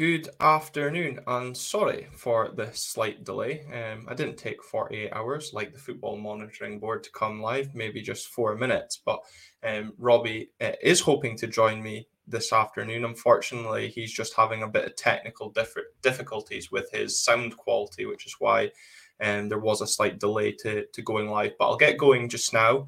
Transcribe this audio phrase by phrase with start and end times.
[0.00, 3.66] Good afternoon, and sorry for the slight delay.
[3.66, 8.00] Um, I didn't take 48 hours like the Football Monitoring Board to come live, maybe
[8.00, 9.02] just four minutes.
[9.04, 9.20] But
[9.62, 13.04] um, Robbie uh, is hoping to join me this afternoon.
[13.04, 18.24] Unfortunately, he's just having a bit of technical diff- difficulties with his sound quality, which
[18.24, 18.70] is why
[19.20, 21.52] um, there was a slight delay to, to going live.
[21.58, 22.86] But I'll get going just now,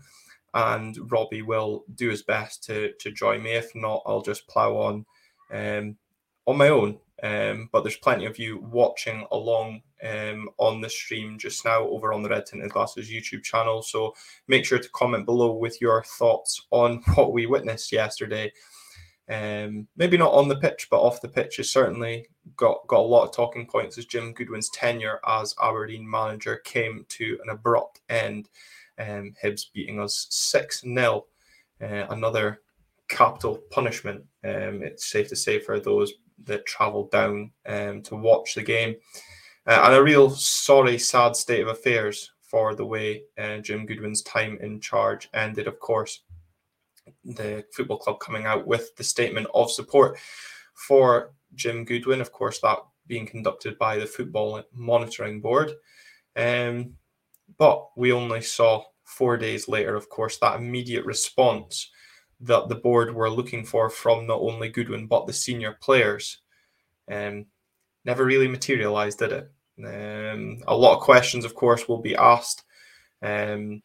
[0.54, 3.50] and Robbie will do his best to, to join me.
[3.50, 5.04] If not, I'll just plow on.
[5.52, 5.98] Um,
[6.46, 6.98] on my own.
[7.22, 12.12] Um, but there's plenty of you watching along um, on the stream just now over
[12.12, 13.80] on the Red Tinted Glasses YouTube channel.
[13.82, 14.14] So
[14.48, 18.52] make sure to comment below with your thoughts on what we witnessed yesterday.
[19.28, 23.02] Um, maybe not on the pitch, but off the pitch has certainly got, got a
[23.02, 28.00] lot of talking points as Jim Goodwin's tenure as Aberdeen manager came to an abrupt
[28.08, 28.48] end.
[28.98, 31.26] Um, Hibs beating us 6 0.
[31.80, 32.62] Uh, another
[33.08, 36.12] capital punishment, um, it's safe to say, for those
[36.44, 38.96] that travelled down um, to watch the game.
[39.66, 44.22] Uh, and a real sorry, sad state of affairs for the way uh, Jim Goodwin's
[44.22, 45.66] time in charge ended.
[45.66, 46.20] Of course,
[47.24, 50.18] the football club coming out with the statement of support
[50.74, 52.20] for Jim Goodwin.
[52.20, 55.72] Of course, that being conducted by the Football Monitoring Board.
[56.36, 56.94] Um,
[57.58, 61.90] but we only saw four days later, of course, that immediate response
[62.42, 66.38] that the board were looking for from not only Goodwin but the senior players.
[67.10, 67.46] Um,
[68.04, 69.50] never really materialized, did it?
[69.78, 72.64] Um, a lot of questions, of course, will be asked
[73.22, 73.82] um,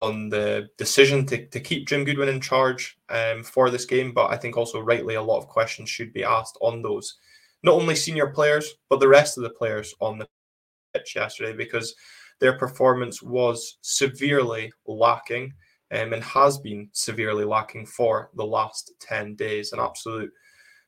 [0.00, 4.30] on the decision to, to keep Jim Goodwin in charge um, for this game, but
[4.30, 7.18] I think also rightly a lot of questions should be asked on those,
[7.62, 10.28] not only senior players, but the rest of the players on the
[10.94, 11.94] pitch yesterday because
[12.38, 15.52] their performance was severely lacking
[15.92, 19.72] um, and has been severely lacking for the last 10 days.
[19.72, 20.32] An absolute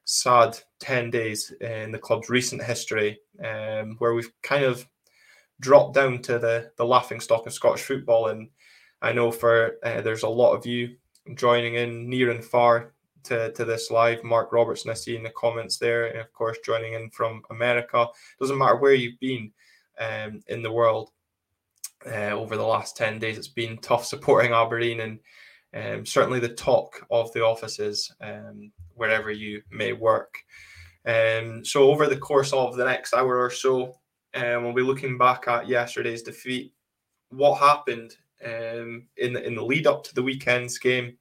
[0.04, 4.86] sad 10 days in the club's recent history, um, where we've kind of
[5.60, 8.28] dropped down to the, the laughing stock of Scottish football.
[8.28, 8.48] And
[9.00, 10.96] I know for uh, there's a lot of you
[11.34, 12.92] joining in near and far
[13.24, 14.24] to, to this live.
[14.24, 18.06] Mark Robertson, I see in the comments there, and of course, joining in from America.
[18.40, 19.52] Doesn't matter where you've been
[19.98, 21.10] um, in the world
[22.06, 23.38] uh, over the last 10 days.
[23.38, 25.18] It's been tough supporting Aberdeen and
[25.74, 30.38] um, certainly the talk of the offices um, wherever you may work.
[31.06, 33.94] Um, so, over the course of the next hour or so,
[34.34, 36.74] um, we'll be looking back at yesterday's defeat,
[37.30, 41.16] what happened um, in, the, in the lead up to the weekend's game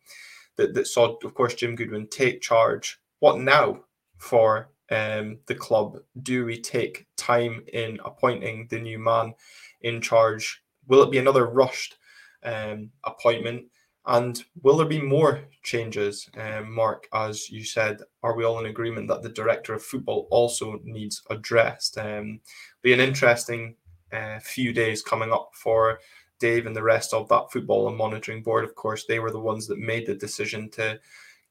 [0.57, 2.99] that, that saw, of course, Jim Goodwin take charge.
[3.19, 3.81] What now
[4.17, 5.97] for um, the club?
[6.21, 9.33] Do we take time in appointing the new man
[9.81, 11.97] in charge Will it be another rushed
[12.43, 13.65] um, appointment?
[14.05, 17.07] And will there be more changes, um, Mark?
[17.13, 21.21] As you said, are we all in agreement that the director of football also needs
[21.29, 21.97] addressed?
[21.99, 22.39] Um,
[22.81, 23.75] be an interesting
[24.11, 25.99] uh, few days coming up for
[26.39, 28.63] Dave and the rest of that football and monitoring board.
[28.63, 30.99] Of course, they were the ones that made the decision to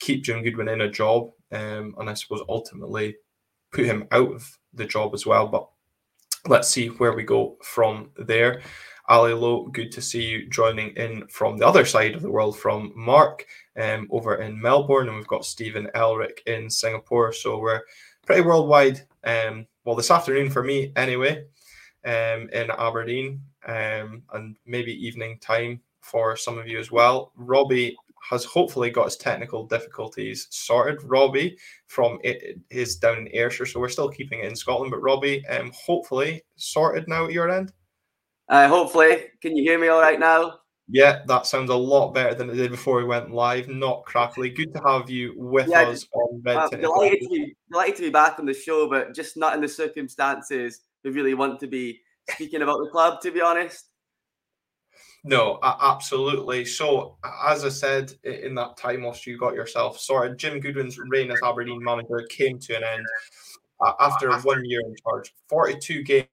[0.00, 3.16] keep Jim Goodwin in a job, um, and I suppose ultimately
[3.72, 5.46] put him out of the job as well.
[5.46, 5.68] But
[6.48, 8.62] let's see where we go from there.
[9.10, 12.56] Ali Lowe, good to see you joining in from the other side of the world
[12.56, 13.44] from Mark
[13.76, 15.08] um, over in Melbourne.
[15.08, 17.32] And we've got Stephen Elric in Singapore.
[17.32, 17.80] So we're
[18.24, 19.00] pretty worldwide.
[19.24, 21.44] Um, well, this afternoon for me, anyway,
[22.04, 27.32] um, in Aberdeen, um, and maybe evening time for some of you as well.
[27.34, 27.96] Robbie
[28.30, 31.02] has hopefully got his technical difficulties sorted.
[31.02, 34.92] Robbie from it is down in Ayrshire, so we're still keeping it in Scotland.
[34.92, 37.72] But Robbie, um, hopefully sorted now at your end.
[38.50, 40.58] Uh, hopefully, can you hear me all right now?
[40.88, 43.68] Yeah, that sounds a lot better than it did before we went live.
[43.68, 44.50] Not crackly.
[44.50, 48.02] Good to have you with yeah, us on Red I'm delighted to, be, delighted to
[48.02, 51.68] be back on the show, but just not in the circumstances we really want to
[51.68, 53.86] be speaking about the club, to be honest.
[55.22, 56.64] No, absolutely.
[56.64, 61.30] So, as I said in that time, whilst you got yourself sorted, Jim Goodwin's reign
[61.30, 63.06] as Aberdeen manager came to an end
[64.00, 65.32] after one year in charge.
[65.48, 66.26] 42 games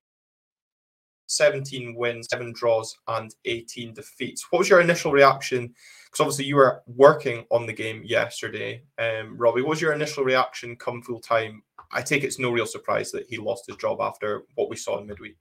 [1.27, 4.45] 17 wins, seven draws, and 18 defeats.
[4.49, 5.73] What was your initial reaction?
[6.05, 8.83] Because obviously you were working on the game yesterday.
[8.97, 11.61] Um, Robbie, what was your initial reaction come full time?
[11.91, 14.99] I take it's no real surprise that he lost his job after what we saw
[14.99, 15.37] in midweek.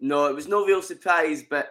[0.00, 1.70] No, it was no real surprise, but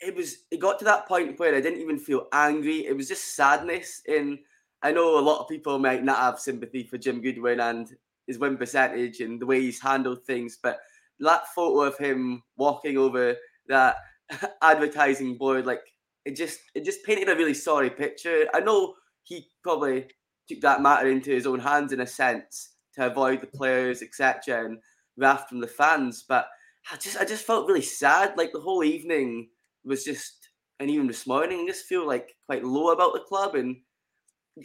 [0.00, 2.86] it was it got to that point where I didn't even feel angry.
[2.86, 4.02] It was just sadness.
[4.08, 4.38] And
[4.82, 7.90] I know a lot of people might not have sympathy for Jim Goodwin and
[8.26, 10.78] his win percentage and the way he's handled things, but
[11.20, 13.36] that photo of him walking over
[13.68, 13.96] that
[14.62, 15.82] advertising board, like
[16.24, 18.46] it just it just painted a really sorry picture.
[18.52, 18.94] I know
[19.24, 20.08] he probably
[20.48, 24.66] took that matter into his own hands in a sense to avoid the players, etc.,
[24.66, 24.78] and
[25.16, 26.24] wrath from the fans.
[26.28, 26.48] But
[26.90, 28.36] I just I just felt really sad.
[28.36, 29.48] Like the whole evening
[29.84, 33.54] was just, and even this morning, I just feel like quite low about the club,
[33.54, 33.76] and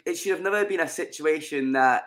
[0.06, 2.06] it should have never been a situation that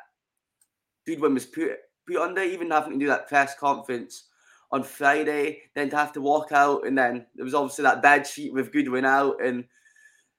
[1.07, 1.73] Goodwin was put
[2.07, 4.28] put under, even having to do that press conference
[4.71, 8.27] on Friday, then to have to walk out, and then there was obviously that bed
[8.27, 9.65] sheet with Goodwin out, and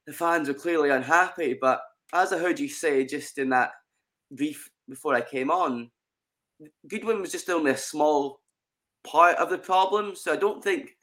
[0.06, 1.58] the fans were clearly unhappy.
[1.60, 1.82] But
[2.14, 3.72] as I heard you say just in that
[4.32, 5.90] brief before I came on,
[6.88, 8.42] Goodwin was just only a small
[9.04, 10.16] part of the problem.
[10.16, 10.98] So I don't think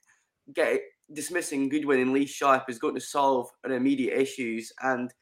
[0.55, 0.81] get
[1.13, 4.73] dismissing Goodwin and Lee Sharp is going to solve an immediate issues.
[4.83, 5.13] And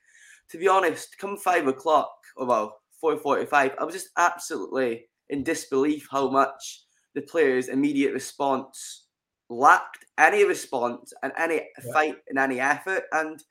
[0.51, 5.43] to be honest, come five o'clock, or well, four forty-five, I was just absolutely in
[5.43, 6.84] disbelief how much
[7.15, 9.05] the players' immediate response
[9.49, 11.93] lacked any response and any yeah.
[11.93, 13.05] fight and any effort.
[13.13, 13.43] And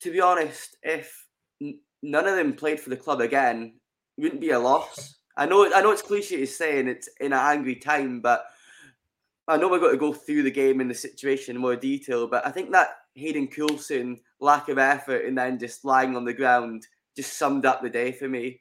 [0.00, 1.26] to be honest, if
[1.60, 3.74] n- none of them played for the club again,
[4.16, 5.16] it wouldn't be a loss.
[5.36, 8.46] I know, I know it's cliche to saying it's in an angry time, but
[9.46, 12.26] I know we're going to go through the game and the situation in more detail.
[12.26, 16.32] But I think that Hayden Coulson lack of effort and then just lying on the
[16.32, 16.86] ground
[17.16, 18.60] just summed up the day for me.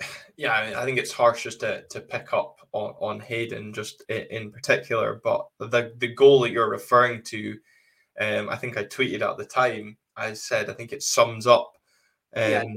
[0.36, 3.72] Yeah, I, mean, I think it's harsh just to, to pick up on, on Hayden
[3.72, 7.58] just in particular, but the the goal that you're referring to,
[8.20, 9.96] um, I think I tweeted at the time.
[10.16, 11.72] I said I think it sums up
[12.36, 12.70] um, yeah,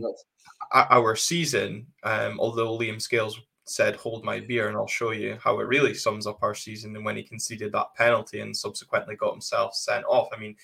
[0.73, 1.87] our season.
[2.03, 5.93] Um, although Liam Scales said, "Hold my beer, and I'll show you how it really
[5.93, 10.05] sums up our season." And when he conceded that penalty and subsequently got himself sent
[10.05, 10.55] off, I mean,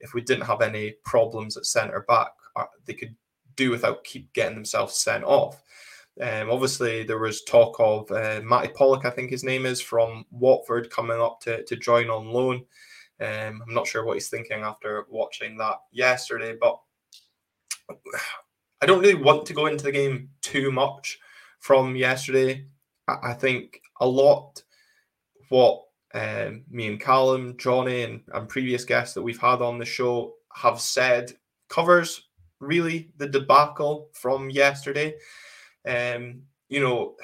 [0.00, 3.14] if we didn't have any problems at centre back, uh, they could
[3.56, 5.62] do without keep getting themselves sent off.
[6.20, 10.24] Um, obviously, there was talk of uh, Matty Pollock, I think his name is, from
[10.30, 12.64] Watford coming up to, to join on loan.
[13.20, 16.78] Um, I'm not sure what he's thinking after watching that yesterday, but
[18.80, 21.18] I don't really want to go into the game too much
[21.60, 22.66] from yesterday.
[23.06, 24.62] I, I think a lot
[25.48, 25.84] what
[26.14, 30.34] um, me and Callum, Johnny, and, and previous guests that we've had on the show
[30.54, 31.32] have said
[31.68, 32.28] covers
[32.60, 35.14] really the debacle from yesterday.
[35.86, 37.16] Um, you know,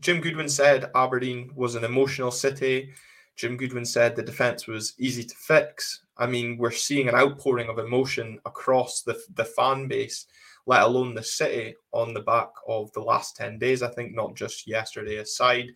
[0.00, 2.92] Jim Goodwin said Aberdeen was an emotional city.
[3.36, 6.04] Jim Goodwin said the defense was easy to fix.
[6.16, 10.26] I mean, we're seeing an outpouring of emotion across the, the fan base,
[10.66, 13.82] let alone the city, on the back of the last 10 days.
[13.82, 15.66] I think not just yesterday aside.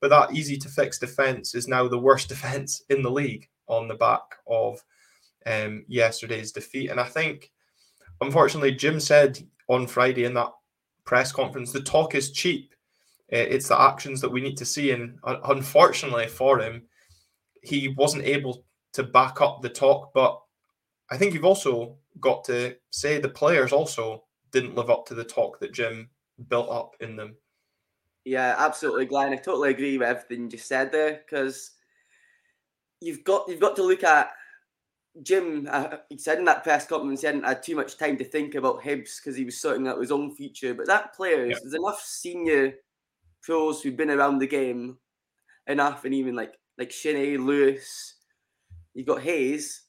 [0.00, 3.88] But that easy to fix defense is now the worst defense in the league on
[3.88, 4.82] the back of
[5.46, 6.90] um, yesterday's defeat.
[6.90, 7.50] And I think,
[8.20, 9.38] unfortunately, Jim said
[9.68, 10.50] on Friday in that
[11.04, 12.74] press conference, the talk is cheap.
[13.32, 14.90] Uh, it's the actions that we need to see.
[14.90, 16.82] And unfortunately for him,
[17.62, 20.12] he wasn't able to back up the talk.
[20.12, 20.40] But
[21.10, 25.24] I think you've also got to say the players also didn't live up to the
[25.24, 26.10] talk that Jim
[26.48, 27.36] built up in them.
[28.24, 29.32] Yeah, absolutely, Glenn.
[29.32, 31.72] I totally agree with everything you just said there because
[33.00, 34.30] you've got you've got to look at
[35.20, 38.24] Jim, uh, he said in that press conference he hadn't had too much time to
[38.24, 40.72] think about Hibs because he was sorting out his own future.
[40.72, 41.56] But that player, yeah.
[41.60, 42.74] there's enough senior
[43.42, 44.96] pros who've been around the game
[45.66, 48.14] enough, and even like like Shinnie, Lewis,
[48.94, 49.82] you've got Hayes.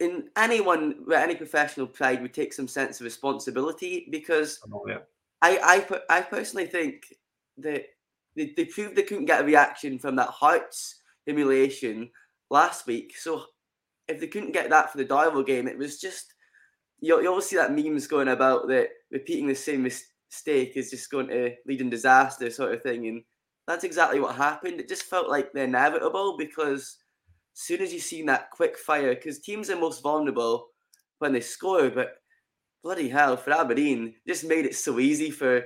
[0.00, 4.98] In anyone with any professional pride would take some sense of responsibility because oh, yeah.
[5.42, 7.14] I, I I personally think
[7.58, 7.84] that
[8.36, 12.10] they, they proved they couldn't get a reaction from that Hearts humiliation
[12.50, 13.16] last week.
[13.18, 13.44] So
[14.08, 16.34] if they couldn't get that for the Darvel game, it was just
[17.00, 21.10] you, you always see that memes going about that repeating the same mistake is just
[21.10, 23.22] going to lead in disaster sort of thing, and
[23.66, 24.80] that's exactly what happened.
[24.80, 26.96] It just felt like the inevitable because
[27.54, 30.68] as soon as you seen that quick fire, because teams are most vulnerable
[31.18, 32.16] when they score, but
[32.82, 35.64] bloody hell for Aberdeen, just made it so easy for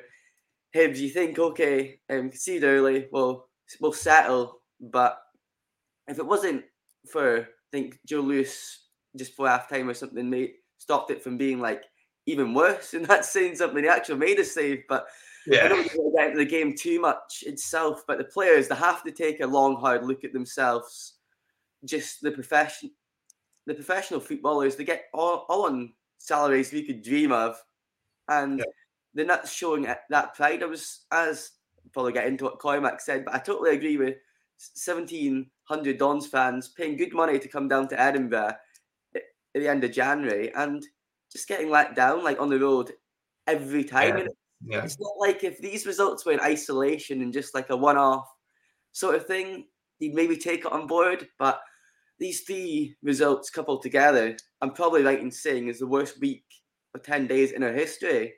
[0.74, 0.98] Hibs.
[0.98, 3.48] You think, okay, um, concede early, well,
[3.80, 5.18] we'll settle, but
[6.06, 6.64] if it wasn't
[7.10, 8.86] for think Joe Lewis
[9.16, 11.84] just for half time or something made stopped it from being like
[12.26, 12.94] even worse.
[12.94, 13.82] And that's saying something.
[13.82, 15.06] He actually made a save, but
[15.46, 15.64] yeah.
[15.64, 18.04] I don't want to get into the game too much itself.
[18.06, 21.14] But the players they have to take a long, hard look at themselves.
[21.84, 22.90] Just the profession,
[23.66, 27.56] the professional footballers, they get all, all on salaries we could dream of,
[28.28, 28.64] and yeah.
[29.14, 30.62] they're not showing that pride.
[30.62, 31.52] I was as
[31.92, 34.16] probably get into what Cormack said, but I totally agree with
[34.84, 38.54] 1,700 Dons fans paying good money to come down to Edinburgh
[39.14, 39.22] at
[39.54, 40.82] the end of January and
[41.32, 42.92] just getting let down like on the road
[43.46, 44.18] every time.
[44.18, 44.24] Yeah.
[44.66, 44.84] Yeah.
[44.84, 48.28] It's not like if these results were in isolation and just like a one off
[48.92, 49.66] sort of thing,
[49.98, 51.26] you'd maybe take it on board.
[51.38, 51.60] But
[52.18, 56.44] these three results coupled together, I'm probably right in saying is the worst week
[56.94, 58.34] or 10 days in our history.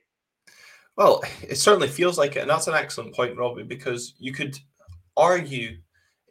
[0.96, 4.56] Well, it certainly feels like it, and that's an excellent point, Robbie, because you could
[5.16, 5.78] argue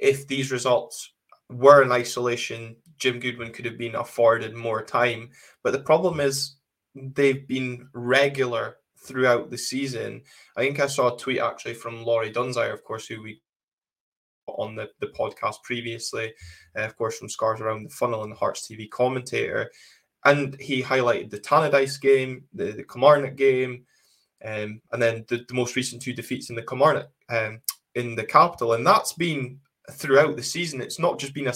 [0.01, 1.13] if these results
[1.49, 5.29] were in isolation, Jim Goodwin could have been afforded more time.
[5.63, 6.55] But the problem is
[6.95, 10.21] they've been regular throughout the season.
[10.57, 13.41] I think I saw a tweet actually from Laurie Dunsire, of course, who we
[14.47, 16.33] on the, the podcast previously,
[16.77, 19.71] uh, of course, from Scars Around the Funnel and the Hearts TV commentator.
[20.25, 23.85] And he highlighted the Tannadice game, the, the Kilmarnock game,
[24.43, 27.61] um, and then the, the, most recent two defeats in the Kilmarnock um,
[27.95, 28.73] in the capital.
[28.73, 29.59] And that's been
[29.91, 30.81] throughout the season.
[30.81, 31.53] It's not just been a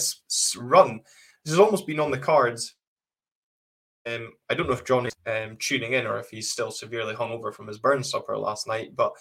[0.58, 1.00] run.
[1.44, 2.74] This has almost been on the cards.
[4.06, 7.14] Um, I don't know if John is um, tuning in or if he's still severely
[7.14, 9.12] hungover from his burn supper last night, but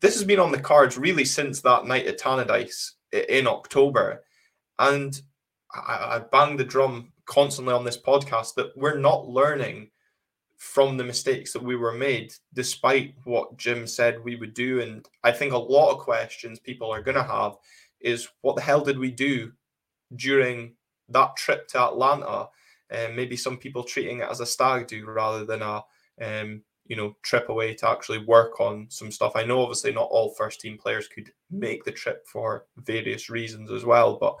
[0.00, 4.24] this has been on the cards really since that night at Tannadice in October.
[4.78, 5.20] And
[5.74, 9.90] I, I bang the drum constantly on this podcast that we're not learning
[10.56, 14.80] from the mistakes that we were made, despite what Jim said we would do.
[14.80, 17.56] And I think a lot of questions people are going to have
[18.00, 19.52] is what the hell did we do
[20.14, 20.74] during
[21.08, 22.48] that trip to Atlanta?
[22.90, 25.82] And maybe some people treating it as a stag do rather than a
[26.20, 29.32] um, you know trip away to actually work on some stuff.
[29.34, 33.70] I know obviously not all first team players could make the trip for various reasons
[33.70, 34.36] as well, but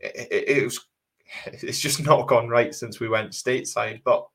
[0.00, 0.80] it, it, it was
[1.46, 4.02] it's just not gone right since we went stateside.
[4.04, 4.26] But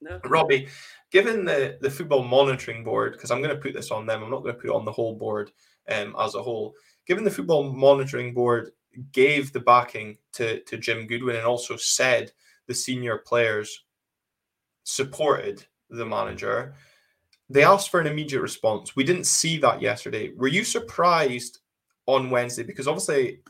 [0.00, 0.20] no.
[0.24, 0.68] Robbie,
[1.10, 4.30] given the the football monitoring board, because I'm going to put this on them, I'm
[4.30, 5.50] not going to put it on the whole board
[5.88, 6.74] um, as a whole.
[7.06, 8.70] Given the football monitoring board
[9.12, 12.32] gave the backing to to Jim Goodwin and also said
[12.66, 13.84] the senior players
[14.84, 16.74] supported the manager.
[17.50, 18.96] They asked for an immediate response.
[18.96, 20.32] We didn't see that yesterday.
[20.34, 21.58] Were you surprised
[22.06, 22.62] on Wednesday?
[22.62, 23.40] Because obviously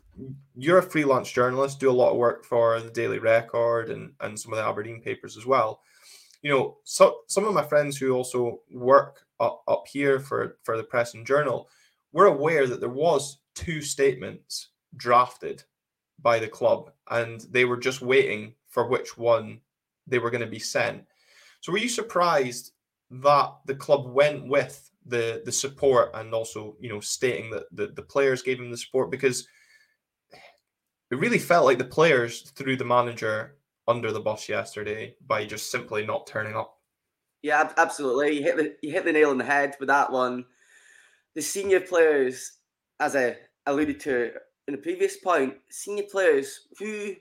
[0.56, 4.38] you're a freelance journalist, do a lot of work for the Daily Record and, and
[4.38, 5.80] some of the Aberdeen papers as well.
[6.42, 10.76] You know, so some of my friends who also work up, up here for, for
[10.76, 11.68] the press and journal
[12.12, 15.62] were aware that there was two statements drafted
[16.20, 19.60] by the club and they were just waiting for which one
[20.06, 21.04] they were going to be sent.
[21.60, 22.72] So were you surprised
[23.10, 27.88] that the club went with the the support and also you know stating that the,
[27.88, 29.46] the players gave him the support because
[31.10, 33.56] it really felt like the players threw the manager
[33.86, 36.78] under the bus yesterday by just simply not turning up.
[37.42, 38.38] Yeah, absolutely.
[38.38, 40.46] You hit the you hit the nail on the head with that one.
[41.34, 42.52] The senior players,
[43.00, 43.36] as I
[43.66, 44.32] alluded to
[44.66, 47.14] in the previous point, senior players who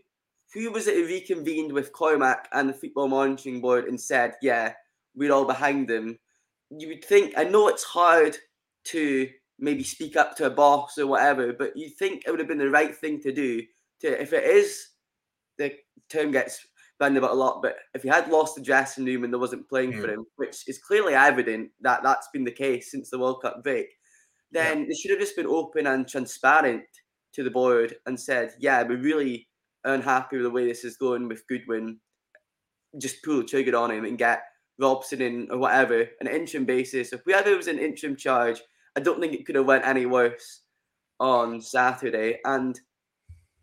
[0.54, 4.74] who was it who reconvened with Cormack and the football monitoring board and said, "Yeah,
[5.16, 6.20] we're all behind them."
[6.70, 7.34] You would think.
[7.38, 8.38] I know it's hard
[8.86, 12.48] to maybe speak up to a boss or whatever, but you think it would have
[12.48, 13.62] been the right thing to do.
[14.02, 14.90] To if it is,
[15.58, 15.74] the
[16.10, 16.66] term gets
[17.00, 19.68] banned about a lot, but if he had lost the dressing room and there wasn't
[19.68, 20.14] playing for hmm.
[20.14, 23.88] him, which is clearly evident that that's been the case since the World Cup break,
[24.54, 24.86] then yeah.
[24.88, 26.84] they should have just been open and transparent
[27.34, 29.48] to the board and said, "Yeah, we're really."
[29.86, 32.00] unhappy with the way this is going with Goodwin,
[33.00, 34.44] just pull the trigger on him and get
[34.80, 37.14] Robson in or whatever, an interim basis.
[37.14, 38.62] If we it was an interim charge,
[38.96, 40.62] I don't think it could have went any worse
[41.20, 42.40] on Saturday.
[42.46, 42.80] And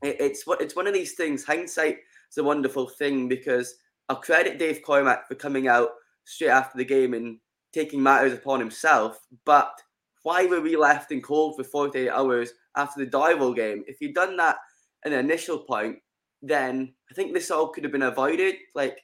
[0.02, 1.44] it, it's what it's one of these things.
[1.44, 1.98] Hindsight
[2.30, 3.74] is a wonderful thing because
[4.08, 5.90] I'll credit Dave Cormack for coming out
[6.24, 7.38] straight after the game and
[7.72, 9.20] taking matters upon himself.
[9.44, 9.72] But
[10.22, 13.84] why were we left in cold for 48 hours after the Darvel game?
[13.86, 14.56] If you'd done that
[15.04, 15.98] in the initial point,
[16.42, 18.56] then I think this all could have been avoided.
[18.74, 18.98] Like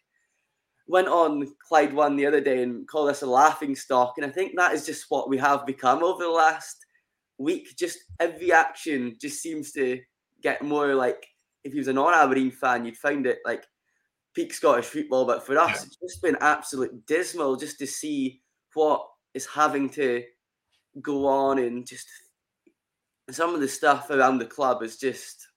[0.87, 4.31] went on Clyde One the other day and called us a laughing stock, and I
[4.31, 6.77] think that is just what we have become over the last
[7.39, 7.77] week.
[7.79, 10.01] Just every action just seems to
[10.43, 11.27] get more like
[11.65, 13.65] if he was a non-Aberdeen fan, you'd find it like
[14.35, 15.25] peak Scottish football.
[15.25, 18.41] But for us, it's just been absolute dismal just to see
[18.75, 19.05] what
[19.35, 20.23] is having to
[21.03, 22.07] go on and just
[23.31, 25.49] some of the stuff around the club is just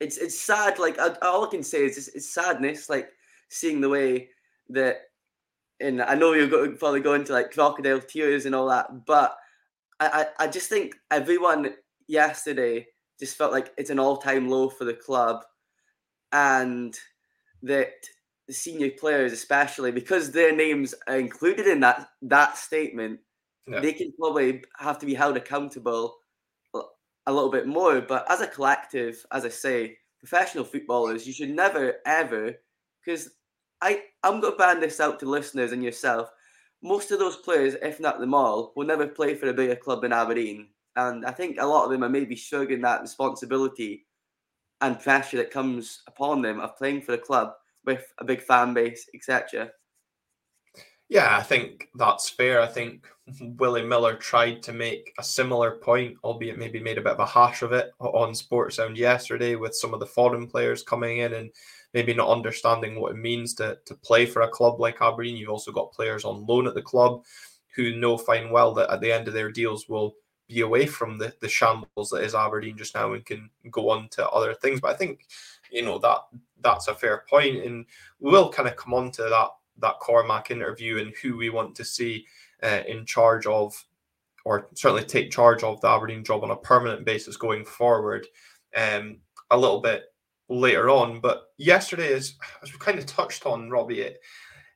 [0.00, 0.78] it's it's sad.
[0.78, 2.88] Like I, all I can say is it's, it's sadness.
[2.90, 3.10] Like
[3.48, 4.28] seeing the way
[4.70, 4.96] that,
[5.80, 9.06] and I know you're going to probably going to like crocodile tears and all that,
[9.06, 9.36] but
[10.00, 11.74] I, I, I just think everyone
[12.08, 12.86] yesterday
[13.18, 15.44] just felt like it's an all time low for the club,
[16.32, 16.94] and
[17.62, 17.94] that
[18.46, 23.20] the senior players, especially because their names are included in that that statement,
[23.66, 23.80] yeah.
[23.80, 26.16] they can probably have to be held accountable
[27.26, 28.00] a little bit more.
[28.00, 32.54] But as a collective, as I say, professional footballers, you should never ever,
[33.04, 33.30] because
[33.82, 36.30] I I'm going to ban this out to listeners and yourself.
[36.82, 40.02] Most of those players, if not them all, will never play for a bigger club
[40.02, 44.06] than Aberdeen, and I think a lot of them are maybe shrugging that responsibility
[44.82, 47.52] and pressure that comes upon them of playing for a club
[47.84, 49.70] with a big fan base, etc.
[51.08, 52.60] Yeah, I think that's fair.
[52.60, 53.06] I think
[53.40, 57.26] Willie Miller tried to make a similar point, albeit maybe made a bit of a
[57.26, 61.50] hash of it on Sportsound yesterday with some of the foreign players coming in and
[61.92, 65.36] maybe not understanding what it means to, to play for a club like Aberdeen.
[65.36, 67.24] You've also got players on loan at the club
[67.74, 70.14] who know fine well that at the end of their deals will
[70.46, 74.08] be away from the, the shambles that is Aberdeen just now and can go on
[74.10, 74.80] to other things.
[74.80, 75.26] But I think,
[75.72, 76.18] you know, that
[76.60, 77.64] that's a fair point.
[77.64, 77.86] And
[78.20, 81.74] we will kind of come on to that that Cormac interview and who we want
[81.76, 82.24] to see
[82.66, 83.72] uh, in charge of,
[84.44, 88.26] or certainly take charge of the Aberdeen job on a permanent basis going forward,
[88.76, 89.18] um,
[89.50, 90.04] a little bit
[90.48, 91.20] later on.
[91.20, 94.18] But yesterday, as, we kind of touched on, Robbie, it,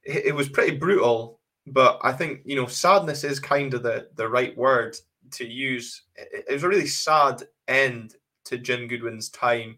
[0.05, 1.41] it was pretty brutal.
[1.67, 4.97] But I think you know sadness is kind of the the right word
[5.33, 6.03] to use.
[6.17, 9.77] It, it was a really sad end to Jim Goodwin's time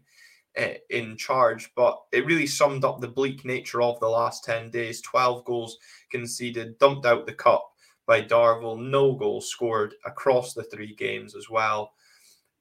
[0.57, 4.71] uh, in charge, but it really summed up the bleak nature of the last 10
[4.71, 5.01] days.
[5.01, 5.77] 12 goals
[6.09, 7.72] conceded, dumped out the cup
[8.05, 11.93] by Darvel, no goals scored across the three games as well.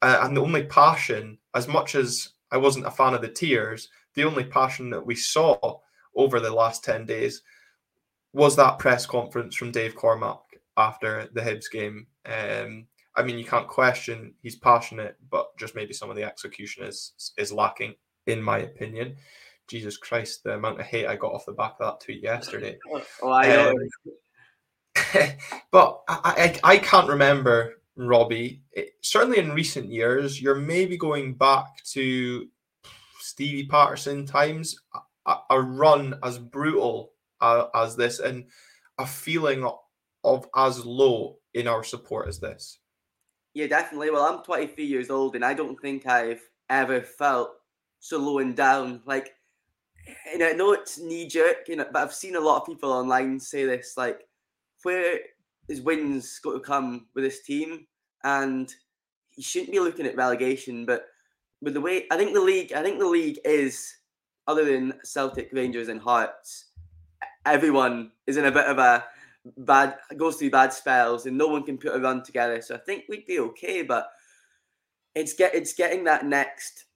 [0.00, 3.88] Uh, and the only passion, as much as I wasn't a fan of the tears,
[4.14, 5.78] the only passion that we saw
[6.14, 7.42] over the last 10 days
[8.32, 10.40] was that press conference from Dave Cormack
[10.76, 12.06] after the Hibs game.
[12.26, 16.84] Um, I mean, you can't question he's passionate, but just maybe some of the execution
[16.84, 17.94] is is lacking,
[18.26, 19.16] in my opinion.
[19.68, 22.78] Jesus Christ, the amount of hate I got off the back of that tweet yesterday.
[23.22, 23.56] Oh, I.
[23.56, 23.74] Um,
[25.70, 28.62] but I, I, I can't remember Robbie.
[28.72, 32.48] It, certainly in recent years, you're maybe going back to
[33.20, 34.76] Stevie Paterson times,
[35.26, 38.44] a, a run as brutal uh, as this, and
[38.98, 39.78] a feeling of,
[40.24, 42.78] of as low in our support as this.
[43.54, 44.10] Yeah, definitely.
[44.10, 47.50] Well, I'm 23 years old, and I don't think I've ever felt
[48.00, 49.02] so low and down.
[49.04, 49.34] Like,
[50.32, 52.92] and I know it's knee jerk, you know, but I've seen a lot of people
[52.92, 54.22] online say this, like,
[54.82, 55.18] where
[55.68, 57.86] is wins got to come with this team,
[58.24, 58.74] and
[59.30, 60.84] he shouldn't be looking at relegation.
[60.84, 61.06] But
[61.60, 63.94] with the way I think the league, I think the league is
[64.46, 66.66] other than Celtic, Rangers, and Hearts,
[67.46, 69.04] everyone is in a bit of a
[69.58, 72.60] bad goes through bad spells, and no one can put a run together.
[72.60, 74.08] So I think we'd be okay, but
[75.14, 76.86] it's get it's getting that next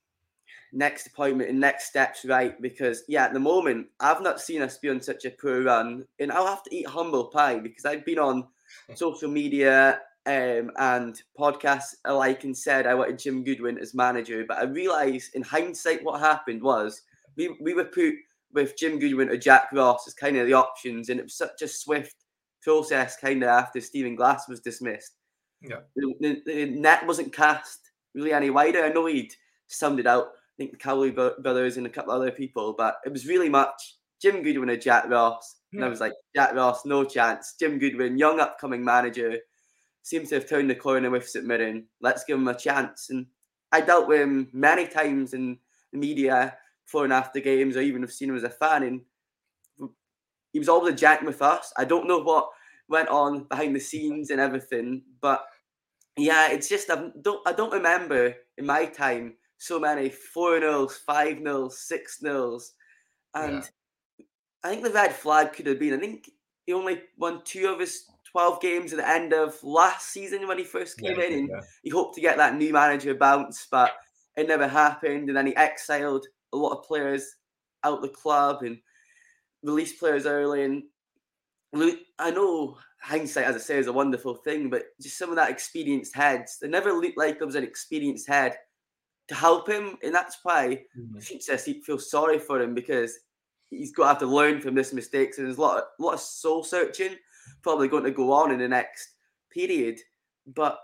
[0.73, 2.61] next appointment and next steps right?
[2.61, 6.05] Because yeah at the moment i've not seen us be on such a poor run
[6.19, 8.47] and i'll have to eat humble pie because i've been on
[8.95, 14.57] social media um, and podcasts alike and said i wanted jim goodwin as manager but
[14.57, 17.01] i realized in hindsight what happened was
[17.37, 18.13] we, we were put
[18.53, 21.61] with jim goodwin or jack ross as kind of the options and it was such
[21.61, 22.15] a swift
[22.61, 25.13] process kind of after stephen glass was dismissed.
[25.61, 25.79] Yeah.
[25.95, 27.79] The, the, the net wasn't cast
[28.13, 28.83] really any wider.
[28.83, 29.33] I know he'd
[29.67, 30.27] summed it out
[30.57, 34.41] think the Cowley brothers and a couple other people, but it was really much Jim
[34.41, 35.57] Goodwin and Jack Ross.
[35.73, 35.91] And I hmm.
[35.91, 37.55] was like, Jack Ross, no chance.
[37.59, 39.37] Jim Goodwin, young upcoming manager,
[40.03, 41.85] seems to have turned the corner with St Mirren.
[42.01, 43.09] Let's give him a chance.
[43.09, 43.27] And
[43.71, 45.57] I dealt with him many times in
[45.91, 48.83] the media before and after games, or even have seen him as a fan.
[48.83, 49.01] And
[50.53, 51.73] he was always a jack with us.
[51.77, 52.49] I don't know what
[52.89, 55.45] went on behind the scenes and everything, but
[56.15, 60.97] yeah, it's just I don't I don't remember in my time so many 4 nils,
[60.97, 62.73] 5 nils, 6 nils.
[63.33, 63.63] And
[64.19, 64.25] yeah.
[64.63, 66.29] I think the red flag could have been, I think
[66.65, 70.57] he only won two of his 12 games at the end of last season when
[70.57, 71.33] he first came yeah, in.
[71.33, 71.61] And yeah.
[71.83, 73.93] he hoped to get that new manager bounce, but
[74.35, 75.29] it never happened.
[75.29, 77.25] And then he exiled a lot of players
[77.83, 78.77] out the club and
[79.63, 80.63] released players early.
[80.63, 80.83] And
[82.19, 85.49] I know hindsight, as I say, is a wonderful thing, but just some of that
[85.49, 88.57] experienced heads, they never looked like there was an experienced head
[89.27, 91.65] to help him, and that's why mm-hmm.
[91.65, 93.17] he feels sorry for him because
[93.69, 96.03] he's got to have to learn from this mistakes, and there's a lot, of, a
[96.03, 97.15] lot of soul searching
[97.61, 99.11] probably going to go on in the next
[99.51, 99.99] period.
[100.55, 100.79] But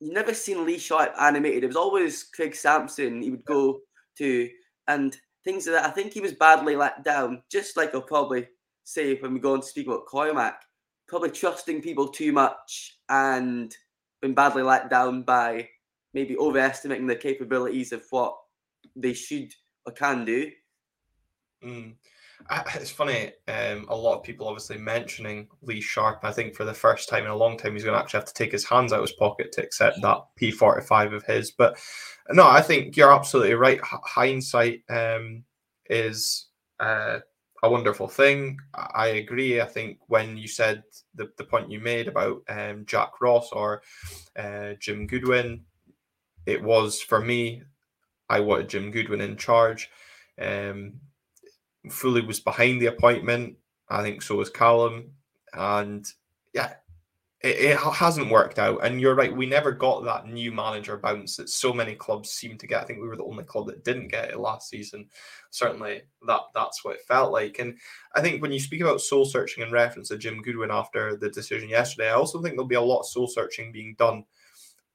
[0.00, 1.64] you never seen Lee Sharp animated.
[1.64, 3.80] It was always Craig Samson he would go
[4.18, 4.48] to,
[4.86, 5.86] and things like that.
[5.86, 8.46] I think he was badly let down, just like I'll probably
[8.84, 10.62] say when we go on to speak about Cormack,
[11.06, 13.74] probably trusting people too much and
[14.20, 15.68] been badly let down by
[16.14, 18.36] maybe overestimating the capabilities of what
[18.96, 19.52] they should
[19.86, 20.50] or can do.
[21.64, 21.94] Mm.
[22.76, 23.32] It's funny.
[23.48, 26.20] Um, a lot of people obviously mentioning Lee Sharp.
[26.22, 28.28] I think for the first time in a long time, he's going to actually have
[28.28, 31.50] to take his hands out of his pocket to accept that P45 of his.
[31.50, 31.78] But
[32.30, 33.78] no, I think you're absolutely right.
[33.78, 35.42] H- hindsight um,
[35.90, 36.46] is
[36.80, 37.18] uh,
[37.62, 38.58] a wonderful thing.
[38.74, 39.60] I agree.
[39.60, 43.82] I think when you said the, the point you made about um, Jack Ross or
[44.38, 45.64] uh, Jim Goodwin,
[46.46, 47.62] it was for me.
[48.28, 49.90] I wanted Jim Goodwin in charge.
[50.40, 50.94] Um,
[51.90, 53.56] fully was behind the appointment.
[53.88, 55.12] I think so was Callum,
[55.54, 56.06] and
[56.52, 56.74] yeah,
[57.40, 58.84] it, it, hasn't worked out.
[58.84, 62.58] And you're right, we never got that new manager bounce that so many clubs seem
[62.58, 62.82] to get.
[62.82, 65.08] I think we were the only club that didn't get it last season.
[65.50, 67.58] Certainly, that that's what it felt like.
[67.60, 67.78] And
[68.14, 71.30] I think when you speak about soul searching in reference to Jim Goodwin after the
[71.30, 74.24] decision yesterday, I also think there'll be a lot of soul searching being done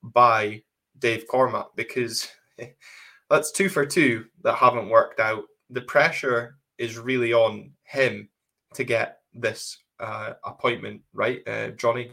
[0.03, 0.61] by
[0.99, 2.27] Dave Cormack because
[3.29, 5.43] that's two for two that haven't worked out.
[5.69, 8.29] The pressure is really on him
[8.73, 11.41] to get this uh, appointment right.
[11.47, 12.11] Uh, Johnny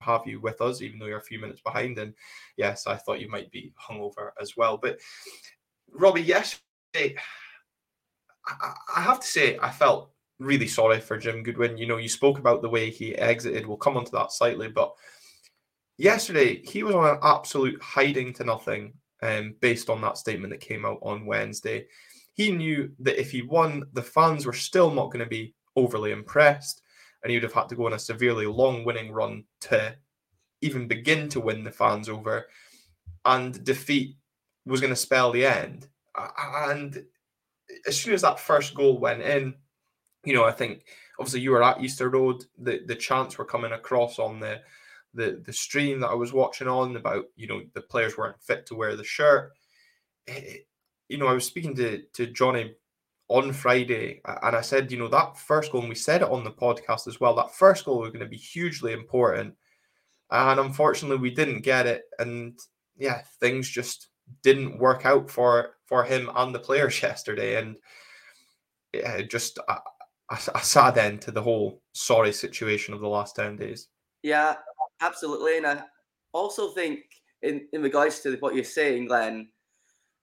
[0.00, 1.98] have you with us, even though you're a few minutes behind.
[1.98, 2.14] And
[2.56, 4.76] yes, I thought you might be hungover as well.
[4.76, 4.98] But
[5.92, 7.16] Robbie, yesterday,
[8.46, 11.78] I, I have to say, I felt really sorry for Jim Goodwin.
[11.78, 13.66] You know, you spoke about the way he exited.
[13.66, 14.92] We'll come onto that slightly, but
[15.98, 20.60] yesterday he was on an absolute hiding to nothing um, based on that statement that
[20.60, 21.86] came out on Wednesday.
[22.34, 26.12] He knew that if he won, the fans were still not going to be overly
[26.12, 26.82] impressed
[27.22, 29.96] and he would have had to go on a severely long winning run to
[30.60, 32.46] even begin to win the fans over.
[33.24, 34.16] And defeat
[34.64, 35.88] was going to spell the end.
[36.38, 37.04] And
[37.86, 39.54] as soon as that first goal went in,
[40.24, 40.84] you know, I think
[41.18, 42.44] obviously you were at Easter Road.
[42.58, 44.60] The the chants were coming across on the
[45.16, 48.66] the the stream that I was watching on about you know the players weren't fit
[48.66, 49.52] to wear the shirt.
[50.26, 50.66] It,
[51.08, 52.74] you know, I was speaking to to Johnny
[53.28, 56.44] on Friday, and I said, you know, that first goal, and we said it on
[56.44, 59.54] the podcast as well, that first goal was going to be hugely important.
[60.30, 62.04] And unfortunately, we didn't get it.
[62.18, 62.58] And
[62.96, 64.08] yeah, things just
[64.42, 67.56] didn't work out for for him and the players yesterday.
[67.56, 67.76] And
[68.92, 69.78] yeah, just a,
[70.30, 73.88] a, sad end to the whole sorry situation of the last 10 days.
[74.22, 74.56] Yeah,
[75.00, 75.58] absolutely.
[75.58, 75.82] And I
[76.32, 77.00] also think,
[77.42, 79.48] in, in regards to what you're saying, Glenn,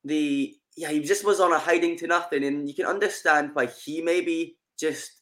[0.03, 3.67] the yeah, he just was on a hiding to nothing, and you can understand why
[3.67, 5.21] he maybe just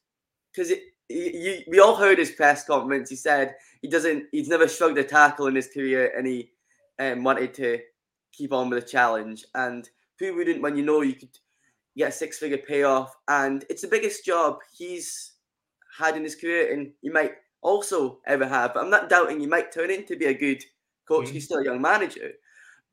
[0.51, 0.71] because
[1.09, 3.09] you, we all heard his press conference.
[3.09, 6.51] He said he doesn't, he's never shrugged a tackle in his career, and he
[6.99, 7.79] um, wanted to
[8.31, 9.45] keep on with the challenge.
[9.55, 11.37] And who wouldn't when you know you could
[11.97, 13.13] get a six figure payoff?
[13.27, 15.33] And it's the biggest job he's
[15.97, 18.75] had in his career, and he might also ever have.
[18.75, 20.63] I'm not doubting he might turn into be a good
[21.07, 21.25] coach.
[21.25, 21.33] Mm-hmm.
[21.33, 22.31] He's still a young manager,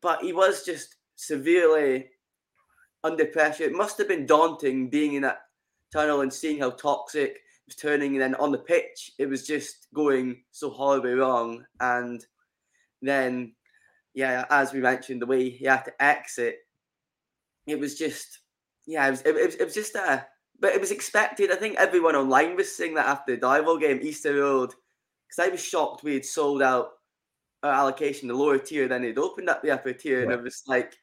[0.00, 2.09] but he was just severely
[3.04, 3.64] under pressure.
[3.64, 5.42] It must have been daunting being in that
[5.92, 8.12] tunnel and seeing how toxic it was turning.
[8.12, 11.64] And then on the pitch, it was just going so horribly wrong.
[11.81, 12.24] And
[13.00, 13.52] then,
[14.14, 16.59] yeah, as we mentioned, the way he had to exit,
[17.66, 18.40] it was just,
[18.87, 20.26] yeah, it was, it, was, it was just a,
[20.61, 21.51] but it was expected.
[21.51, 24.71] I think everyone online was saying that after the Darvel game, Easter Road,
[25.29, 26.90] because I was shocked we had sold out
[27.62, 30.62] our allocation, the lower tier, then it opened up the upper tier, and it was
[30.66, 30.97] like,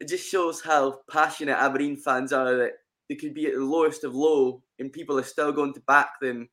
[0.00, 2.72] it just shows how passionate Aberdeen fans are that
[3.08, 6.18] they could be at the lowest of low and people are still going to back
[6.20, 6.48] them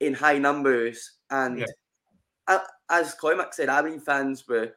[0.00, 1.18] in high numbers.
[1.30, 1.58] And
[2.48, 2.58] yeah.
[2.90, 4.72] as Cormack said, Aberdeen fans were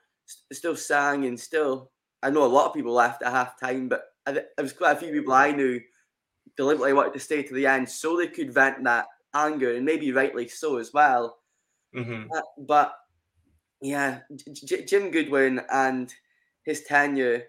[0.52, 1.92] still sang and still.
[2.24, 5.00] I know a lot of people left at half time, but there was quite a
[5.00, 5.80] few people I knew
[6.58, 10.12] deliberately wanted to stay to the end so they could vent that anger and maybe
[10.12, 11.40] rightly so as well.
[11.96, 12.32] Mm-hmm.
[12.32, 12.94] Uh, but
[13.82, 14.20] yeah,
[14.54, 16.14] J- Jim Goodwin and
[16.64, 17.44] his tenure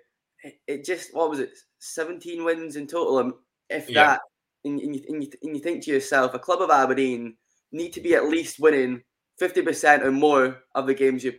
[0.67, 3.35] it, just what was it, seventeen wins in total, um,
[3.71, 4.05] if yeah.
[4.07, 4.21] that.
[4.65, 7.35] And, and, you, and, you, and you think to yourself, a club of Aberdeen
[7.73, 9.03] need to be at least winning
[9.37, 11.35] fifty percent or more of the games you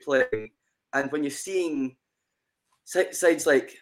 [0.00, 0.52] play,
[0.92, 1.96] and when you're seeing
[2.84, 3.76] sides like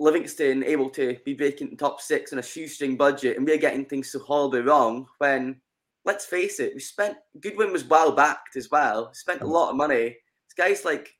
[0.00, 3.84] Livingston able to be breaking the top six on a shoestring budget, and we're getting
[3.84, 5.06] things so horribly wrong.
[5.18, 5.60] When
[6.06, 9.12] let's face it, we spent Goodwin was well backed as well.
[9.12, 9.50] Spent a mm.
[9.50, 10.16] lot of money.
[10.46, 11.10] It's guys like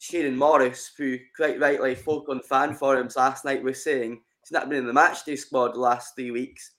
[0.00, 4.68] Shayden Morris, who quite rightly folk on fan forums last night were saying he's not
[4.68, 6.72] been in the matchday squad the last three weeks.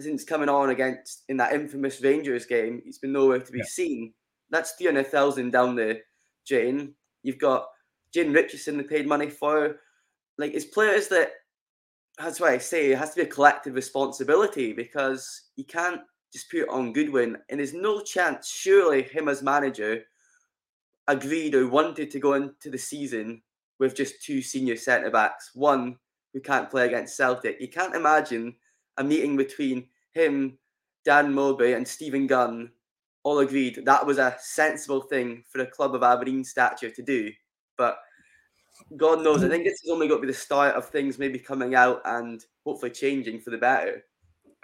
[0.00, 3.64] Since coming on against in that infamous Rangers game, he's been nowhere to be yeah.
[3.66, 4.14] seen.
[4.50, 6.00] That's 300,000 down the
[6.46, 6.94] drain.
[7.22, 7.66] You've got
[8.12, 9.76] Jane Richardson they paid money for.
[10.40, 11.32] Like, it's players that,
[12.18, 16.00] that's why I say it has to be a collective responsibility because you can't
[16.32, 17.36] just put on Goodwin.
[17.48, 20.02] And there's no chance, surely, him as manager
[21.08, 23.42] agreed or wanted to go into the season
[23.78, 25.96] with just two senior centre backs, one
[26.32, 27.60] who can't play against Celtic.
[27.60, 28.54] You can't imagine
[28.98, 30.58] a meeting between him,
[31.04, 32.70] Dan Mowbray, and Stephen Gunn
[33.22, 37.30] all agreed that was a sensible thing for a club of Aberdeen stature to do.
[37.76, 37.98] But
[38.96, 41.38] God knows, I think this is only got to be the start of things maybe
[41.38, 44.04] coming out and hopefully changing for the better.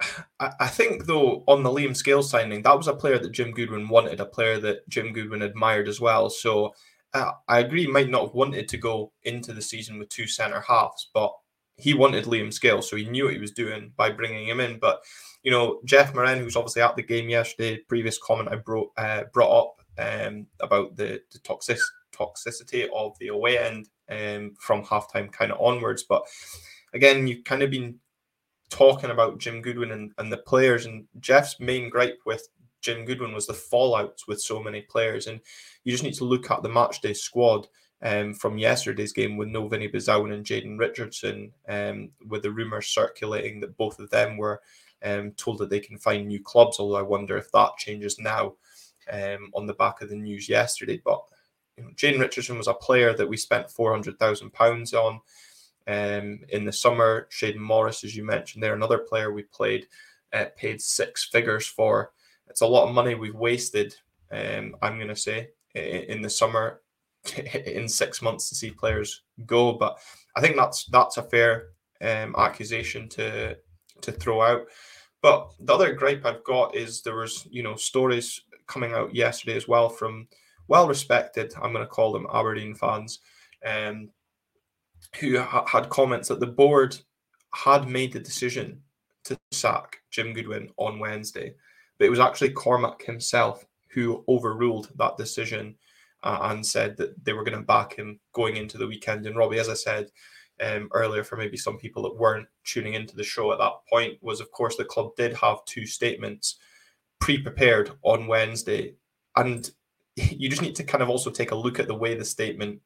[0.41, 3.89] I think though on the Liam Scales signing, that was a player that Jim Goodwin
[3.89, 6.31] wanted, a player that Jim Goodwin admired as well.
[6.31, 6.75] So
[7.15, 10.27] uh, I agree, he might not have wanted to go into the season with two
[10.27, 11.33] centre halves, but
[11.79, 14.79] he wanted Liam Scales, so he knew what he was doing by bringing him in.
[14.79, 15.01] But
[15.43, 19.25] you know, Jeff Moran, who's obviously at the game yesterday, previous comment I brought uh,
[19.33, 21.79] brought up um, about the, the toxic,
[22.17, 26.05] toxicity of the away end um, from halftime kind of onwards.
[26.05, 26.23] But
[26.93, 27.99] again, you've kind of been
[28.71, 32.49] talking about Jim Goodwin and, and the players, and Jeff's main gripe with
[32.81, 35.27] Jim Goodwin was the fallouts with so many players.
[35.27, 35.41] And
[35.85, 37.67] you just need to look at the matchday squad
[38.03, 42.89] um, from yesterday's game with no Vinny Besuijen and Jayden Richardson, um, with the rumours
[42.89, 44.61] circulating that both of them were
[45.05, 46.79] um, told that they can find new clubs.
[46.79, 48.55] Although I wonder if that changes now
[49.11, 51.01] um, on the back of the news yesterday.
[51.05, 51.23] But
[51.77, 55.21] you know, Richardson was a player that we spent four hundred thousand pounds on
[55.87, 57.29] um, in the summer.
[57.31, 59.87] Shayden Morris, as you mentioned, there another player we played
[60.33, 62.13] uh, paid six figures for.
[62.49, 63.95] It's a lot of money we've wasted.
[64.31, 66.81] Um, I'm going to say in, in the summer
[67.67, 69.99] in six months to see players go, but
[70.35, 71.69] I think that's that's a fair
[72.01, 73.57] um, accusation to
[74.03, 74.67] to throw out.
[75.23, 79.57] But the other gripe I've got is there was you know stories coming out yesterday
[79.57, 80.29] as well from
[80.69, 83.21] well respected I'm going to call them Aberdeen fans,
[83.65, 84.11] um,
[85.21, 86.97] who ha- had comments that the board
[87.55, 88.83] had made the decision
[89.25, 91.55] to sack Jim Goodwin on Wednesday,
[91.99, 95.75] but it was actually Cormack himself who overruled that decision
[96.23, 99.27] uh, and said that they were going to back him going into the weekend.
[99.27, 100.11] And Robbie, as I said
[100.61, 104.19] um, earlier, for maybe some people that weren't tuning into the show at that point,
[104.21, 106.59] was of course the club did have two statements
[107.21, 108.95] pre-prepared on Wednesday,
[109.37, 109.71] and
[110.39, 112.81] you just need to kind of also take a look at the way the statement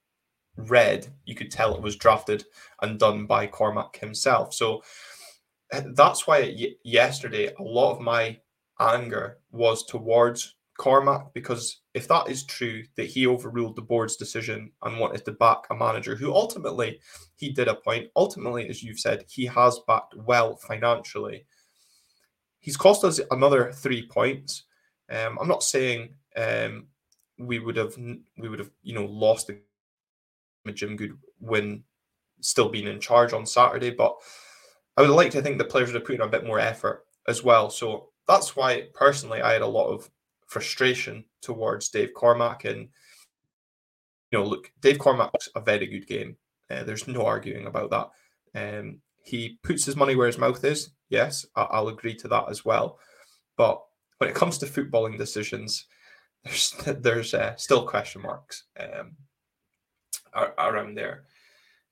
[0.56, 1.06] read.
[1.24, 2.44] You could tell it was drafted
[2.82, 4.52] and done by Cormack himself.
[4.52, 4.82] So
[5.70, 8.38] that's why yesterday a lot of my
[8.80, 14.72] anger was towards Cormack because if that is true that he overruled the board's decision
[14.82, 16.98] and wanted to back a manager who ultimately
[17.36, 21.44] he did appoint, ultimately, as you've said, he has backed well financially.
[22.60, 24.64] He's cost us another three points.
[25.10, 26.86] Um, I'm not saying um,
[27.40, 29.58] we would have we would have you know lost the
[30.72, 31.84] Jim Goodwin
[32.40, 34.16] still being in charge on Saturday, but
[34.96, 37.04] I would like to think the players would have put in a bit more effort
[37.28, 37.70] as well.
[37.70, 40.10] So that's why personally I had a lot of
[40.46, 42.88] frustration towards Dave Cormack And,
[44.30, 46.36] you know, look, Dave Cormack's a very good game.
[46.70, 48.10] Uh, there's no arguing about that.
[48.54, 50.90] Um, he puts his money where his mouth is.
[51.08, 52.98] Yes, I- will agree to that as well.
[53.56, 53.82] But
[54.18, 55.86] when it comes to footballing decisions,
[56.44, 59.16] there's there's uh, still question marks um,
[60.58, 61.24] around there.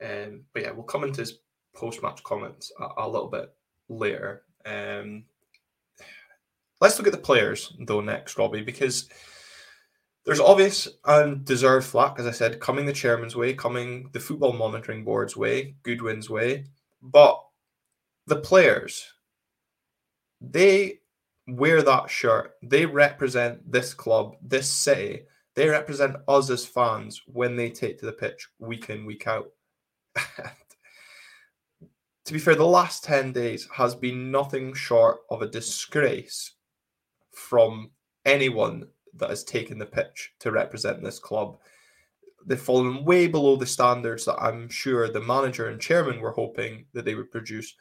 [0.02, 1.40] Um, but yeah, we'll come into his
[1.74, 3.52] post match comments a, a, little bit
[3.88, 4.42] later.
[4.64, 5.24] Um,
[6.80, 9.08] Let's look at the players though next, Robbie, because
[10.24, 14.52] there's obvious and deserved flack, as I said, coming the chairman's way, coming the football
[14.52, 16.66] monitoring board's way, Goodwin's way.
[17.02, 17.42] But
[18.26, 19.12] the players,
[20.40, 21.00] they
[21.48, 22.54] wear that shirt.
[22.62, 25.22] They represent this club, this city.
[25.54, 29.50] They represent us as fans when they take to the pitch week in, week out.
[32.24, 36.52] to be fair, the last 10 days has been nothing short of a disgrace
[37.32, 37.90] from
[38.24, 41.58] anyone that has taken the pitch to represent this club.
[42.46, 46.87] They've fallen way below the standards that I'm sure the manager and chairman were hoping
[46.92, 47.74] that they would produce,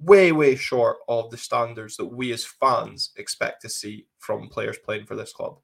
[0.00, 4.78] way, way short of the standards that we as fans expect to see from players
[4.78, 5.58] playing for this club.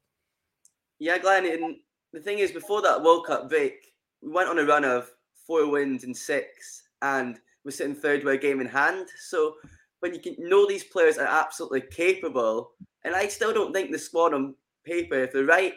[0.99, 1.77] Yeah, Glenn, and
[2.11, 5.11] the thing is, before that World Cup break, we went on a run of
[5.45, 9.07] four wins and six, and we're sitting third with a game in hand.
[9.17, 9.55] So
[10.03, 12.71] when you can know these players are absolutely capable.
[13.05, 14.53] And I still don't think the squad on
[14.85, 15.75] paper, if the right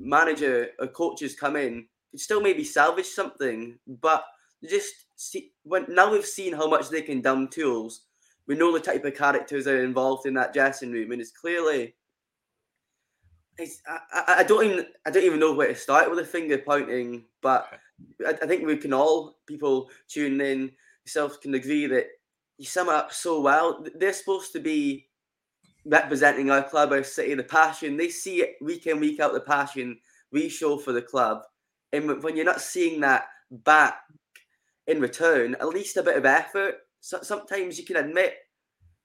[0.00, 3.78] manager or coaches come in, could still maybe salvage something.
[3.86, 4.24] But
[4.68, 8.02] just see when now we've seen how much they can dumb tools.
[8.46, 11.32] We know the type of characters that are involved in that dressing room, and it's
[11.32, 11.94] clearly.
[13.56, 16.58] It's, I, I don't even I don't even know where to start with the finger
[16.58, 17.68] pointing, but
[18.26, 20.72] I, I think we can all people tuning in
[21.04, 22.06] yourself can agree that
[22.58, 23.84] you sum it up so well.
[23.94, 25.08] They're supposed to be
[25.84, 27.96] representing our club, our city, the passion.
[27.96, 29.98] They see it week in, week out, the passion
[30.32, 31.42] we show for the club.
[31.92, 33.98] And when you're not seeing that back
[34.86, 36.76] in return, at least a bit of effort.
[37.00, 38.36] So sometimes you can admit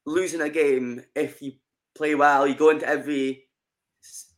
[0.06, 1.54] losing a game if you
[1.96, 3.46] play well, you go into every,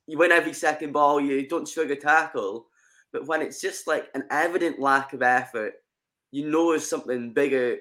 [0.07, 2.67] you win every second ball, you don't struggle tackle.
[3.13, 5.73] But when it's just like an evident lack of effort,
[6.31, 7.77] you know there's something bigger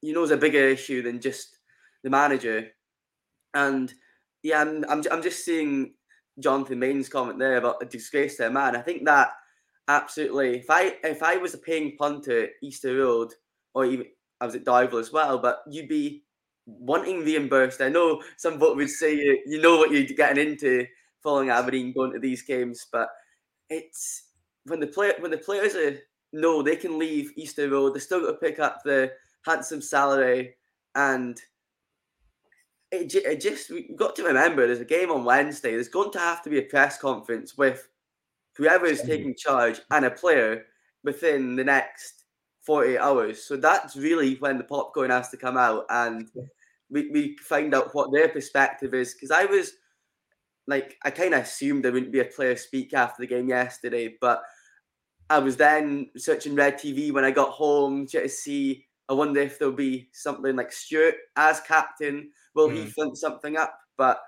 [0.00, 1.58] you know is a bigger issue than just
[2.02, 2.68] the manager.
[3.54, 3.92] And
[4.42, 5.94] yeah, I'm I'm, I'm just seeing
[6.38, 8.76] Jonathan Main's comment there about a disgrace to a man.
[8.76, 9.32] I think that
[9.88, 10.58] absolutely.
[10.58, 13.32] If I if I was a paying punter Easter Road,
[13.74, 14.06] or even
[14.40, 16.24] I was at Darvel as well, but you'd be
[16.66, 17.80] wanting reimbursed.
[17.80, 20.86] I know some would say you, you know what you're getting into
[21.22, 23.08] following Aberdeen going to these games, but
[23.70, 24.24] it's
[24.66, 25.98] when the player when the players are
[26.32, 27.94] no, they can leave Easter Road.
[27.94, 29.12] They still got to pick up the
[29.46, 30.54] handsome salary,
[30.94, 31.40] and
[32.90, 35.72] it, it just we got to remember there's a game on Wednesday.
[35.72, 37.88] There's going to have to be a press conference with
[38.58, 40.64] whoever is taking charge and a player
[41.04, 42.24] within the next
[42.66, 43.44] 48 hours.
[43.44, 46.28] So that's really when the popcorn has to come out and
[46.90, 49.14] we, we find out what their perspective is.
[49.14, 49.72] Because I was
[50.66, 54.16] like, I kind of assumed there wouldn't be a player speak after the game yesterday,
[54.20, 54.42] but
[55.30, 58.84] I was then searching Red TV when I got home to see.
[59.08, 62.30] I wonder if there'll be something like Stewart as captain.
[62.54, 62.76] Will mm.
[62.76, 63.78] he front something up?
[63.96, 64.20] But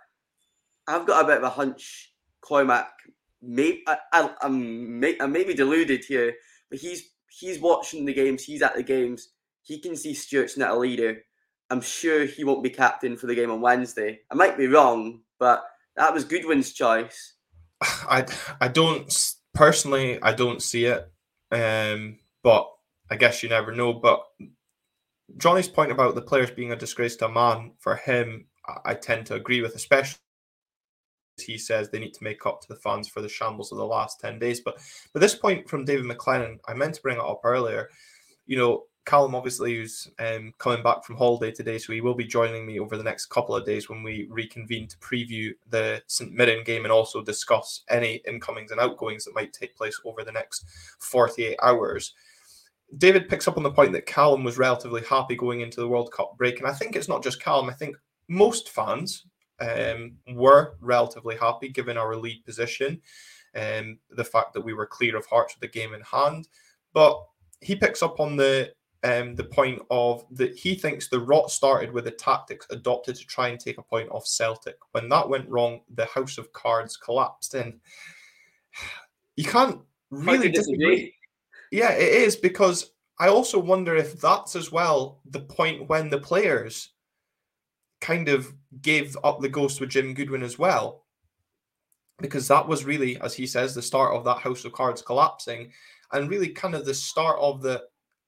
[0.86, 2.12] I've got a bit of a hunch.
[2.40, 2.90] Cormack,
[3.42, 6.34] maybe I, I, I'm, may, I'm maybe deluded here,
[6.70, 8.44] but he's he's watching the games.
[8.44, 9.30] He's at the games.
[9.62, 11.18] He can see Stewart's not a leader.
[11.70, 14.20] I'm sure he won't be captain for the game on Wednesday.
[14.30, 15.62] I might be wrong, but
[15.96, 17.34] that was Goodwin's choice.
[17.80, 18.26] I
[18.60, 19.12] I don't
[19.54, 21.10] personally, I don't see it.
[21.52, 22.70] Um, but
[23.10, 23.92] I guess you never know.
[23.92, 24.22] But
[25.36, 28.46] Johnny's point about the players being a disgrace to a man, for him,
[28.84, 30.20] I tend to agree with, especially
[31.42, 33.86] he says they need to make up to the fans for the shambles of the
[33.86, 34.60] last 10 days.
[34.60, 34.78] But
[35.12, 37.90] but this point from David McLennan, I meant to bring it up earlier.
[38.46, 42.24] You know, Callum obviously who's um, coming back from holiday today, so he will be
[42.24, 46.32] joining me over the next couple of days when we reconvene to preview the St
[46.32, 50.32] Mirren game and also discuss any incomings and outgoings that might take place over the
[50.32, 50.64] next
[51.00, 52.14] 48 hours.
[52.98, 56.12] David picks up on the point that Callum was relatively happy going into the World
[56.12, 57.70] Cup break, and I think it's not just Callum.
[57.70, 57.96] I think
[58.28, 59.26] most fans
[59.60, 63.00] um, were relatively happy given our lead position
[63.54, 66.48] and um, the fact that we were clear of Hearts with the game in hand.
[66.92, 67.20] But
[67.60, 71.90] he picks up on the um, the point of that he thinks the rot started
[71.90, 74.76] with the tactics adopted to try and take a point off Celtic.
[74.92, 77.54] When that went wrong, the house of cards collapsed.
[77.54, 77.80] And
[79.36, 81.14] you can't really disagree.
[81.72, 86.18] Yeah, it is because I also wonder if that's as well the point when the
[86.18, 86.90] players
[88.00, 91.04] kind of gave up the ghost with Jim Goodwin as well.
[92.20, 95.72] Because that was really, as he says, the start of that house of cards collapsing
[96.12, 97.82] and really kind of the start of the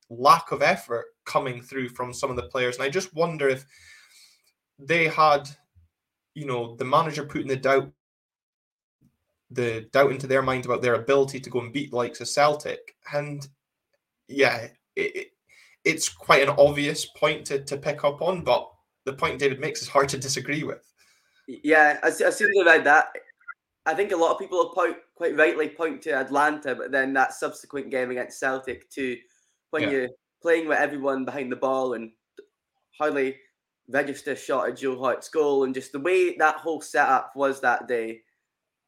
[0.09, 2.77] lack of effort coming through from some of the players.
[2.77, 3.67] And I just wonder if
[4.79, 5.49] they had,
[6.35, 7.93] you know, the manager putting the doubt,
[9.51, 12.29] the doubt into their mind about their ability to go and beat the likes of
[12.29, 12.97] Celtic.
[13.13, 13.47] And
[14.29, 15.33] yeah, it,
[15.85, 18.72] it's quite an obvious point to, to pick up on, but
[19.05, 20.93] the point David makes is hard to disagree with.
[21.49, 23.09] Yeah, as, as soon as I read that,
[23.85, 27.33] I think a lot of people point, quite rightly point to Atlanta, but then that
[27.33, 29.17] subsequent game against Celtic to
[29.71, 29.91] when yeah.
[29.91, 30.09] you're
[30.41, 32.13] playing with everyone behind the ball and
[32.97, 33.37] hardly
[33.89, 37.89] register shot at Joe Hart's goal and just the way that whole setup was that
[37.89, 38.21] day.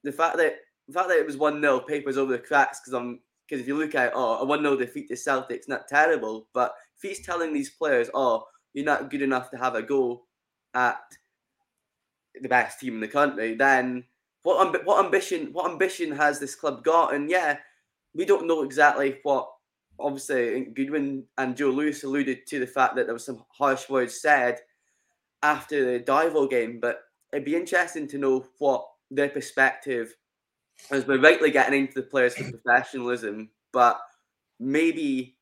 [0.05, 2.92] The fact that the fact that it was 1 0 papers over the cracks because
[2.92, 6.46] I'm because if you look at oh a 1 0 defeat to Celtic's not terrible,
[6.53, 8.44] but if he's telling these players, oh,
[8.75, 10.25] you're not good enough to have a go
[10.75, 11.01] at
[12.41, 14.05] the best team in the country, then
[14.43, 17.15] what what ambition what ambition has this club got?
[17.15, 17.59] And yeah,
[18.15, 19.51] we don't know exactly what
[19.99, 24.21] obviously Goodwin and Joe Lewis alluded to the fact that there was some harsh words
[24.21, 24.59] said
[25.43, 27.01] after the Darvel game, but
[27.33, 30.15] it'd be interesting to know what their perspective
[30.91, 34.01] as we're rightly getting into the players for professionalism, but
[34.59, 35.37] maybe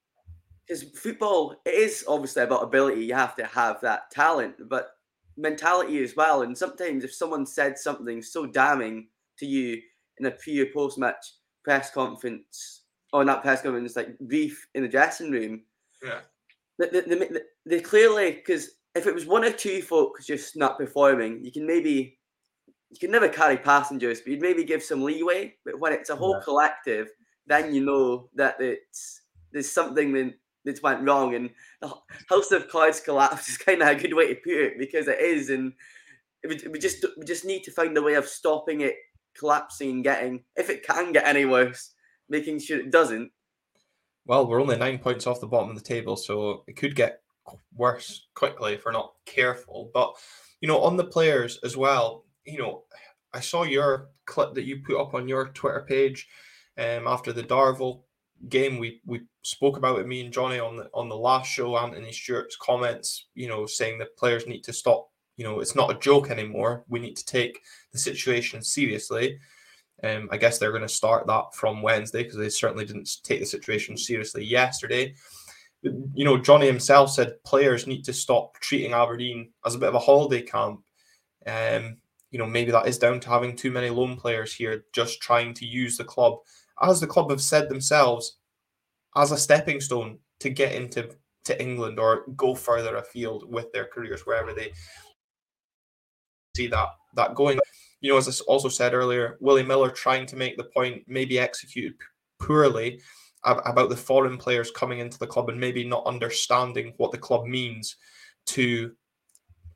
[0.67, 4.93] because football it is obviously about ability, you have to have that talent, but
[5.37, 6.43] mentality as well.
[6.43, 9.81] And sometimes if someone said something so damning to you
[10.19, 11.25] in a pre or post match
[11.65, 15.63] press conference or not press conference, like beef in the dressing room.
[16.03, 16.21] Yeah.
[16.79, 17.29] They, they, they,
[17.67, 21.67] they clearly, because if it was one or two folks just not performing, you can
[21.67, 22.19] maybe,
[22.91, 25.55] you can never carry passengers, but you'd maybe give some leeway.
[25.65, 26.45] But when it's a whole yeah.
[26.45, 27.09] collective,
[27.47, 29.23] then you know that it's
[29.53, 31.35] there's something that, that's went wrong.
[31.35, 31.93] And the
[32.29, 35.21] House of Cards collapse is kind of a good way to put it because it
[35.21, 35.51] is.
[35.51, 35.73] And
[36.49, 38.97] we, we just we just need to find a way of stopping it
[39.37, 41.93] collapsing and getting, if it can get any worse,
[42.29, 43.31] making sure it doesn't.
[44.27, 47.23] Well, we're only nine points off the bottom of the table, so it could get
[47.75, 49.91] worse quickly if we're not careful.
[49.93, 50.15] But
[50.61, 52.85] you know, on the players as well, you know,
[53.35, 56.29] I saw your clip that you put up on your Twitter page
[56.79, 58.03] um, after the Darvel
[58.49, 58.79] game.
[58.79, 61.77] We we spoke about it, me and Johnny on the on the last show.
[61.77, 65.09] Anthony Stewart's comments, you know, saying that players need to stop.
[65.37, 66.85] You know, it's not a joke anymore.
[66.89, 67.61] We need to take
[67.93, 69.39] the situation seriously.
[70.05, 73.41] Um, I guess they're going to start that from Wednesday because they certainly didn't take
[73.41, 75.15] the situation seriously yesterday.
[75.83, 79.95] you know, Johnny himself said players need to stop treating Aberdeen as a bit of
[79.95, 80.81] a holiday camp.
[81.47, 81.99] Um,
[82.31, 85.55] you know, maybe that is down to having too many loan players here, just trying
[85.55, 86.39] to use the club,
[86.81, 88.39] as the club have said themselves,
[89.17, 91.11] as a stepping stone to get into
[91.45, 94.73] to England or go further afield with their careers wherever they
[96.57, 97.59] see that that going.
[98.01, 101.39] You know, as I also said earlier, Willie Miller trying to make the point, maybe
[101.39, 101.95] executed
[102.41, 103.01] poorly,
[103.45, 107.45] about the foreign players coming into the club and maybe not understanding what the club
[107.45, 107.97] means
[108.47, 108.93] to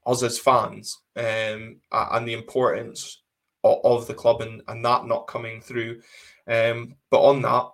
[0.07, 3.23] us as fans um, and the importance
[3.67, 6.01] of, the club and, and that not coming through.
[6.49, 7.69] Um, but on that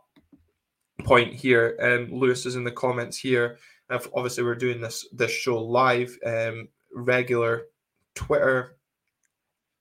[1.05, 3.59] point here, um, Lewis is in the comments here.
[3.91, 6.17] Obviously, we're doing this this show live.
[6.25, 7.65] Um, regular
[8.15, 8.77] Twitter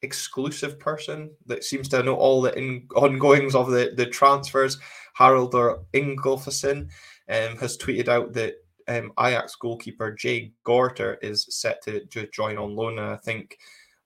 [0.01, 4.79] exclusive person that seems to know all the in- ongoings of the, the transfers,
[5.13, 6.89] Harold or Ingolfsson,
[7.29, 8.55] um, has tweeted out that
[8.87, 12.97] um, Ajax goalkeeper Jay Gorter is set to, to join on loan.
[12.97, 13.57] And I think,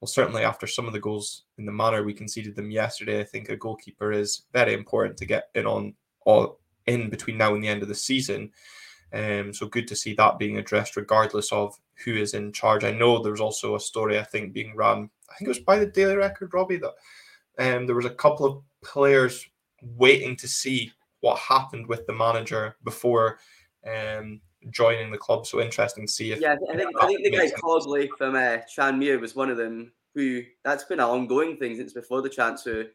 [0.02, 3.24] well, certainly after some of the goals in the manner we conceded them yesterday, I
[3.24, 5.94] think a goalkeeper is very important to get in on
[6.26, 8.52] all in between now and the end of the season.
[9.14, 12.84] Um, so good to see that being addressed, regardless of who is in charge.
[12.84, 15.10] I know there was also a story I think being run.
[15.30, 16.94] I think it was by the Daily Record, Robbie, that
[17.58, 19.48] um, there was a couple of players
[19.82, 20.92] waiting to see
[21.22, 23.40] what happened with the manager before
[23.88, 24.42] um,
[24.72, 25.46] joining the club.
[25.46, 26.40] So interesting to see if.
[26.40, 29.92] Yeah, I think, I think the guy Closley from uh, Tranmere was one of them.
[30.14, 32.86] Who that's been an ongoing thing since before the transfer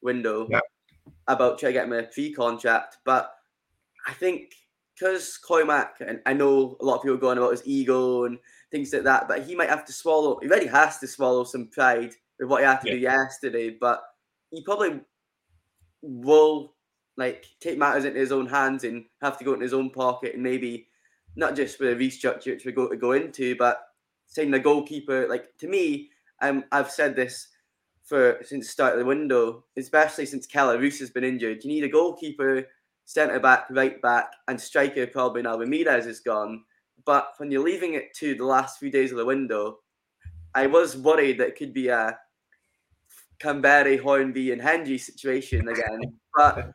[0.00, 0.60] window yeah.
[1.26, 2.98] about trying to get him a free contract.
[3.04, 3.34] But
[4.06, 4.54] I think
[4.94, 8.38] because Cormack, and I know a lot of people are going about his ego and
[8.70, 10.38] things like that, but he might have to swallow.
[10.40, 12.94] He already has to swallow some pride with what he had to yeah.
[12.94, 13.76] do yesterday.
[13.78, 14.02] But
[14.50, 15.00] he probably
[16.00, 16.74] will
[17.16, 20.34] like take matters into his own hands and have to go into his own pocket
[20.34, 20.88] and maybe
[21.36, 23.82] not just with the restructure which we go to go into, but
[24.26, 25.26] saying the goalkeeper.
[25.28, 26.10] Like to me,
[26.40, 27.48] um, I've said this
[28.04, 31.64] for since the start of the window, especially since Kelle Roos has been injured.
[31.64, 32.66] You need a goalkeeper
[33.04, 36.64] centre back, right back, and striker probably now Ramirez is gone.
[37.04, 39.80] But when you're leaving it to the last few days of the window,
[40.54, 42.18] I was worried that it could be a
[43.40, 46.00] Kamberi, Hornby, and Hendry situation again.
[46.34, 46.72] But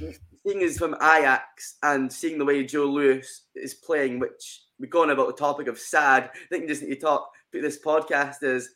[0.48, 5.10] seeing as from Ajax and seeing the way Joe Lewis is playing, which we've gone
[5.10, 8.42] about the topic of sad, I think we just need to talk put this podcast
[8.42, 8.70] is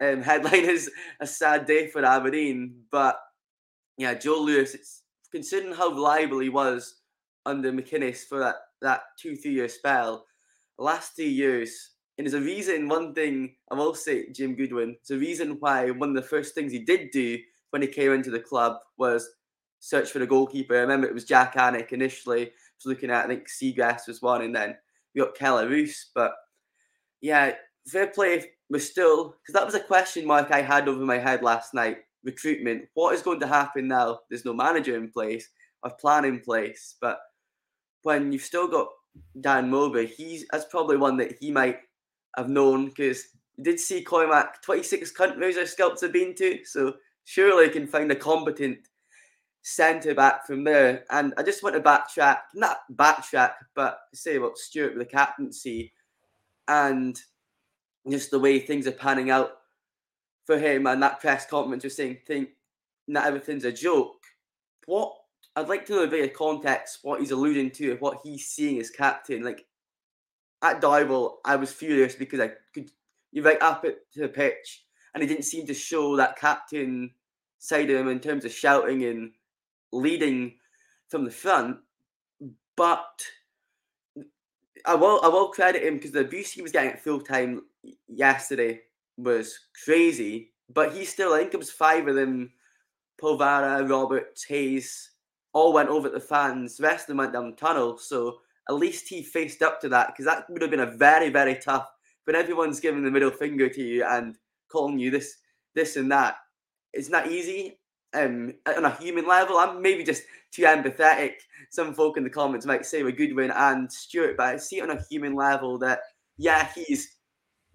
[0.00, 2.74] um, headline is a sad day for Aberdeen.
[2.90, 3.20] But
[3.98, 6.96] yeah, Joe Lewis, it's considering how reliable he was
[7.46, 10.26] under McInnes for that, that two, three year spell,
[10.78, 15.10] last two years, and there's a reason, one thing I will say, Jim Goodwin, it's
[15.10, 17.38] a reason why one of the first things he did do
[17.70, 19.28] when he came into the club was
[19.82, 20.76] search for the goalkeeper.
[20.76, 24.42] I remember it was Jack Alnwick initially, was looking at, I think Siegrist was one,
[24.42, 24.76] and then
[25.12, 26.10] we got Kelle Roos.
[26.14, 26.32] But
[27.20, 27.54] yeah,
[27.88, 31.42] fair play was still, because that was a question mark I had over my head
[31.42, 32.84] last night recruitment.
[32.94, 34.20] What is going to happen now?
[34.30, 35.48] There's no manager in place,
[35.82, 36.94] a plan in place.
[37.00, 37.18] But
[38.04, 38.86] when you've still got
[39.40, 41.80] Dan Mowbray, he's that's probably one that he might
[42.36, 43.24] have known because
[43.60, 46.64] did see Cormack 26 countries our scouts have been to.
[46.64, 48.78] So surely can find a competent
[49.62, 51.04] centre back from there.
[51.10, 55.92] And I just want to backtrack, not backtrack, but say about Stewart with the captaincy
[56.68, 57.18] and
[58.08, 59.52] just the way things are panning out
[60.44, 62.50] for him and that press conference was saying think
[63.06, 64.16] not everything's a joke.
[64.86, 65.14] What
[65.54, 68.80] I'd like to know a bit of context, what he's alluding to, what he's seeing
[68.80, 69.42] as captain.
[69.44, 69.64] Like
[70.62, 72.90] at Darvel, I was furious because I could
[73.30, 74.84] you right up it to the pitch
[75.14, 77.12] and he didn't seem to show that captain
[77.58, 79.32] side of him in terms of shouting and
[79.92, 80.54] leading
[81.08, 81.78] from the front.
[82.76, 83.22] But
[84.86, 87.62] I will I will credit him because the abuse he was getting at full time
[88.08, 88.80] yesterday
[89.16, 92.52] was crazy, but he still, I think it was five of them
[93.20, 95.10] Polvara, Roberts, Hayes,
[95.52, 96.76] all went over the fans.
[96.76, 97.98] The rest of them went down the tunnel.
[97.98, 98.38] So
[98.68, 101.54] at least he faced up to that because that would have been a very, very
[101.56, 101.88] tough.
[102.24, 104.36] When everyone's giving the middle finger to you and
[104.70, 105.36] calling you this,
[105.74, 106.36] this and that,
[106.92, 107.78] it's not easy.
[108.14, 111.34] Um, on a human level, I'm maybe just too empathetic.
[111.70, 114.82] Some folk in the comments might say with Goodwin and Stewart, but I see it
[114.82, 116.00] on a human level that
[116.36, 117.16] yeah, he's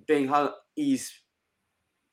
[0.07, 0.31] being
[0.75, 1.11] he's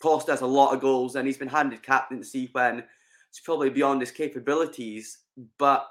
[0.00, 2.84] cost us a lot of goals, and he's been handed captaincy when
[3.30, 5.18] it's probably beyond his capabilities.
[5.58, 5.86] But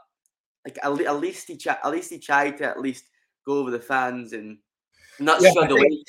[0.66, 3.06] like at, at least he at least he tried to at least
[3.46, 4.58] go over the fans and
[5.20, 6.04] not yeah, away.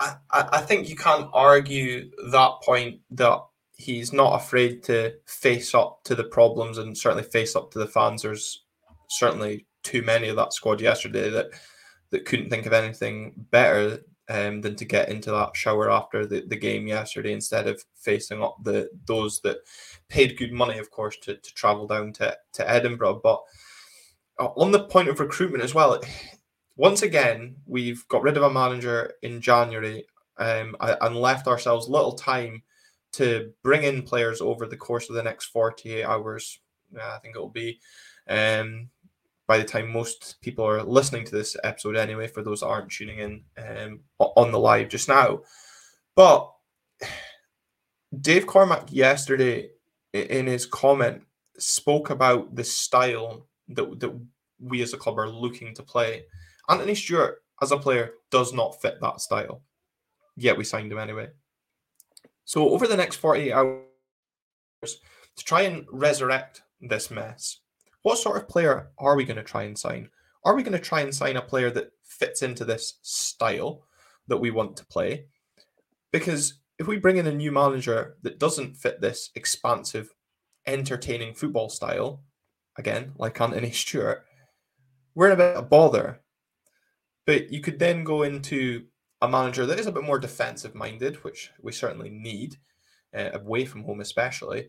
[0.00, 3.40] I, I think you can't argue that point that
[3.76, 7.86] he's not afraid to face up to the problems and certainly face up to the
[7.86, 8.22] fans.
[8.22, 8.64] There's
[9.08, 11.48] certainly too many of that squad yesterday that
[12.10, 13.98] that couldn't think of anything better
[14.28, 18.42] um, than to get into that shower after the, the game yesterday instead of facing
[18.42, 19.58] up the those that
[20.08, 23.20] paid good money, of course, to, to travel down to, to Edinburgh.
[23.22, 23.42] But
[24.38, 26.00] uh, on the point of recruitment as well,
[26.76, 30.06] once again, we've got rid of a manager in January
[30.38, 32.62] um, and left ourselves little time
[33.16, 36.58] to bring in players over the course of the next 48 hours.
[37.00, 37.80] I think it'll be
[38.28, 38.88] um,
[39.46, 42.90] by the time most people are listening to this episode anyway, for those that aren't
[42.90, 45.40] tuning in um, on the live just now.
[46.14, 46.50] But
[48.20, 49.70] Dave Cormack yesterday
[50.12, 51.22] in his comment
[51.58, 54.18] spoke about the style that, that
[54.60, 56.24] we as a club are looking to play.
[56.68, 59.62] Anthony Stewart, as a player, does not fit that style.
[60.36, 61.28] Yet we signed him anyway.
[62.44, 63.80] So over the next 48 hours,
[64.82, 67.60] to try and resurrect this mess,
[68.02, 70.10] what sort of player are we going to try and sign?
[70.44, 73.86] Are we going to try and sign a player that fits into this style
[74.28, 75.26] that we want to play?
[76.12, 80.14] Because if we bring in a new manager that doesn't fit this expansive,
[80.66, 82.22] entertaining football style,
[82.76, 84.24] again, like Anthony Stewart,
[85.14, 86.20] we're in a bit of bother.
[87.26, 88.84] But you could then go into
[89.24, 92.56] a manager that is a bit more defensive minded, which we certainly need,
[93.16, 94.68] uh, away from home especially,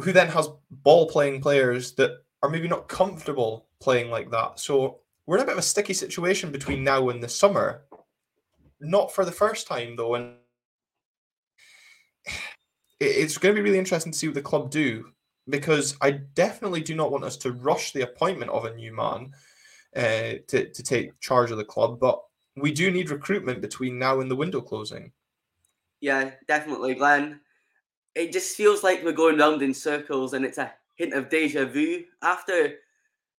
[0.00, 4.58] who then has ball playing players that are maybe not comfortable playing like that.
[4.60, 7.82] So we're in a bit of a sticky situation between now and the summer.
[8.80, 10.34] Not for the first time though, and
[13.00, 15.12] it's going to be really interesting to see what the club do
[15.48, 19.32] because I definitely do not want us to rush the appointment of a new man
[19.96, 22.20] uh, to to take charge of the club, but
[22.60, 25.12] we do need recruitment between now and the window closing.
[26.00, 27.40] Yeah, definitely, Glenn
[28.18, 31.64] it just feels like we're going round in circles and it's a hint of deja
[31.64, 32.74] vu after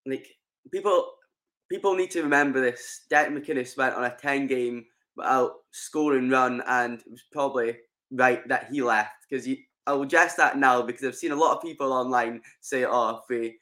[0.07, 0.29] like
[0.71, 1.15] people
[1.69, 3.03] people need to remember this.
[3.11, 7.77] Derek McInnes went on a 10 game without scoring run and it was probably
[8.13, 9.57] right that he left because you.
[9.87, 13.23] I will address that now because I've seen a lot of people online say, oh,
[13.23, 13.59] if we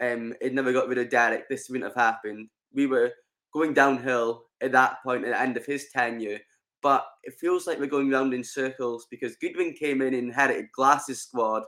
[0.00, 2.48] um, it never got rid of Derek, this wouldn't have happened.
[2.72, 3.12] We were
[3.52, 6.38] going downhill at that point at the end of his tenure
[6.82, 10.70] but it feels like we're going round in circles because Goodwin came in and inherited
[10.72, 11.64] Glass's squad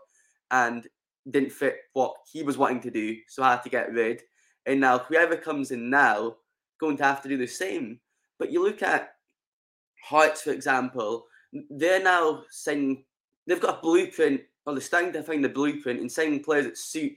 [0.53, 0.87] and
[1.29, 4.23] didn't fit what he was wanting to do, so I had to get rid.
[4.67, 6.37] And now whoever comes in now
[6.79, 8.01] going to have to do the same.
[8.39, 9.11] But you look at
[10.05, 11.27] Hearts, for example,
[11.71, 13.05] they're now saying
[13.47, 16.79] they've got a blueprint, or they're starting to find the blueprint and signing players that
[16.79, 17.13] suit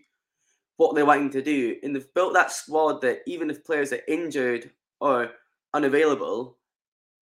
[0.77, 1.75] what they're wanting to do.
[1.83, 5.29] And they've built that squad that even if players are injured or
[5.73, 6.57] unavailable,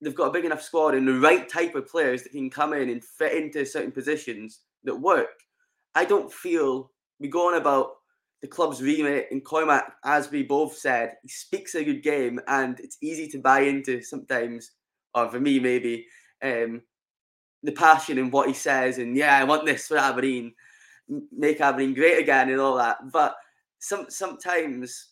[0.00, 2.72] they've got a big enough squad and the right type of players that can come
[2.72, 5.40] in and fit into certain positions that work.
[5.94, 7.92] I don't feel we go on about
[8.40, 12.78] the club's remit and Cormack, as we both said, he speaks a good game and
[12.78, 14.70] it's easy to buy into sometimes,
[15.14, 16.06] or for me maybe,
[16.42, 16.80] um,
[17.64, 20.54] the passion and what he says and yeah, I want this for Aberdeen,
[21.36, 22.98] make Aberdeen great again and all that.
[23.12, 23.34] But
[23.80, 25.08] some sometimes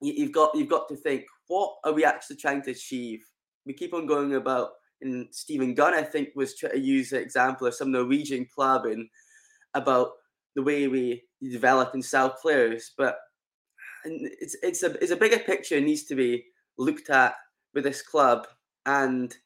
[0.00, 3.24] you've got you've got to think, what are we actually trying to achieve?
[3.68, 4.70] we keep on going about,
[5.02, 8.86] and Steven Gunn, I think, was trying to use the example of some Norwegian club
[8.86, 9.08] and
[9.74, 10.12] about
[10.56, 12.92] the way we develop and sell players.
[12.96, 13.18] But
[14.04, 16.46] it's it's a it's a bigger picture needs to be
[16.78, 17.34] looked at
[17.74, 18.48] with this club,
[18.86, 19.36] and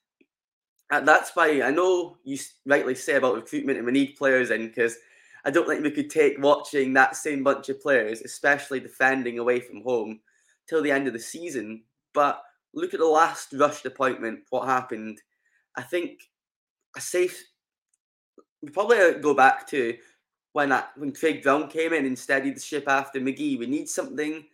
[0.88, 4.96] that's why I know you rightly say about recruitment and we need players in because
[5.44, 9.58] I don't think we could take watching that same bunch of players, especially defending away
[9.60, 10.20] from home,
[10.68, 11.82] till the end of the season.
[12.14, 12.42] But
[12.74, 15.20] look at the last rushed appointment, what happened.
[15.76, 16.20] I think
[16.96, 17.42] a safe.
[18.62, 19.96] We probably go back to
[20.52, 23.58] when that when Craig Brown came in and steadied the ship after McGhee.
[23.58, 24.44] We need something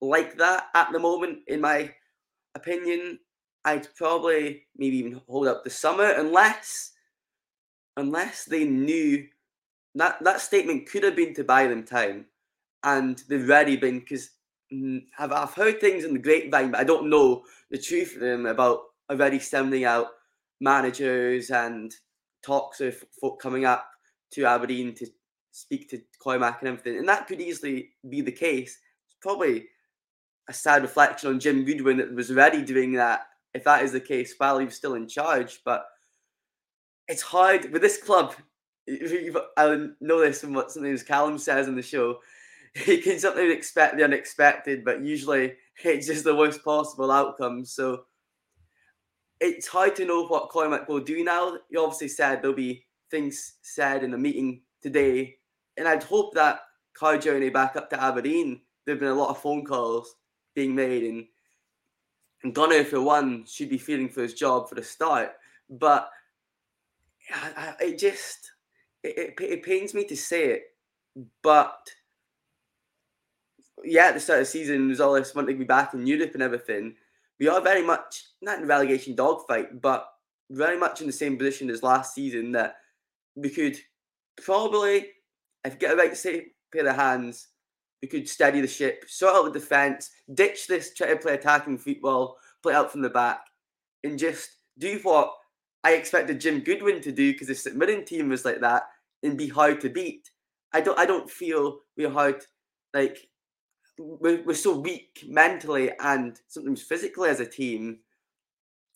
[0.00, 1.94] like that at the moment, in my
[2.54, 3.18] opinion.
[3.64, 6.92] I'd probably maybe even hold up the summer unless
[7.96, 9.26] unless they knew
[9.94, 12.24] that that statement could have been to buy them time
[12.84, 14.30] and they've already been because
[14.72, 18.20] Mm, have I've heard things in the grapevine, but I don't know the truth of
[18.20, 20.06] them about already sending out
[20.60, 21.92] managers and
[22.42, 23.86] talks of folk coming up
[24.32, 25.06] to Aberdeen to
[25.50, 26.98] speak to Cormack and everything.
[26.98, 28.78] And that could easily be the case.
[29.06, 29.66] It's probably
[30.48, 34.00] a sad reflection on Jim Goodwin that was already doing that, if that is the
[34.00, 35.60] case, while he was still in charge.
[35.64, 35.84] But
[37.08, 38.34] it's hard with this club.
[38.88, 42.18] I know this from what something Callum says in the show
[42.84, 45.54] he can sometimes expect the unexpected, but usually
[45.84, 47.64] it's just the worst possible outcome.
[47.64, 48.04] So
[49.40, 51.58] it's hard to know what Cormack will do now.
[51.70, 55.36] He obviously said there'll be things said in the meeting today,
[55.76, 56.60] and I'd hope that
[56.94, 60.16] car journey back up to Aberdeen there've been a lot of phone calls
[60.54, 61.26] being made, and
[62.44, 65.32] and for one should be feeling for his job for the start.
[65.70, 66.10] But
[67.32, 68.50] I, I, it just
[69.02, 70.62] it, it, it pains me to say it,
[71.42, 71.78] but
[73.84, 76.06] yeah, at the start of the season, there's all this wanting to be back in
[76.06, 76.94] Europe and everything.
[77.38, 80.06] We are very much not in a relegation dogfight, but
[80.50, 82.76] very much in the same position as last season that
[83.34, 83.76] we could
[84.42, 85.08] probably,
[85.64, 87.48] if get a right say, pair of hands,
[88.02, 91.78] we could steady the ship, sort out the defence, ditch this try to play attacking
[91.78, 93.40] football, play out from the back,
[94.04, 95.32] and just do what
[95.84, 98.84] I expected Jim Goodwin to do because the St Mirren team was like that
[99.22, 100.30] and be hard to beat.
[100.72, 102.44] I don't I don't feel we're hard
[102.94, 103.18] like
[104.20, 107.98] we're, we're so weak mentally and sometimes physically as a team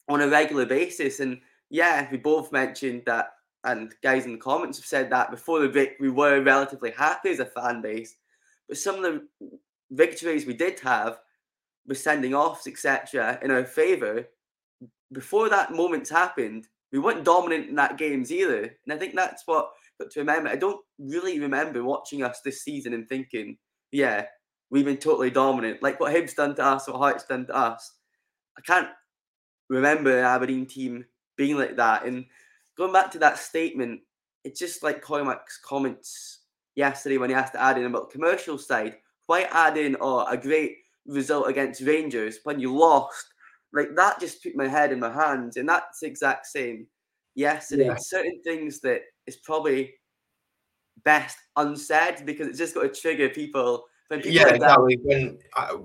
[0.09, 1.21] on a regular basis.
[1.21, 1.41] And
[1.71, 3.31] yeah, we both mentioned that,
[3.65, 7.31] and guys in the comments have said that before the break, we were relatively happy
[7.31, 8.15] as a fan base.
[8.69, 9.27] But some of the
[9.91, 11.19] victories we did have
[11.87, 14.29] with sending offs, etc., in our favour,
[15.13, 18.63] before that moment's happened, we weren't dominant in that games either.
[18.63, 20.49] And I think that's what got to remember.
[20.49, 23.57] I don't really remember watching us this season and thinking,
[23.93, 24.27] yeah,
[24.71, 25.83] we've been totally dominant.
[25.83, 27.93] Like what Hibs done to us, what Hearts done to us.
[28.59, 28.89] I can't
[29.69, 31.05] remember the Aberdeen team
[31.37, 32.05] being like that.
[32.05, 32.25] And
[32.77, 34.01] going back to that statement,
[34.45, 36.41] it's just like Cormack's comments
[36.75, 38.97] yesterday when he asked to add in about the commercial side.
[39.27, 43.27] Why add in oh, a great result against Rangers when you lost?
[43.73, 45.57] Like that just put my head in my hands.
[45.57, 46.87] And that's the exact same
[47.35, 47.87] yesterday.
[47.87, 47.97] Yeah.
[47.99, 49.95] Certain things that is probably
[51.05, 53.85] best unsaid because it's just got to trigger people.
[54.11, 54.99] Yeah, like exactly.
[55.03, 55.77] When I,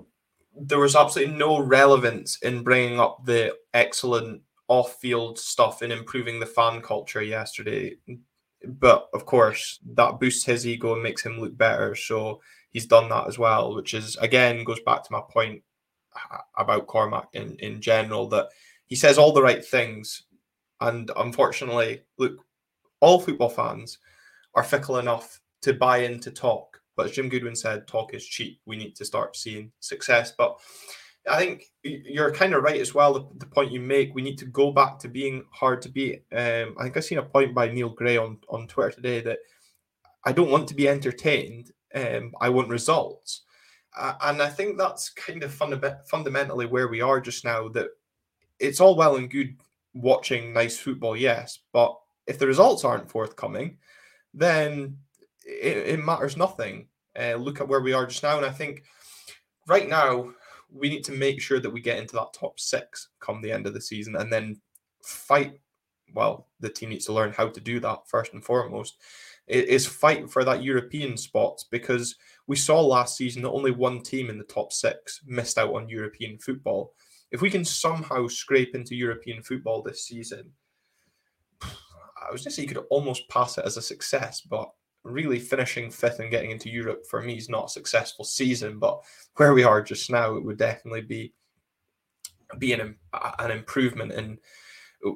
[0.56, 6.46] there was absolutely no relevance in bringing up the excellent off-field stuff in improving the
[6.46, 7.96] fan culture yesterday.
[8.66, 11.96] But of course, that boosts his ego and makes him look better.
[11.96, 15.64] So he's done that as well, which is again goes back to my point
[16.16, 18.50] uh, about Cormack in, in general that
[18.86, 20.24] he says all the right things.
[20.80, 22.46] And unfortunately, look,
[23.00, 23.98] all football fans
[24.54, 28.60] are fickle enough to buy into talk but as Jim Goodwin said, talk is cheap.
[28.66, 30.34] We need to start seeing success.
[30.38, 30.60] But
[31.30, 33.14] I think you're kind of right as well.
[33.14, 36.24] The, the, point you make, we need to go back to being hard to beat.
[36.32, 39.40] Um, I think I've seen a point by Neil Gray on, on Twitter today that
[40.26, 41.72] I don't want to be entertained.
[41.94, 43.44] Um, I want results.
[43.98, 47.68] Uh, and I think that's kind of funda- fundamentally where we are just now.
[47.70, 47.90] That
[48.60, 49.58] it's all well and good
[49.94, 53.78] watching nice football, yes, but if the results aren't forthcoming,
[54.34, 54.98] then
[55.52, 56.88] it, it matters nothing.
[57.20, 58.84] Uh, look at where we are just now, and I think
[59.68, 60.32] right now
[60.74, 63.68] we need to make sure that we get into that top six come the end
[63.68, 64.62] of the season, and then
[65.04, 65.60] fight.
[66.14, 68.98] Well, the team needs to learn how to do that first and foremost.
[69.48, 72.16] Is fight for that European spot because
[72.48, 75.90] we saw last season that only one team in the top six missed out on
[75.90, 76.94] European football.
[77.32, 80.52] If we can somehow scrape into European football this season,
[81.62, 84.70] I was just say you could almost pass it as a success, but
[85.04, 89.02] really finishing fifth and getting into Europe for me is not a successful season, but
[89.36, 91.34] where we are just now, it would definitely be
[92.58, 92.96] be an,
[93.40, 94.12] an improvement.
[94.12, 94.38] And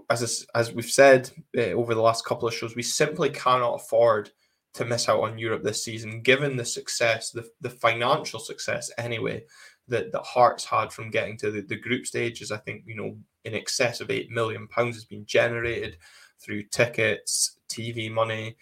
[0.09, 4.31] as as we've said uh, over the last couple of shows, we simply cannot afford
[4.73, 9.43] to miss out on Europe this season, given the success, the, the financial success anyway,
[9.87, 12.51] that the Hearts had from getting to the, the group stages.
[12.51, 15.97] I think, you know, in excess of eight million pounds has been generated
[16.39, 18.57] through tickets, TV money,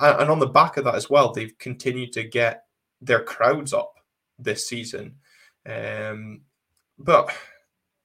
[0.00, 2.64] and on the back of that as well, they've continued to get
[3.00, 3.92] their crowds up
[4.38, 5.16] this season.
[5.66, 6.42] Um,
[6.98, 7.32] but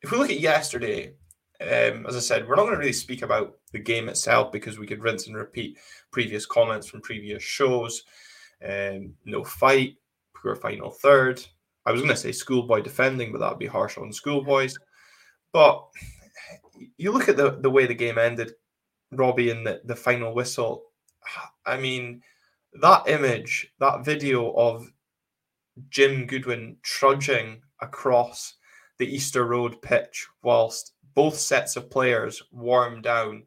[0.02, 1.14] if we look at yesterday,
[1.62, 4.78] um, as I said, we're not going to really speak about the game itself because
[4.78, 5.78] we could rinse and repeat
[6.12, 8.04] previous comments from previous shows.
[8.68, 9.96] Um, no fight,
[10.36, 11.44] poor final third.
[11.86, 14.76] I was going to say schoolboy defending, but that'd be harsh on schoolboys.
[15.52, 15.86] But
[16.98, 18.54] you look at the, the way the game ended,
[19.12, 20.84] Robbie, and the, the final whistle.
[21.66, 22.22] I mean,
[22.82, 24.92] that image, that video of
[25.90, 28.56] Jim Goodwin trudging across
[28.98, 33.44] the Easter Road pitch whilst both sets of players warm down,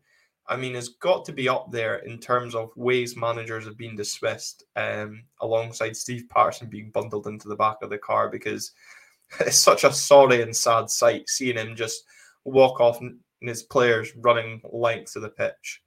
[0.48, 3.96] I mean, has got to be up there in terms of ways managers have been
[3.96, 8.72] dismissed, um, alongside Steve Paterson being bundled into the back of the car because
[9.40, 12.04] it's such a sorry and sad sight seeing him just
[12.44, 15.82] walk off and his players running lengths of the pitch.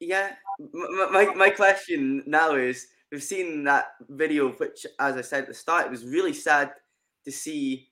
[0.00, 0.32] Yeah,
[0.72, 5.54] my, my question now is we've seen that video, which, as I said at the
[5.54, 6.72] start, it was really sad
[7.24, 7.88] to see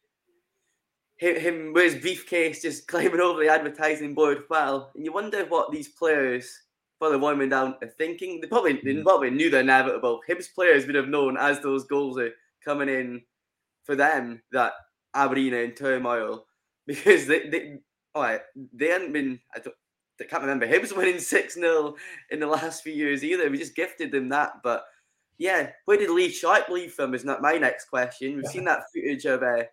[1.18, 4.44] him, him with his briefcase just climbing over the advertising board.
[4.48, 6.50] Well, and you wonder what these players,
[6.98, 8.40] while they're warming down, are thinking.
[8.40, 9.02] They probably they mm.
[9.02, 10.20] probably knew the inevitable.
[10.28, 12.32] Hibs players would have known as those goals are
[12.64, 13.22] coming in
[13.84, 14.72] for them that
[15.14, 16.46] Aberdeen in turmoil
[16.86, 17.78] because they they
[18.14, 18.38] oh,
[18.72, 19.76] they hadn't been I don't
[20.20, 21.96] I can't remember Hibs winning 6 0
[22.30, 23.50] in the last few years either.
[23.50, 24.54] We just gifted them that.
[24.62, 24.84] But
[25.38, 28.36] yeah, where did Lee Sharp leave from is not my next question.
[28.36, 29.64] We've seen that footage of uh,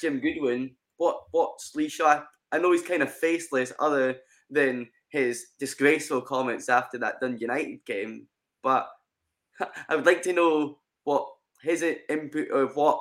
[0.00, 0.74] Jim Goodwin.
[0.96, 2.26] What What's Lee Sharp?
[2.50, 4.16] I know he's kind of faceless other
[4.50, 8.26] than his disgraceful comments after that Dundee United game.
[8.62, 8.88] But
[9.88, 11.26] I would like to know what
[11.62, 13.00] his input of what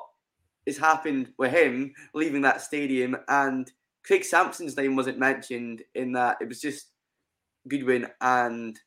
[0.68, 3.72] has happened with him leaving that stadium and
[4.04, 6.38] Craig Samson's name wasn't mentioned in that.
[6.42, 6.88] It was just
[7.68, 8.80] Goodwin and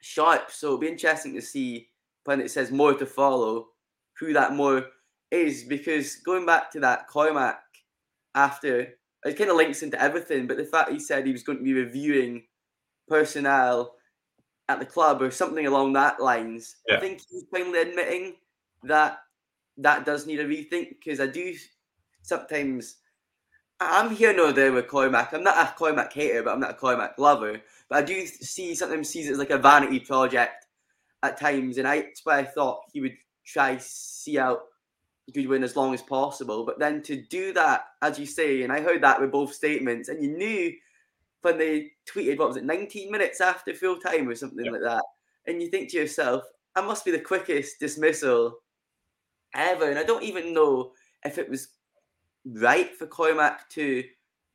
[0.00, 0.50] Sharp.
[0.50, 1.88] So it'll be interesting to see
[2.24, 3.68] when it says more to follow,
[4.18, 4.86] who that more
[5.30, 5.62] is.
[5.62, 7.60] Because going back to that Cormack
[8.34, 10.46] after, it kind of links into everything.
[10.46, 12.44] But the fact he said he was going to be reviewing
[13.08, 13.94] personnel
[14.68, 16.96] at the club or something along that lines, yeah.
[16.96, 18.34] I think he's finally admitting
[18.82, 19.18] that
[19.76, 20.96] that does need a rethink.
[20.98, 21.54] Because I do
[22.22, 22.96] sometimes
[23.80, 25.32] I'm here no there with Cormack.
[25.32, 27.60] I'm not a Cormack hater, but I'm not a Cormack lover.
[27.88, 30.66] But I do see sometimes sees it as like a vanity project
[31.22, 34.62] at times, and I, that's why I thought he would try see out
[35.32, 36.64] Goodwin as long as possible.
[36.64, 40.08] But then to do that, as you say, and I heard that with both statements,
[40.08, 40.72] and you knew
[41.42, 45.04] when they tweeted what was it, 19 minutes after full time or something like that,
[45.46, 46.44] and you think to yourself,
[46.74, 48.58] that must be the quickest dismissal
[49.54, 49.90] ever.
[49.90, 50.92] And I don't even know
[51.24, 51.68] if it was
[52.44, 54.04] right for Cormack to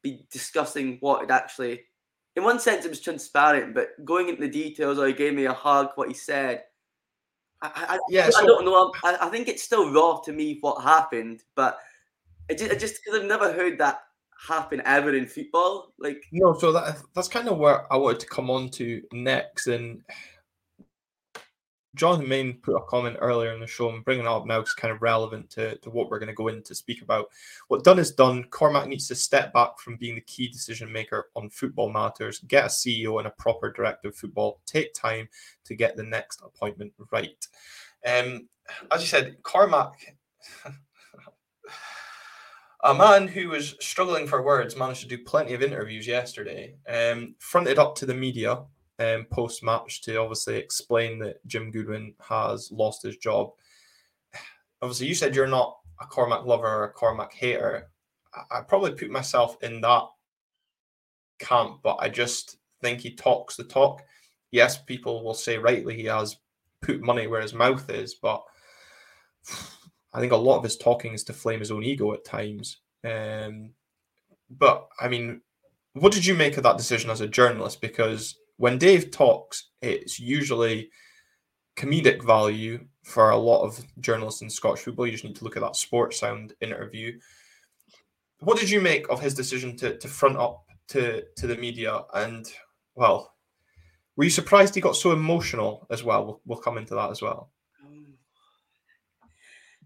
[0.01, 1.81] be discussing what it actually.
[2.35, 5.45] In one sense, it was transparent, but going into the details, or he gave me
[5.45, 6.63] a hug, what he said.
[7.61, 8.93] I, I, yeah, I, don't know.
[9.03, 11.79] I, I, think it's still raw to me what happened, but
[12.47, 13.99] it just, just because I've never heard that
[14.47, 15.93] happen ever in football.
[15.99, 19.67] Like no, so that that's kind of where I wanted to come on to next,
[19.67, 20.01] and
[21.95, 24.73] Jonathan Main put a comment earlier in the show and bringing it up now is
[24.73, 27.29] kind of relevant to, to what we're going to go in to speak about.
[27.67, 28.43] What done is done.
[28.45, 32.65] Cormack needs to step back from being the key decision maker on football matters, get
[32.65, 35.27] a CEO and a proper director of football, take time
[35.65, 37.47] to get the next appointment right.
[38.05, 38.47] Um,
[38.91, 40.15] as you said, Cormack,
[42.83, 47.35] a man who was struggling for words, managed to do plenty of interviews yesterday, um,
[47.39, 48.59] fronted up to the media
[48.99, 53.51] um, post match to obviously explain that Jim Goodwin has lost his job.
[54.81, 57.89] Obviously, you said you're not a Cormack lover or a Cormack hater.
[58.51, 60.03] I, probably put myself in that
[61.39, 64.03] camp, but I just think he talks the talk.
[64.51, 66.37] Yes, people will say rightly he has
[66.81, 68.43] put money where his mouth is, but
[70.13, 72.77] I think a lot of his talking is to flame his own ego at times.
[73.03, 73.71] Um,
[74.49, 75.41] but I mean,
[75.93, 77.81] what did you make of that decision as a journalist?
[77.81, 80.91] Because when Dave talks, it's usually
[81.77, 85.05] comedic value for a lot of journalists in Scottish football.
[85.05, 87.17] You just need to look at that Sportsound interview.
[88.41, 92.01] What did you make of his decision to, to front up to, to the media?
[92.13, 92.51] And,
[92.95, 93.33] well,
[94.17, 96.25] were you surprised he got so emotional as well?
[96.25, 97.51] We'll, we'll come into that as well.
[97.81, 98.07] Um,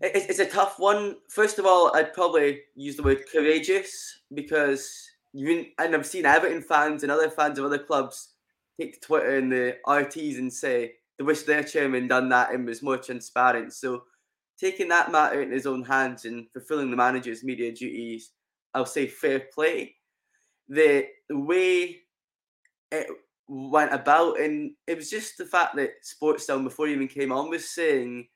[0.02, 1.18] it's, a tough one.
[1.30, 4.92] First of all, I'd probably use the word courageous because
[5.32, 8.33] you and I've seen Everton fans and other fans of other clubs
[8.80, 12.82] take Twitter and the RTs and say they wish their chairman done that and was
[12.82, 13.74] more transparent.
[13.74, 14.04] So
[14.60, 18.32] taking that matter in his own hands and fulfilling the manager's media duties,
[18.74, 19.96] I'll say fair play.
[20.70, 21.98] The, way
[22.92, 23.08] it
[23.48, 27.50] went about, and it was just the fact that Sportsound before he even came on
[27.50, 28.28] was saying,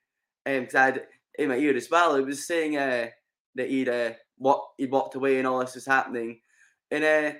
[0.46, 1.04] because um, I had
[1.38, 3.08] in my ear as well, it was saying uh,
[3.56, 6.40] that he'd uh, what he'd walked away and all this was happening,
[6.92, 7.32] and uh,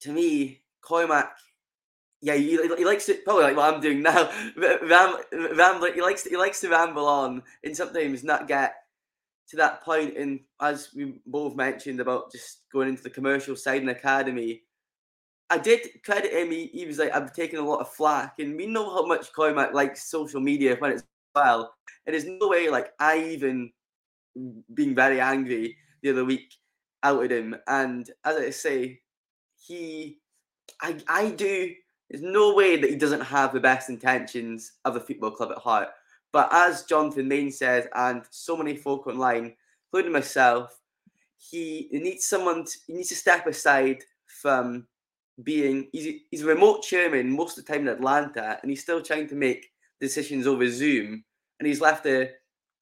[0.00, 1.32] to me, Cormack
[2.22, 4.30] yeah, he, he likes to probably like what I'm doing now.
[4.56, 5.16] Ram,
[5.56, 8.76] ramble, he likes to, he likes to ramble on and sometimes not get
[9.48, 10.16] to that point.
[10.16, 14.62] And as we both mentioned about just going into the commercial side and academy,
[15.50, 16.52] I did credit him.
[16.52, 19.32] He, he was like, I'm taking a lot of flack, and we know how much
[19.32, 21.02] Cormack likes social media when it's
[21.34, 21.74] well.
[22.06, 23.70] And there's no way like I even
[24.74, 26.54] being very angry the other week
[27.02, 27.56] outed him.
[27.66, 29.00] And as I say,
[29.66, 30.18] he
[30.80, 31.72] I I do
[32.12, 35.56] there's no way that he doesn't have the best intentions of the football club at
[35.56, 35.88] heart.
[36.30, 39.54] But as Jonathan Main says, and so many folk online,
[39.86, 40.78] including myself,
[41.38, 42.64] he, needs someone.
[42.64, 44.86] To, he needs to step aside from
[45.42, 45.88] being.
[45.92, 49.26] He's, he's a remote chairman most of the time in Atlanta, and he's still trying
[49.28, 51.24] to make decisions over Zoom.
[51.60, 52.30] And he's left a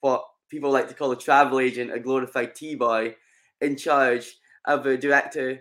[0.00, 3.14] what people like to call a travel agent, a glorified T boy,
[3.60, 5.60] in charge of a director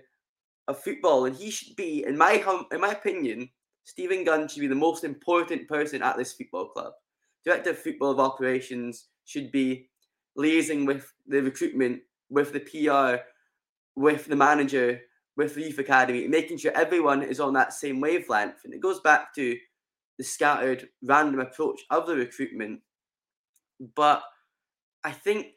[0.67, 3.49] of football, and he should be, in my in my opinion,
[3.90, 6.94] Steven Gunn should be the most important person at this football club.
[7.44, 9.90] Director of Football of Operations should be
[10.38, 13.24] liaising with the recruitment, with the PR,
[13.96, 15.02] with the manager,
[15.36, 18.64] with the youth academy, making sure everyone is on that same wavelength.
[18.64, 19.58] And it goes back to
[20.20, 22.82] the scattered, random approach of the recruitment.
[23.96, 24.22] But
[25.04, 25.48] I think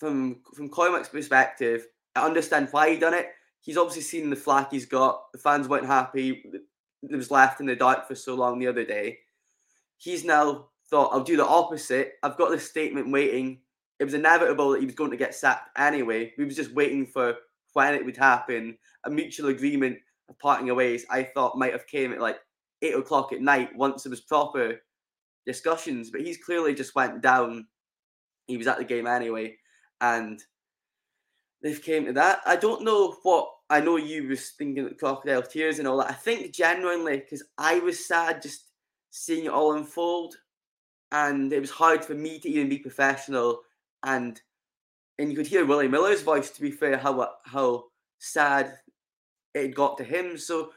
[0.00, 3.26] from from Cormack's perspective, I understand why he done it.
[3.60, 5.30] He's obviously seen the flack he's got.
[5.32, 6.42] The fans weren't happy.
[7.02, 9.18] It was left in the dark for so long the other day.
[9.98, 12.14] He's now thought, I'll do the opposite.
[12.22, 13.60] I've got this statement waiting.
[13.98, 16.32] It was inevitable that he was going to get sacked anyway.
[16.36, 17.36] We was just waiting for
[17.72, 18.76] when it would happen.
[19.04, 22.38] A mutual agreement of parting ways, I thought might have came at like
[22.82, 24.80] eight o'clock at night once there was proper
[25.46, 26.10] discussions.
[26.10, 27.66] But he's clearly just went down.
[28.46, 29.56] He was at the game anyway,
[30.00, 30.42] and
[31.62, 32.40] they've came to that.
[32.46, 33.96] I don't know what I know.
[33.96, 36.10] You was thinking of crocodile tears and all that.
[36.10, 38.64] I think genuinely because I was sad just
[39.10, 40.36] seeing it all unfold,
[41.12, 43.60] and it was hard for me to even be professional.
[44.04, 44.40] And
[45.18, 46.50] and you could hear Willie Miller's voice.
[46.50, 47.84] To be fair, how uh, how
[48.18, 48.74] sad
[49.54, 50.38] it got to him.
[50.38, 50.70] So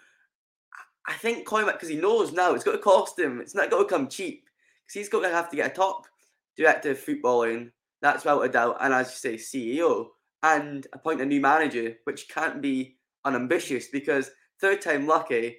[1.07, 3.41] I think Cormack, because he knows now it's got to cost him.
[3.41, 4.45] It's not going to come cheap
[4.85, 6.07] because he's going to have to get a top
[6.55, 7.71] director of footballing.
[8.01, 8.77] That's without a doubt.
[8.79, 10.09] And as you say, CEO
[10.43, 15.57] and appoint a new manager, which can't be unambitious because third time lucky,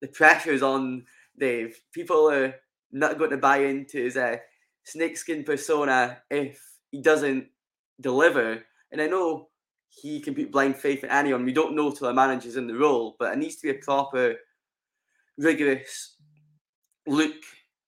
[0.00, 1.04] the pressure's on
[1.38, 1.80] Dave.
[1.92, 2.54] People are
[2.92, 4.36] not going to buy into his uh,
[4.84, 6.60] snakeskin persona if
[6.90, 7.46] he doesn't
[8.00, 8.64] deliver.
[8.92, 9.48] And I know
[9.88, 11.44] he can put blind faith in anyone.
[11.44, 13.82] We don't know till a manager's in the role, but it needs to be a
[13.82, 14.34] proper,
[15.38, 16.16] rigorous
[17.06, 17.34] look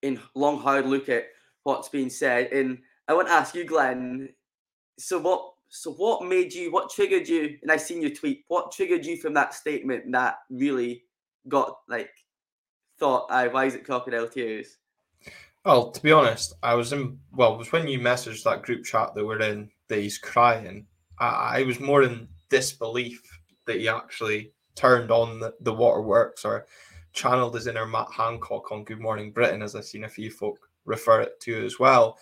[0.03, 1.27] in long, hard look at
[1.65, 2.53] what's being said.
[2.53, 4.31] And I want to ask you, Glenn.
[4.99, 5.53] So what?
[5.69, 6.73] So what made you?
[6.73, 7.59] What triggered you?
[7.63, 8.45] And I seen your tweet.
[8.49, 11.05] What triggered you from that statement that really
[11.49, 12.11] got like
[12.99, 13.31] thought?
[13.31, 14.79] I why is it crocodile tears?
[15.65, 17.19] Well, to be honest, I was in.
[17.33, 20.87] Well, it was when you messaged that group chat that we're in that he's crying.
[21.19, 23.23] I, I was more in disbelief
[23.67, 26.67] that he actually turned on the, the waterworks or
[27.13, 30.59] channeled his inner Matt Hancock on Good Morning Britain, as I've seen a few folk
[30.85, 32.17] refer it to as well.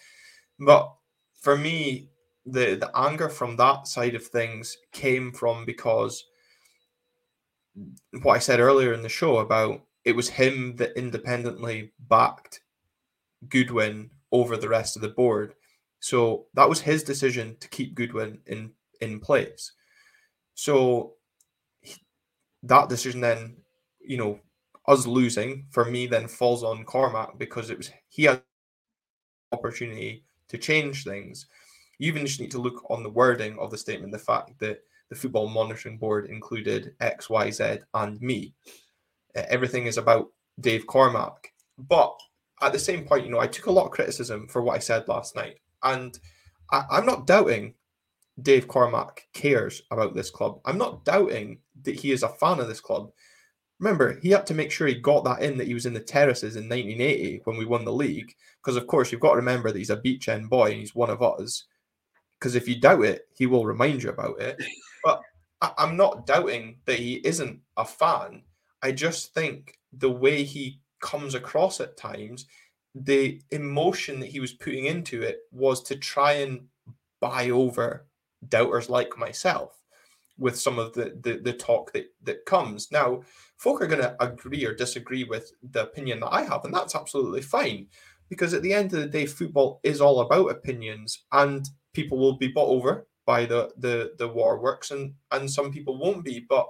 [0.58, 0.92] But
[1.34, 2.08] for me,
[2.46, 6.24] the the anger from that side of things came from because
[8.22, 12.60] what I said earlier in the show about it was him that independently backed
[13.48, 15.54] Goodwin over the rest of the board.
[16.00, 18.70] So that was his decision to keep Goodwin in
[19.00, 19.72] in place.
[20.54, 21.14] So
[21.80, 22.00] he,
[22.62, 23.56] that decision then,
[24.00, 24.40] you know,
[24.86, 28.42] us losing for me then falls on Cormack because it was he had
[29.52, 31.46] opportunity to change things.
[31.98, 34.80] You even just need to look on the wording of the statement, the fact that
[35.08, 38.54] the football monitoring board included X, Y, Z, and me.
[39.36, 40.28] Uh, everything is about
[40.60, 41.52] Dave Cormack.
[41.78, 42.18] But
[42.62, 44.80] at the same point, you know, I took a lot of criticism for what I
[44.80, 45.58] said last night.
[45.82, 46.18] And
[46.72, 47.74] I, I'm not doubting
[48.42, 50.60] Dave Cormack cares about this club.
[50.64, 53.10] I'm not doubting that he is a fan of this club.
[53.78, 56.00] Remember, he had to make sure he got that in that he was in the
[56.00, 58.34] terraces in 1980 when we won the league.
[58.62, 60.94] Because, of course, you've got to remember that he's a beach end boy and he's
[60.94, 61.64] one of us.
[62.38, 64.62] Because if you doubt it, he will remind you about it.
[65.04, 65.22] But
[65.62, 68.42] I- I'm not doubting that he isn't a fan.
[68.82, 72.46] I just think the way he comes across at times,
[72.94, 76.66] the emotion that he was putting into it was to try and
[77.20, 78.06] buy over
[78.48, 79.80] doubters like myself
[80.38, 83.22] with some of the the, the talk that that comes now
[83.56, 86.94] folk are going to agree or disagree with the opinion that i have and that's
[86.94, 87.86] absolutely fine
[88.28, 92.36] because at the end of the day football is all about opinions and people will
[92.36, 96.66] be bought over by the the the waterworks and and some people won't be but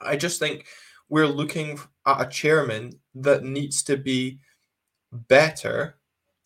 [0.00, 0.66] i just think
[1.08, 4.38] we're looking at a chairman that needs to be
[5.12, 5.98] better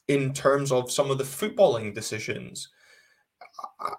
[0.09, 2.69] in terms of some of the footballing decisions.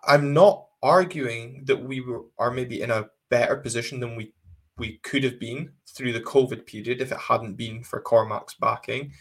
[0.06, 4.34] I'm not arguing that we were are maybe in a better position than we
[4.78, 9.14] we could have been through the COVID period if it hadn't been for Cormack's backing,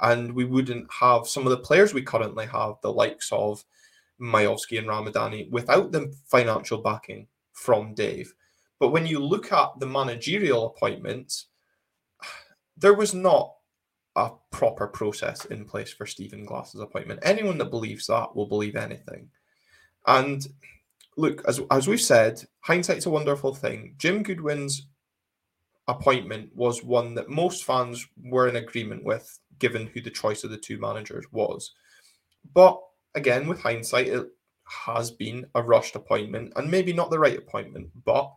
[0.00, 3.64] and we wouldn't have some of the players we currently have, the likes of
[4.20, 8.32] Miovski and Ramadani, without the financial backing from Dave.
[8.78, 11.46] But when you look at the managerial appointments,
[12.76, 13.54] there was not
[14.16, 17.20] a proper process in place for Stephen Glass's appointment.
[17.22, 19.28] Anyone that believes that will believe anything.
[20.06, 20.46] And
[21.16, 23.94] look, as as we've said, hindsight's a wonderful thing.
[23.98, 24.88] Jim Goodwin's
[25.88, 30.50] appointment was one that most fans were in agreement with, given who the choice of
[30.50, 31.74] the two managers was.
[32.54, 32.80] But
[33.16, 34.26] again, with hindsight, it
[34.86, 38.32] has been a rushed appointment and maybe not the right appointment, but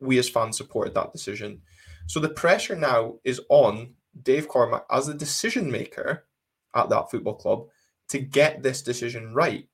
[0.00, 1.60] we as fans supported that decision.
[2.06, 6.26] So the pressure now is on Dave Cormack as the decision maker
[6.74, 7.66] at that football club
[8.08, 9.68] to get this decision right.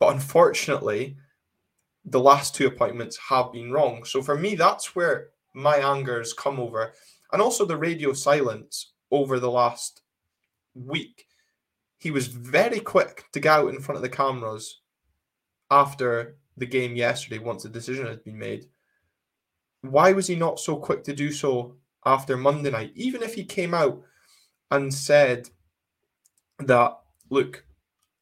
[0.00, 1.16] But unfortunately,
[2.04, 4.04] the last two appointments have been wrong.
[4.04, 6.92] So for me, that's where my anger has come over.
[7.32, 10.02] And also the radio silence over the last
[10.74, 11.25] week.
[11.98, 14.80] He was very quick to get out in front of the cameras
[15.70, 18.66] after the game yesterday, once the decision had been made.
[19.82, 22.92] Why was he not so quick to do so after Monday night?
[22.94, 24.02] Even if he came out
[24.70, 25.50] and said
[26.58, 26.98] that,
[27.30, 27.64] look,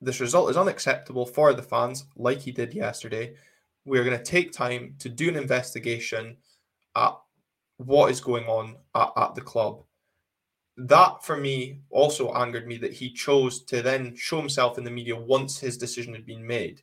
[0.00, 3.34] this result is unacceptable for the fans, like he did yesterday.
[3.84, 6.38] We're going to take time to do an investigation
[6.96, 7.16] at
[7.76, 9.83] what is going on at, at the club.
[10.76, 14.90] That for me also angered me that he chose to then show himself in the
[14.90, 16.82] media once his decision had been made.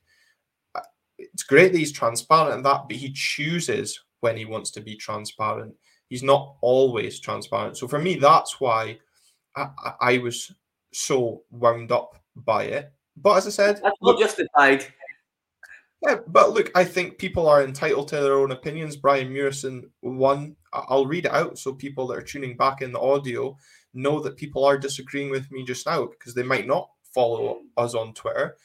[1.18, 4.96] It's great that he's transparent in that, but he chooses when he wants to be
[4.96, 5.76] transparent.
[6.08, 7.78] He's not always transparent.
[7.78, 8.98] So for me, that's why
[9.56, 9.70] I,
[10.00, 10.52] I was
[10.94, 12.92] so wound up by it.
[13.18, 14.86] But as I said, that's not look, justified.
[16.02, 18.96] Yeah, but look, I think people are entitled to their own opinions.
[18.96, 20.56] Brian Murison won.
[20.74, 23.58] I'll read it out so people that are tuning back in the audio
[23.94, 27.94] know that people are disagreeing with me just now because they might not follow us
[27.94, 28.58] on Twitter.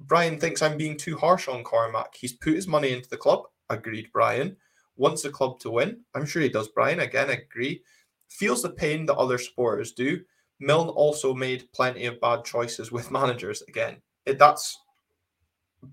[0.00, 2.14] Brian thinks I'm being too harsh on Cormack.
[2.14, 3.44] He's put his money into the club.
[3.70, 4.56] Agreed, Brian.
[4.96, 6.00] Wants the club to win.
[6.14, 7.00] I'm sure he does, Brian.
[7.00, 7.82] Again, agree.
[8.28, 10.20] Feels the pain that other supporters do.
[10.60, 13.62] Milne also made plenty of bad choices with managers.
[13.68, 13.96] Again,
[14.26, 14.78] it, that's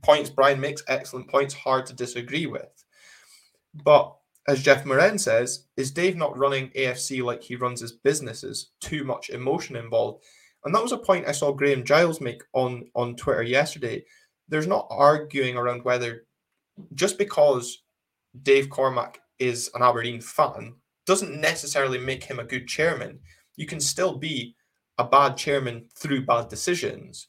[0.02, 2.84] points Brian makes, excellent points, hard to disagree with.
[3.74, 4.16] But
[4.48, 8.72] as Jeff Moran says, is Dave not running AFC like he runs his businesses?
[8.82, 10.24] Too much emotion involved.
[10.66, 14.04] And that was a point I saw Graham Giles make on, on Twitter yesterday.
[14.48, 16.26] There's not arguing around whether
[16.94, 17.84] just because
[18.44, 20.76] Dave Cormack is an Aberdeen fan
[21.06, 23.20] doesn't necessarily make him a good chairman.
[23.58, 24.56] You can still be
[24.98, 27.28] a bad chairman through bad decisions.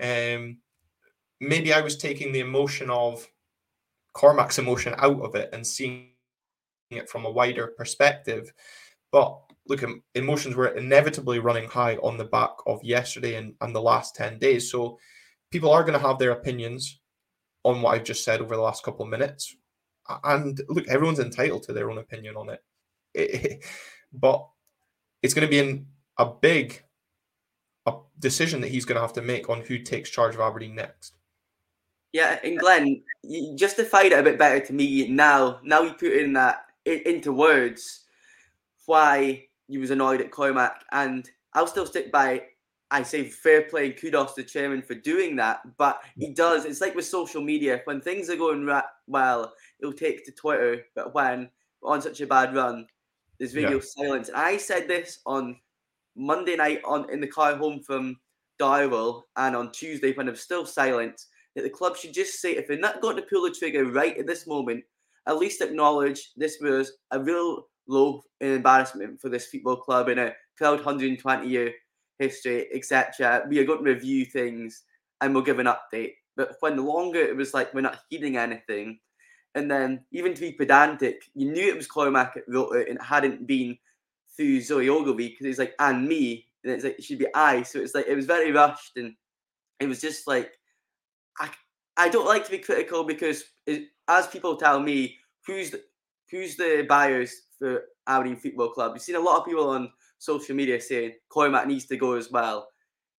[0.00, 0.58] Um,
[1.40, 3.26] maybe I was taking the emotion of
[4.12, 6.11] Cormack's emotion out of it and seeing
[6.96, 8.52] it from a wider perspective.
[9.10, 9.38] But
[9.68, 9.84] look,
[10.14, 14.38] emotions were inevitably running high on the back of yesterday and, and the last 10
[14.38, 14.70] days.
[14.70, 14.98] So
[15.50, 17.00] people are going to have their opinions
[17.64, 19.54] on what I've just said over the last couple of minutes.
[20.24, 22.48] And look, everyone's entitled to their own opinion on
[23.14, 23.64] it.
[24.12, 24.48] but
[25.22, 25.86] it's going to be in
[26.18, 26.82] a big
[27.86, 30.74] a decision that he's going to have to make on who takes charge of Aberdeen
[30.74, 31.14] next.
[32.12, 35.60] Yeah, and Glenn, you justified it a bit better to me now.
[35.64, 38.04] Now you put in that into words
[38.86, 42.42] why you was annoyed at Cormack, and I'll still stick by.
[42.90, 46.34] I say fair play and kudos to the chairman for doing that, but he mm.
[46.34, 46.66] does.
[46.66, 50.84] It's like with social media when things are going ra- well, he'll take to Twitter,
[50.94, 51.48] but when
[51.82, 52.86] on such a bad run,
[53.38, 53.84] there's video yeah.
[53.84, 54.28] silence.
[54.28, 55.56] And I said this on
[56.16, 58.16] Monday night on in the car home from
[58.60, 61.22] Darvel, and on Tuesday when I'm still silent
[61.54, 64.16] that the club should just say if they're not going to pull the trigger right
[64.18, 64.84] at this moment,
[65.26, 70.32] at least acknowledge this was a real low embarrassment for this football club in a
[70.56, 71.72] proud 120 year
[72.18, 73.44] history, etc.
[73.48, 74.82] We are going to review things
[75.20, 76.12] and we'll give an update.
[76.36, 78.98] But when the longer it was like we're not heeding anything,
[79.54, 82.98] and then even to be pedantic, you knew it was Cormack that wrote it and
[82.98, 83.76] it hadn't been
[84.34, 87.62] through Zoe Ogilvie because it's like and me, and it's like it should be I.
[87.62, 89.14] So it's like it was very rushed and
[89.78, 90.52] it was just like
[91.38, 91.50] I,
[91.96, 95.82] I don't like to be critical because, it, as people tell me, who's the,
[96.30, 98.92] who's the buyers for Aberdeen Football Club?
[98.94, 102.30] You've seen a lot of people on social media saying Cormack needs to go as
[102.30, 102.68] well.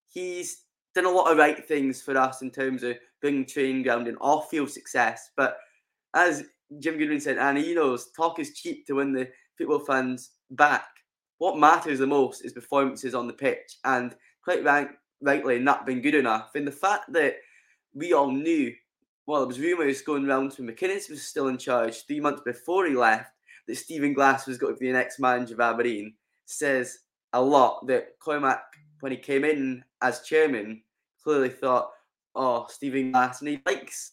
[0.10, 0.64] He's
[0.96, 4.18] done a lot of right things for us in terms of bringing training ground and
[4.22, 5.32] off-field success.
[5.36, 5.58] But
[6.14, 6.44] as
[6.80, 10.88] Jim Goodwin said, and he knows talk is cheap to win the football fans back.
[11.40, 14.90] What matters the most is performances on the pitch, and quite right,
[15.22, 16.52] rightly not been good enough.
[16.56, 17.36] And the fact that
[17.94, 18.74] we all knew,
[19.26, 22.86] well, it was rumours going around when McInnes was still in charge three months before
[22.86, 23.32] he left,
[23.68, 26.14] that Stephen Glass was going to be the next manager of Aberdeen,
[26.46, 27.00] says
[27.32, 28.62] a lot that Cormack,
[29.00, 30.82] when he came in as chairman,
[31.24, 31.92] clearly thought,
[32.36, 34.12] oh, Stephen Glass, and he likes,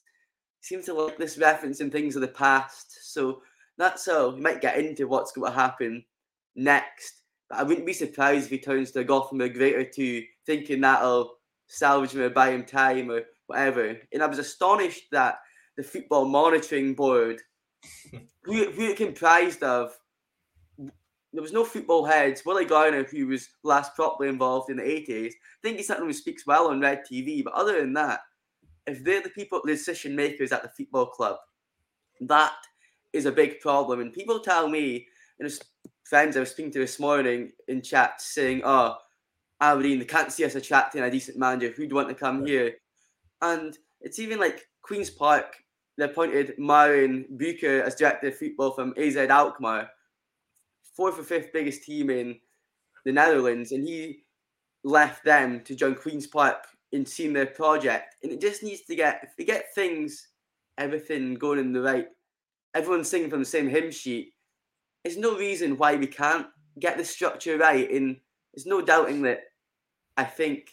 [0.60, 3.12] seems to like this reference in things of the past.
[3.12, 3.42] So
[3.78, 6.04] that's how he might get into what's going to happen
[6.54, 7.22] next.
[7.48, 11.38] But I wouldn't be surprised if he turns to a Gothenburg Greater to thinking that'll
[11.66, 13.96] salvage him or buy him time or whatever.
[14.12, 15.40] And I was astonished that
[15.76, 17.40] the football monitoring board,
[18.42, 19.92] who, who it comprised of,
[21.32, 22.44] there was no football heads.
[22.44, 25.32] Willie Garner, who was last properly involved in the 80s, I
[25.62, 27.44] think he's someone who speaks well on Red TV.
[27.44, 28.20] But other than that,
[28.86, 31.36] if they're the people, the decision makers at the football club,
[32.22, 32.52] that
[33.12, 34.00] is a big problem.
[34.00, 35.06] And people tell me,
[35.38, 35.52] and
[36.04, 38.96] friends I was speaking to this morning in chat saying, oh,
[39.60, 39.98] Aberdeen.
[39.98, 42.74] They can't see us attracting a decent manager who'd want to come here.
[43.42, 45.56] And it's even like Queen's Park.
[45.96, 49.88] They appointed Marijn Beuker as director of football from AZ Alkmaar,
[50.96, 52.38] fourth or fifth biggest team in
[53.04, 54.24] the Netherlands, and he
[54.84, 58.16] left them to join Queen's Park in seeing their project.
[58.22, 60.28] And it just needs to get if get things,
[60.78, 62.08] everything going in the right,
[62.74, 64.32] everyone singing from the same hymn sheet.
[65.04, 66.46] There's no reason why we can't
[66.78, 67.90] get the structure right.
[67.90, 68.16] And
[68.52, 69.40] there's no doubting that
[70.16, 70.72] I think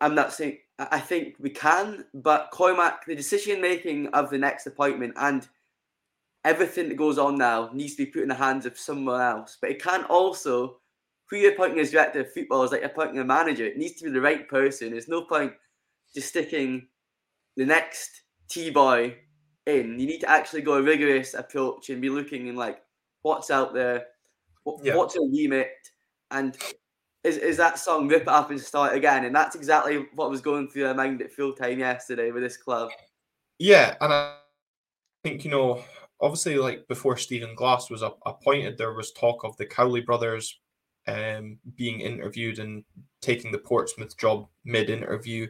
[0.00, 4.66] I'm not saying I think we can, but Cormack, the decision making of the next
[4.66, 5.46] appointment and
[6.44, 9.58] everything that goes on now needs to be put in the hands of someone else.
[9.60, 10.78] But it can also,
[11.26, 13.64] who you're appointing as director of football is like appointing a manager.
[13.64, 14.90] It needs to be the right person.
[14.90, 15.52] There's no point
[16.14, 16.88] just sticking
[17.56, 19.16] the next T boy
[19.66, 19.98] in.
[19.98, 22.82] You need to actually go a rigorous approach and be looking in like
[23.22, 24.06] what's out there,
[24.64, 24.96] what, yeah.
[24.96, 25.70] what's a remit,
[26.30, 26.56] and
[27.24, 30.40] is, is that song rip it up and start again and that's exactly what was
[30.40, 32.90] going through their mind at full time yesterday with this club.
[33.58, 34.36] Yeah and i
[35.22, 35.82] think you know
[36.20, 40.58] obviously like before stephen glass was appointed there was talk of the cowley brothers
[41.08, 42.84] um, being interviewed and
[43.20, 45.48] taking the portsmouth job mid-interview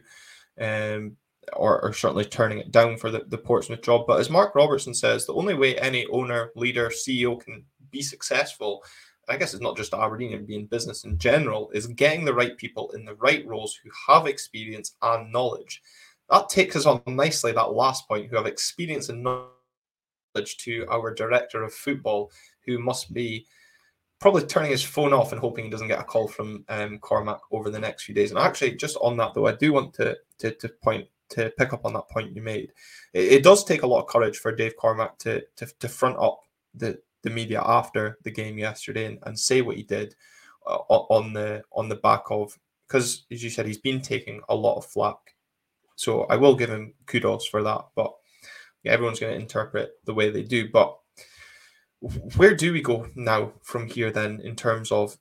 [0.59, 1.15] um,
[1.53, 4.05] or, or certainly turning it down for the, the portsmouth job.
[4.07, 8.83] But as mark robertson says the only way any owner leader ceo can be successful
[9.29, 12.57] I guess it's not just Aberdeen and being business in general, is getting the right
[12.57, 15.81] people in the right roles who have experience and knowledge.
[16.29, 21.13] That takes us on nicely, that last point, who have experience and knowledge to our
[21.13, 22.31] director of football,
[22.65, 23.45] who must be
[24.19, 27.39] probably turning his phone off and hoping he doesn't get a call from um, Cormack
[27.51, 28.31] over the next few days.
[28.31, 31.73] And actually, just on that though, I do want to to, to point to pick
[31.73, 32.71] up on that point you made.
[33.13, 36.17] It, it does take a lot of courage for Dave Cormack to to, to front
[36.19, 36.39] up
[36.73, 40.15] the the media after the game yesterday and, and say what he did
[40.67, 42.57] uh, on the on the back of
[42.87, 45.17] because as you said he's been taking a lot of flack
[45.95, 48.13] so i will give him kudos for that but
[48.83, 50.69] yeah, everyone's going to interpret the way they do.
[50.69, 50.97] But
[52.35, 55.17] where do we go now from here then in terms of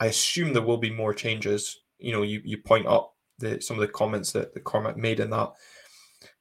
[0.00, 1.80] i assume there will be more changes.
[1.98, 5.20] You know you, you point up the some of the comments that the Cormack made
[5.20, 5.52] in that.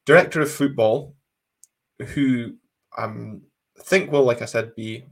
[0.05, 1.15] Director of football
[1.99, 2.55] who
[2.99, 3.41] um,
[3.79, 5.05] I think will, like I said, be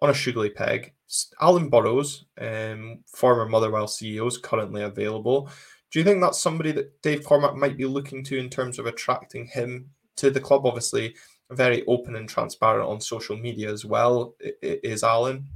[0.00, 0.92] on a sugary peg.
[1.40, 5.50] Alan Burrows, um, former Motherwell CEO, is currently available.
[5.90, 8.86] Do you think that's somebody that Dave Cormack might be looking to in terms of
[8.86, 10.64] attracting him to the club?
[10.64, 11.14] Obviously,
[11.50, 15.46] very open and transparent on social media as well, is Alan.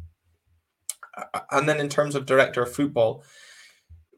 [1.50, 3.24] And then in terms of director of football,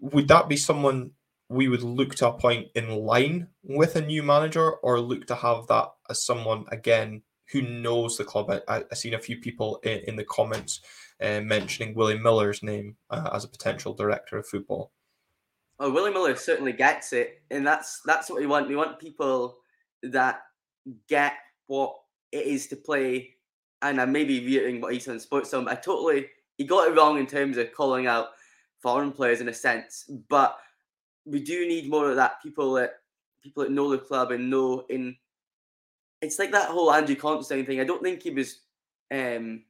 [0.00, 1.12] would that be someone
[1.48, 5.66] we would look to appoint in line with a new manager or look to have
[5.68, 7.22] that as someone again
[7.52, 8.50] who knows the club.
[8.68, 10.80] I, have seen a few people in, in the comments
[11.20, 14.92] uh, mentioning Willie Miller's name uh, as a potential director of football.
[15.80, 18.68] Oh, Willie Miller certainly gets it, and that's that's what we want.
[18.68, 19.58] We want people
[20.02, 20.42] that
[21.08, 21.34] get
[21.66, 21.96] what
[22.32, 23.34] it is to play.
[23.80, 25.68] And I may be reiterating what he said in Sports Zone.
[25.68, 26.26] I totally
[26.56, 28.30] he got it wrong in terms of calling out
[28.80, 30.58] foreign players in a sense, but
[31.24, 32.42] we do need more of that.
[32.42, 32.94] People that
[33.40, 35.16] people that know the club and know in.
[36.20, 37.80] It's like that whole Andrew Considine thing.
[37.80, 38.60] I don't think he was.
[39.12, 39.62] Um,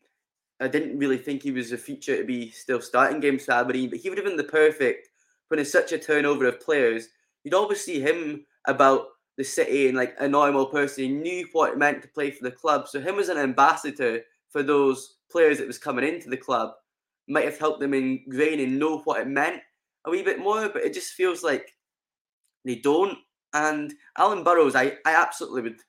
[0.61, 3.91] I didn't really think he was a future to be still starting games for Aberdeen,
[3.91, 5.09] but he would have been the perfect
[5.49, 7.09] when it's such a turnover of players.
[7.45, 9.07] You'd always see him about
[9.37, 11.05] the city and like a normal person.
[11.05, 12.89] He knew what it meant to play for the club.
[12.89, 16.73] So him as an ambassador for those players that was coming into the club
[17.29, 19.63] might have helped them ingrain and know what it meant
[20.05, 21.75] a wee bit more, but it just feels like
[22.65, 23.19] they don't.
[23.55, 25.81] And Alan Burrows, I, I absolutely would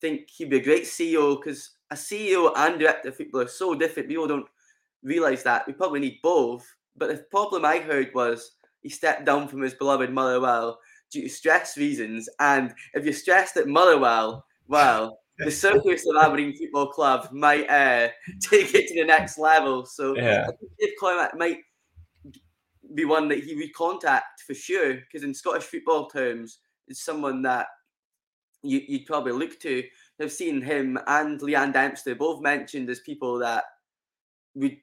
[0.00, 3.74] think he'd be a great CEO because a CEO and director of football are so
[3.74, 4.08] different.
[4.08, 4.46] People don't
[5.02, 5.66] realise that.
[5.66, 6.66] We probably need both.
[6.96, 8.52] But the problem I heard was
[8.82, 10.78] he stepped down from his beloved Motherwell
[11.10, 12.28] due to stress reasons.
[12.40, 18.08] And if you're stressed at Motherwell, well, the circus of Aberdeen Football Club might uh,
[18.40, 19.86] take it to the next level.
[19.86, 20.48] So yeah.
[20.78, 21.58] Dave Cormack might
[22.94, 26.58] be one that he would contact for sure, because in Scottish football terms,
[26.88, 27.66] is someone that
[28.62, 29.84] you, would probably look to.
[30.20, 33.64] I've seen him and Leanne Dempster both mentioned as people that
[34.54, 34.76] would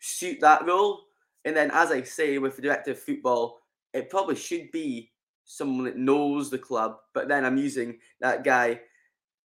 [0.00, 1.00] suit that role.
[1.44, 3.60] And then, as I say, with the director of football,
[3.94, 5.12] it probably should be
[5.44, 6.96] someone that knows the club.
[7.14, 8.80] But then I'm using that guy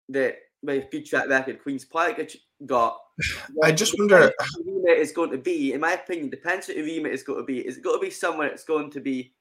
[0.10, 2.20] that with good track record, Queens Park
[2.66, 2.98] got.
[3.64, 4.32] I just wonder.
[4.66, 7.46] Remit is going to be, in my opinion, depends what the remit is going to
[7.46, 7.60] be.
[7.60, 9.34] Is it going to be somewhere that's going to be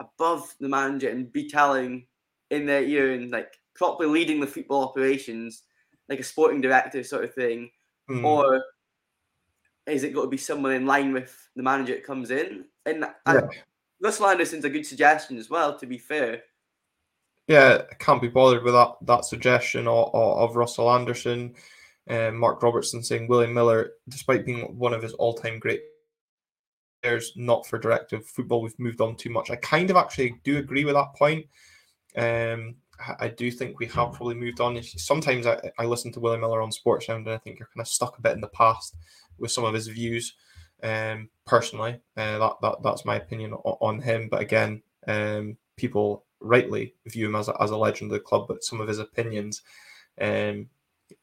[0.00, 2.06] above the manager and be telling
[2.50, 5.62] in their ear and like properly leading the football operations,
[6.08, 7.70] like a sporting director sort of thing,
[8.10, 8.24] mm.
[8.24, 8.62] or
[9.86, 12.64] is it going to be someone in line with the manager that comes in?
[12.84, 13.48] And yeah.
[14.02, 15.78] Russell Anderson's a good suggestion as well.
[15.78, 16.42] To be fair.
[17.46, 21.54] Yeah, I can't be bothered with that that suggestion of, of Russell Anderson.
[22.10, 25.82] Uh, Mark Robertson saying William Miller, despite being one of his all-time great
[27.02, 29.50] players, not for directive football, we've moved on too much.
[29.50, 31.46] I kind of actually do agree with that point.
[32.16, 32.76] Um,
[33.20, 34.82] I do think we have probably moved on.
[34.82, 37.80] Sometimes I, I listen to William Miller on Sports Sound and I think you're kind
[37.80, 38.96] of stuck a bit in the past
[39.38, 40.34] with some of his views.
[40.82, 44.28] Um, personally, uh, that, that that's my opinion on, on him.
[44.28, 48.46] But again, um, people rightly view him as a, as a legend of the club,
[48.48, 49.62] but some of his opinions,
[50.20, 50.68] um,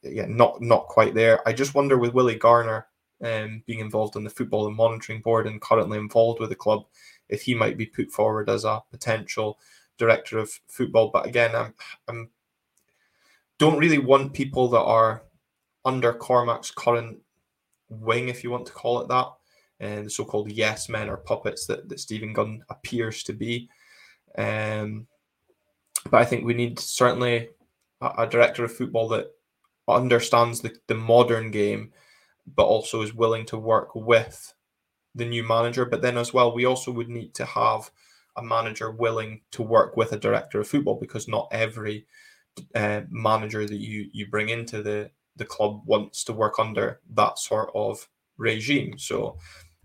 [0.02, 1.46] yeah, not not quite there.
[1.48, 2.86] I just wonder with Willie Garner
[3.22, 6.84] um, being involved in the football and monitoring board and currently involved with the club,
[7.28, 9.58] if he might be put forward as a potential
[9.98, 11.10] director of football.
[11.12, 11.74] But again, I'm,
[12.08, 12.30] I'm
[13.58, 15.22] don't really want people that are
[15.84, 17.18] under Cormack's current
[17.88, 19.28] wing, if you want to call it that,
[19.80, 23.68] and the so-called yes men or puppets that, that Steven Gunn appears to be.
[24.36, 25.06] Um,
[26.10, 27.48] but I think we need certainly
[28.00, 29.30] a, a director of football that
[29.88, 31.92] understands the, the modern game,
[32.54, 34.52] but also is willing to work with
[35.14, 35.84] the new manager.
[35.84, 37.90] But then as well, we also would need to have
[38.36, 42.06] a manager willing to work with a director of football because not every
[42.74, 47.38] uh, manager that you you bring into the the club wants to work under that
[47.38, 48.08] sort of
[48.38, 48.98] regime.
[48.98, 49.38] So,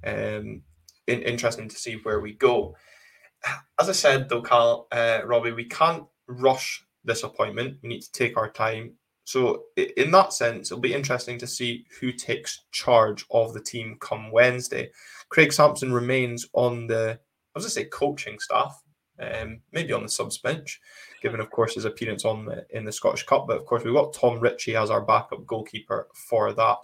[0.05, 0.63] um,
[1.07, 2.75] in, interesting to see where we go.
[3.79, 7.77] As I said, though, Carl, uh, Robbie, we can't rush this appointment.
[7.81, 8.93] We need to take our time.
[9.23, 13.97] So, in that sense, it'll be interesting to see who takes charge of the team
[13.99, 14.91] come Wednesday.
[15.29, 17.19] Craig Samson remains on the,
[17.59, 18.81] was going to say, coaching staff,
[19.19, 20.79] um, maybe on the subs bench,
[21.21, 23.47] given, of course, his appearance on the, in the Scottish Cup.
[23.47, 26.77] But of course, we've got Tom Ritchie as our backup goalkeeper for that.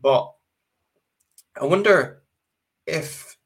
[0.00, 0.32] But
[1.60, 2.22] I wonder
[2.86, 3.36] if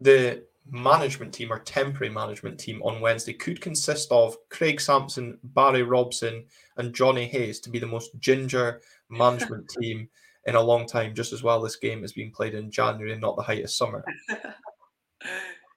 [0.00, 5.82] the management team or temporary management team on Wednesday could consist of Craig Samson, Barry
[5.82, 6.44] Robson,
[6.76, 10.08] and Johnny Hayes to be the most ginger management team
[10.46, 13.20] in a long time, just as well this game is being played in January and
[13.20, 14.04] not the height of summer.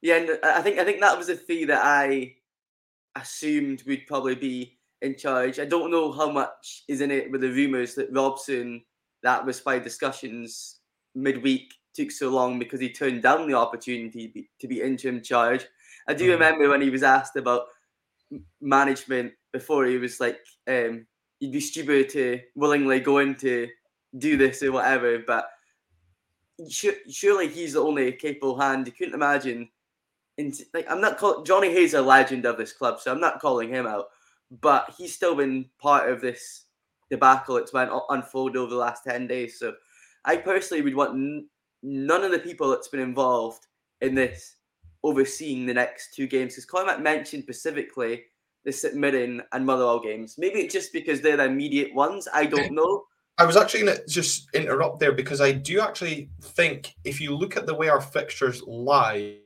[0.02, 2.36] yeah, and I think I think that was a fee that I
[3.16, 5.60] assumed would probably be in charge.
[5.60, 8.84] I don't know how much is in it with the rumours that Robson,
[9.24, 10.80] that was by discussions
[11.16, 15.22] midweek, took so long because he turned down the opportunity to be, to be interim
[15.22, 15.66] charge.
[16.08, 16.34] I do mm.
[16.34, 17.64] remember when he was asked about
[18.62, 21.06] management before, he was like, um,
[21.40, 23.68] you'd be stupid to willingly go into
[24.18, 25.50] do this or whatever, but
[26.70, 28.88] surely he's the only capable hand.
[28.88, 29.70] You couldn't imagine
[30.38, 33.40] into like I'm not call, Johnny Hayes a legend of this club, so I'm not
[33.40, 34.08] calling him out,
[34.62, 36.66] but he's still been part of this
[37.10, 39.60] debacle that's been unfolded over the last ten days.
[39.60, 39.74] So
[40.26, 41.48] I personally would want n-
[41.84, 43.68] none of the people that's been involved
[44.02, 44.56] in this
[45.04, 48.24] overseeing the next two games because Cormack mentioned specifically
[48.64, 50.36] the St Mirren and Motherwell games.
[50.38, 52.28] Maybe it's just because they're the immediate ones.
[52.34, 53.04] I don't know.
[53.38, 57.36] I was actually going to just interrupt there because I do actually think if you
[57.36, 59.38] look at the way our fixtures lie,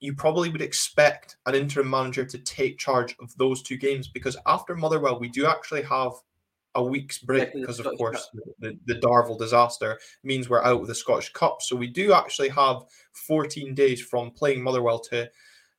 [0.00, 4.36] you probably would expect an interim manager to take charge of those two games because
[4.46, 6.12] after Motherwell, we do actually have
[6.74, 8.28] a week's break because, of course,
[8.60, 11.60] the, the Darvel disaster means we're out of the Scottish Cup.
[11.60, 15.28] So we do actually have 14 days from playing Motherwell to,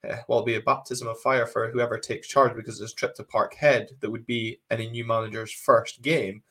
[0.07, 3.15] uh, well, be a baptism of fire for whoever takes charge because it's a trip
[3.15, 6.43] to Parkhead that would be any new manager's first game.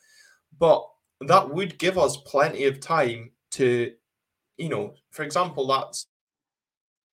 [0.59, 0.85] But
[1.21, 3.93] that would give us plenty of time to,
[4.57, 6.07] you know, for example, that's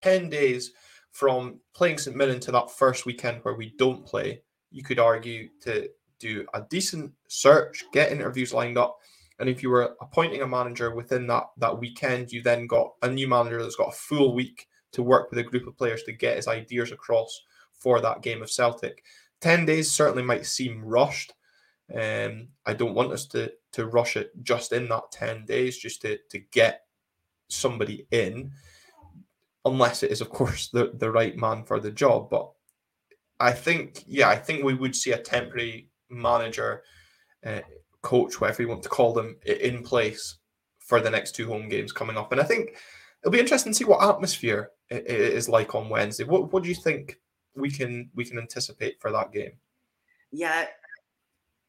[0.02, 0.72] 10 days
[1.10, 5.48] from playing St Mirren to that first weekend where we don't play, you could argue
[5.62, 5.88] to
[6.18, 8.98] do a decent search, get interviews lined up.
[9.38, 13.08] And if you were appointing a manager within that, that weekend, you then got a
[13.08, 16.12] new manager that's got a full week to work with a group of players to
[16.12, 17.42] get his ideas across
[17.72, 19.04] for that game of Celtic.
[19.40, 21.32] 10 days certainly might seem rushed.
[21.94, 26.02] Um, I don't want us to to rush it just in that 10 days, just
[26.02, 26.82] to, to get
[27.48, 28.50] somebody in
[29.68, 32.30] unless it is, of course, the, the right man for the job.
[32.30, 32.50] But
[33.40, 36.82] I think, yeah, I think we would see a temporary manager,
[37.44, 37.60] uh,
[38.02, 40.38] coach, whatever you want to call them, in place
[40.78, 42.32] for the next two home games coming up.
[42.32, 42.76] And I think
[43.22, 46.24] it'll be interesting to see what atmosphere it is like on Wednesday.
[46.24, 47.20] What what do you think
[47.54, 49.52] we can we can anticipate for that game?
[50.30, 50.66] Yeah,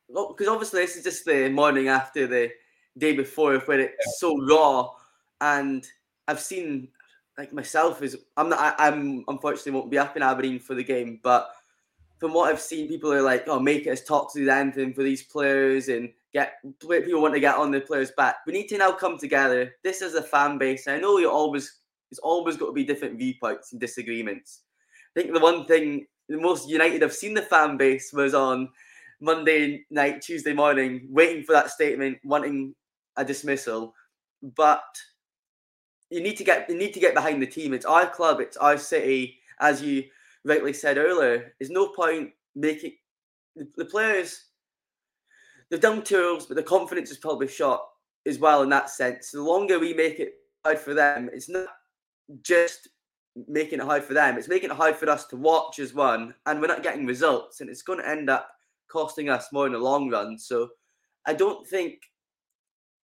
[0.07, 2.51] because obviously this is just the morning after the
[2.97, 4.11] day before, where it's yeah.
[4.17, 4.89] so raw,
[5.41, 5.85] and
[6.27, 6.89] I've seen
[7.39, 10.83] like myself is I'm not I, am unfortunately won't be up in Aberdeen for the
[10.83, 11.49] game, but
[12.19, 15.03] from what I've seen, people are like, oh, make it as toxic as anything for
[15.03, 18.35] these players and get people want to get on the players' back.
[18.45, 19.73] We need to now come together.
[19.85, 20.85] This is a fan base.
[20.89, 21.79] I know you always
[22.11, 24.63] it's always got to be different viewpoints and disagreements.
[25.15, 28.67] I think the one thing the most united I've seen the fan base was on
[29.21, 32.75] Monday night, Tuesday morning, waiting for that statement, wanting
[33.15, 33.93] a dismissal.
[34.43, 34.83] But
[36.09, 37.73] you need to get you need to get behind the team.
[37.73, 40.05] It's our club, it's our city, as you
[40.45, 41.53] rightly said earlier.
[41.59, 42.93] There's no point making
[43.55, 44.45] the, the players
[45.69, 47.87] they've done tours, but the confidence is probably shot
[48.25, 49.31] as well in that sense.
[49.31, 50.33] The longer we make it
[50.65, 51.67] hard for them, it's not
[52.41, 52.89] just
[53.47, 56.33] making it hard for them, it's making it hard for us to watch as one,
[56.45, 58.49] and we're not getting results, and it's going to end up
[58.91, 60.37] costing us more in the long run.
[60.37, 60.69] So
[61.25, 62.01] I don't think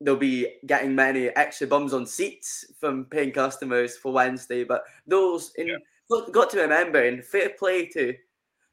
[0.01, 5.53] they'll be getting many extra bums on seats from paying customers for Wednesday, but those
[5.57, 6.21] in yeah.
[6.33, 8.15] got to remember in fair play to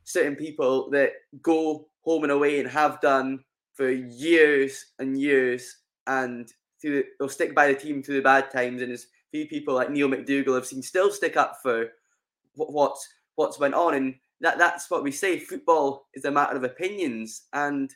[0.03, 3.39] certain people that go home and away and have done
[3.73, 5.77] for years and years
[6.07, 6.51] and
[6.81, 9.89] through they'll stick by the team through the bad times and there's few people like
[9.89, 11.87] Neil McDougall have seen still stick up for
[12.55, 16.55] what, what's what's went on and that that's what we say football is a matter
[16.55, 17.95] of opinions and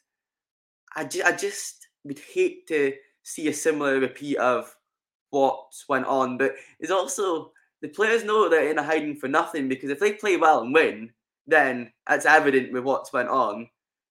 [0.96, 2.94] I, ju- I just would hate to
[3.28, 4.74] see a similar repeat of
[5.30, 7.52] what went on but it's also
[7.82, 10.74] the players know they're in a hiding for nothing because if they play well and
[10.74, 11.12] win
[11.46, 13.68] then that's evident with what's went on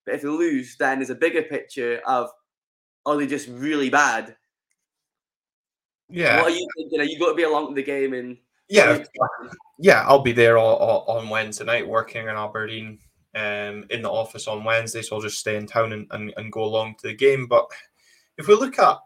[0.06, 2.30] but if they lose, then there's a bigger picture of
[3.04, 4.36] are they just really bad?
[6.08, 6.40] Yeah.
[6.40, 7.00] What are you thinking?
[7.00, 8.38] Are you got to be along to the game and
[8.68, 9.04] yeah,
[9.78, 12.98] yeah, I'll be there all, all, on Wednesday night working in Aberdeen
[13.36, 16.50] um, in the office on Wednesday, so I'll just stay in town and, and, and
[16.50, 17.46] go along to the game.
[17.46, 17.70] But
[18.38, 18.98] if we look at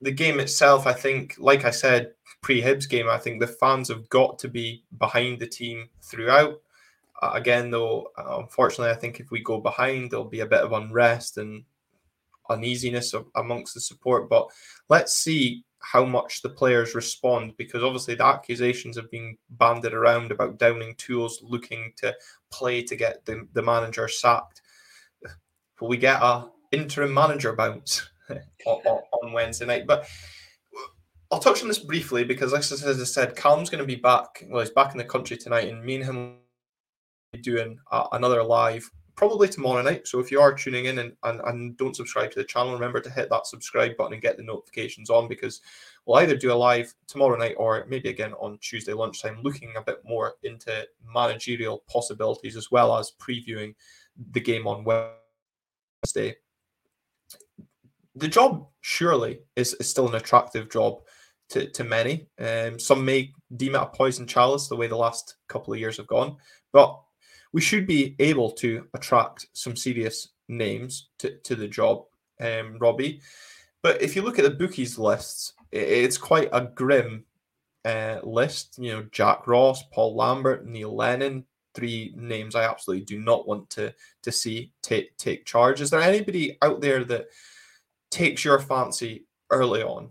[0.00, 2.12] the game itself, I think, like I said,
[2.42, 6.60] pre Hibs game, I think the fans have got to be behind the team throughout.
[7.22, 10.62] Uh, again, though, uh, unfortunately, I think if we go behind, there'll be a bit
[10.62, 11.64] of unrest and
[12.48, 14.30] uneasiness of, amongst the support.
[14.30, 14.48] But
[14.88, 20.30] let's see how much the players respond because obviously the accusations have been banded around
[20.30, 22.14] about Downing Tools looking to
[22.50, 24.62] play to get the, the manager sacked.
[25.80, 28.09] Will we get a interim manager bounce
[28.66, 29.86] on, on Wednesday night?
[29.86, 30.08] But
[31.30, 34.44] I'll touch on this briefly because, as I said, Calm's going to be back.
[34.48, 36.36] Well, he's back in the country tonight, and me and him
[37.42, 37.78] doing
[38.12, 38.90] another live
[39.20, 40.08] probably tomorrow night.
[40.08, 43.00] So if you are tuning in and, and, and don't subscribe to the channel, remember
[43.00, 45.60] to hit that subscribe button and get the notifications on because
[46.06, 49.82] we'll either do a live tomorrow night or maybe again on Tuesday lunchtime, looking a
[49.82, 53.74] bit more into managerial possibilities as well as previewing
[54.32, 56.34] the game on Wednesday.
[58.16, 61.00] The job surely is, is still an attractive job
[61.50, 62.26] to, to many.
[62.38, 65.96] Um, some may deem it a poison chalice the way the last couple of years
[65.96, 66.36] have gone,
[66.72, 67.00] but
[67.52, 72.04] we should be able to attract some serious names to, to the job,
[72.40, 73.20] um, Robbie.
[73.82, 77.24] But if you look at the bookies lists, it's quite a grim
[77.84, 78.76] uh, list.
[78.78, 83.70] You know, Jack Ross, Paul Lambert, Neil Lennon, three names I absolutely do not want
[83.70, 85.80] to to see take take charge.
[85.80, 87.26] Is there anybody out there that
[88.10, 90.10] takes your fancy early on?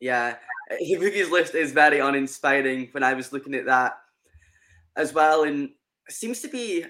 [0.00, 0.36] Yeah,
[0.68, 2.88] bookies list is very uninspiring.
[2.92, 3.98] When I was looking at that
[4.96, 5.70] as well, and
[6.08, 6.84] seems to be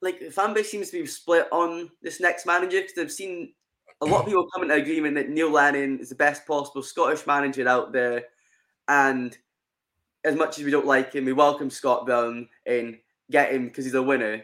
[0.00, 3.52] like the fan base seems to be split on this next manager because they've seen
[4.00, 7.26] a lot of people come into agreement that Neil Lennon is the best possible Scottish
[7.26, 8.24] manager out there,
[8.88, 9.36] and
[10.24, 12.98] as much as we don't like him, we welcome Scott Brown and
[13.30, 14.42] get him because he's a winner.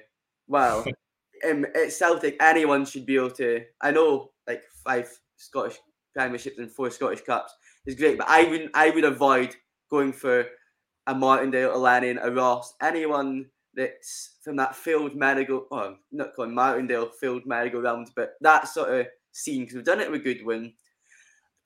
[0.48, 0.84] Well,
[1.50, 3.64] um, at Celtic, anyone should be able to.
[3.80, 4.30] I know
[4.84, 5.78] five Scottish
[6.16, 7.52] Premierships and four Scottish Cups
[7.86, 9.54] is great, but I would I would avoid
[9.90, 10.46] going for
[11.06, 16.54] a Martindale, a Lennon, a Ross, anyone that's from that field merry-go, oh, not calling
[16.54, 20.72] Martindale field merry-go-round, but that sort of scene because we've done it with Goodwin.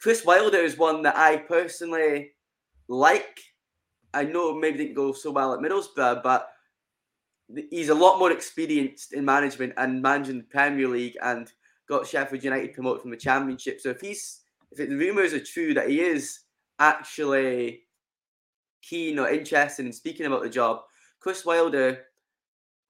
[0.00, 2.32] Chris Wilder is one that I personally
[2.88, 3.40] like.
[4.14, 6.48] I know maybe didn't go so well at Middlesbrough, but
[7.70, 11.52] he's a lot more experienced in management and managing the Premier League and
[11.88, 13.80] got Sheffield United promoted from the Championship.
[13.80, 14.40] So if he's
[14.70, 16.40] if the rumours are true that he is
[16.78, 17.82] actually
[18.82, 20.82] keen or interested in speaking about the job,
[21.20, 22.04] Chris Wilder,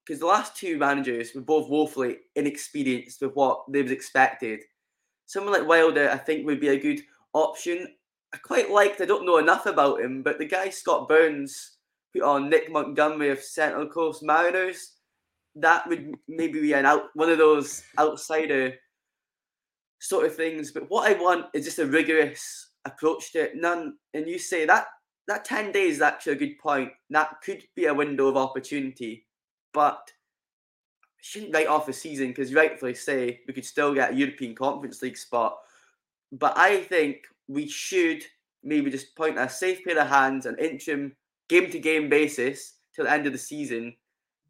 [0.05, 4.61] because the last two managers were both woefully inexperienced with what they was expected.
[5.25, 7.01] Someone like Wilder, I think, would be a good
[7.33, 7.87] option.
[8.33, 9.01] I quite liked.
[9.01, 11.77] I don't know enough about him, but the guy Scott Burns
[12.13, 14.93] put on Nick Montgomery of Central Coast Mariners.
[15.55, 18.75] That would maybe be an out one of those outsider
[19.99, 20.71] sort of things.
[20.71, 23.55] But what I want is just a rigorous approach to it.
[23.55, 24.87] None, and you say that
[25.27, 26.91] that 10 days is actually a good point.
[27.11, 29.27] That could be a window of opportunity.
[29.73, 30.11] But
[31.21, 35.01] shouldn't write off the season because rightfully say we could still get a European Conference
[35.01, 35.59] League spot.
[36.31, 38.23] But I think we should
[38.63, 41.15] maybe just point a safe pair of hands, an interim
[41.47, 43.95] game to game basis till the end of the season,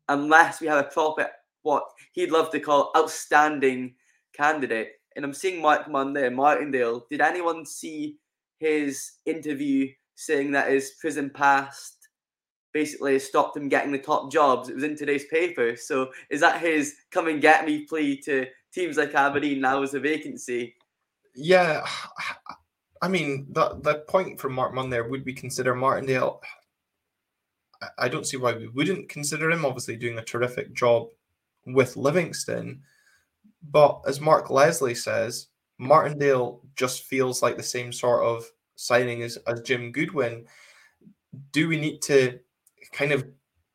[0.07, 1.27] unless we have a proper
[1.63, 3.95] what he'd love to call outstanding
[4.33, 4.93] candidate.
[5.15, 7.05] And I'm seeing Mark Munn there, Martindale.
[7.09, 8.17] Did anyone see
[8.59, 11.95] his interview saying that his prison past
[12.73, 14.69] basically stopped him getting the top jobs?
[14.69, 15.75] It was in today's paper.
[15.75, 19.93] So is that his come and get me plea to teams like Aberdeen now as
[19.93, 20.75] a vacancy?
[21.35, 21.85] Yeah,
[23.01, 26.41] I mean that the point from Mark Munn there would we consider Martindale.
[27.97, 29.65] I don't see why we wouldn't consider him.
[29.65, 31.07] Obviously, doing a terrific job
[31.65, 32.81] with Livingston,
[33.63, 38.45] but as Mark Leslie says, Martindale just feels like the same sort of
[38.75, 40.45] signing as, as Jim Goodwin.
[41.51, 42.39] Do we need to
[42.91, 43.27] kind of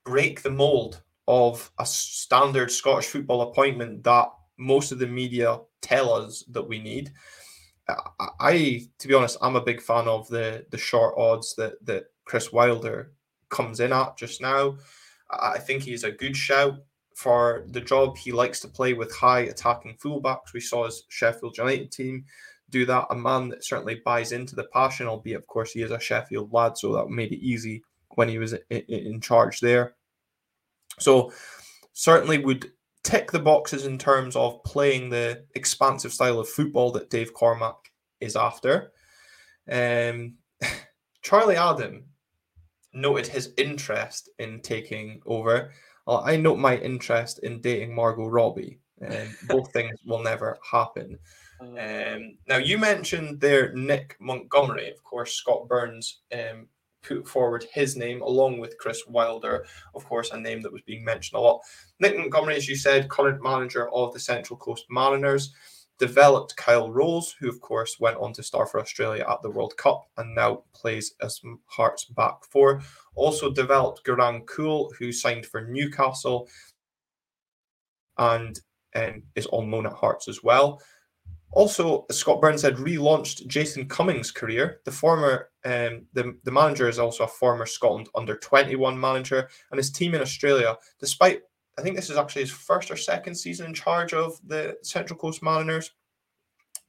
[0.04, 4.28] break the mold of a standard Scottish football appointment that
[4.58, 7.12] most of the media tell us that we need?
[8.40, 12.04] I, to be honest, I'm a big fan of the the short odds that that
[12.24, 13.12] Chris Wilder
[13.50, 14.78] comes in at just now.
[15.30, 16.78] I think he's a good shout
[17.14, 18.16] for the job.
[18.16, 20.52] He likes to play with high attacking fullbacks.
[20.52, 22.24] We saw his Sheffield United team
[22.70, 23.06] do that.
[23.10, 26.52] A man that certainly buys into the passion, albeit, of course, he is a Sheffield
[26.52, 27.82] lad, so that made it easy
[28.16, 29.94] when he was in, charge there.
[30.98, 31.32] So,
[31.92, 32.70] certainly would
[33.02, 37.92] tick the boxes in terms of playing the expansive style of football that Dave Cormack
[38.20, 38.92] is after.
[39.70, 40.34] Um,
[41.22, 42.04] Charlie Adam
[42.92, 45.72] noted his interest in taking over.
[46.06, 48.78] Well, I note my interest in dating Margot Robbie.
[49.06, 51.18] Um, both things will never happen.
[51.60, 51.66] Oh.
[51.66, 56.68] Um, now, you mentioned there Nick Montgomery, of course, Scott Burns um,
[57.02, 61.04] put forward his name along with Chris Wilder, of course, a name that was being
[61.04, 61.60] mentioned a lot.
[62.00, 65.52] Nick Montgomery, as you said, current manager of the Central Coast Mariners,
[65.98, 69.76] developed Kye Rowles, who, of course, went on to star for Australia at the World
[69.76, 72.82] Cup and now plays as Hearts back four.
[73.14, 76.48] Also developed Garang Kuol, who signed for Newcastle
[78.18, 78.58] and
[78.94, 80.80] um, is on loan at Hearts as well.
[81.52, 84.80] Also, Scott Burns had relaunched Jason Cummings' career.
[84.84, 89.78] The former, um, the, the manager is also a former Scotland under 21 manager, and
[89.78, 91.42] his team in Australia, despite
[91.78, 95.18] I think this is actually his first or second season in charge of the Central
[95.18, 95.90] Coast Mariners.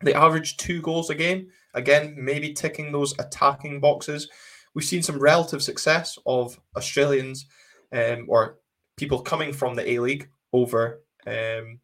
[0.01, 1.47] They averaged two goals a game.
[1.73, 4.29] Again, maybe ticking those attacking boxes.
[4.73, 7.47] We've seen some relative success of Australians
[7.93, 8.59] um, or
[8.97, 11.79] people coming from the A League over um,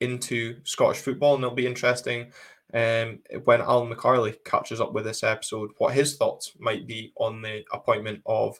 [0.00, 2.32] into Scottish football, and it'll be interesting
[2.74, 7.42] um, when Alan McCarley catches up with this episode what his thoughts might be on
[7.42, 8.58] the appointment of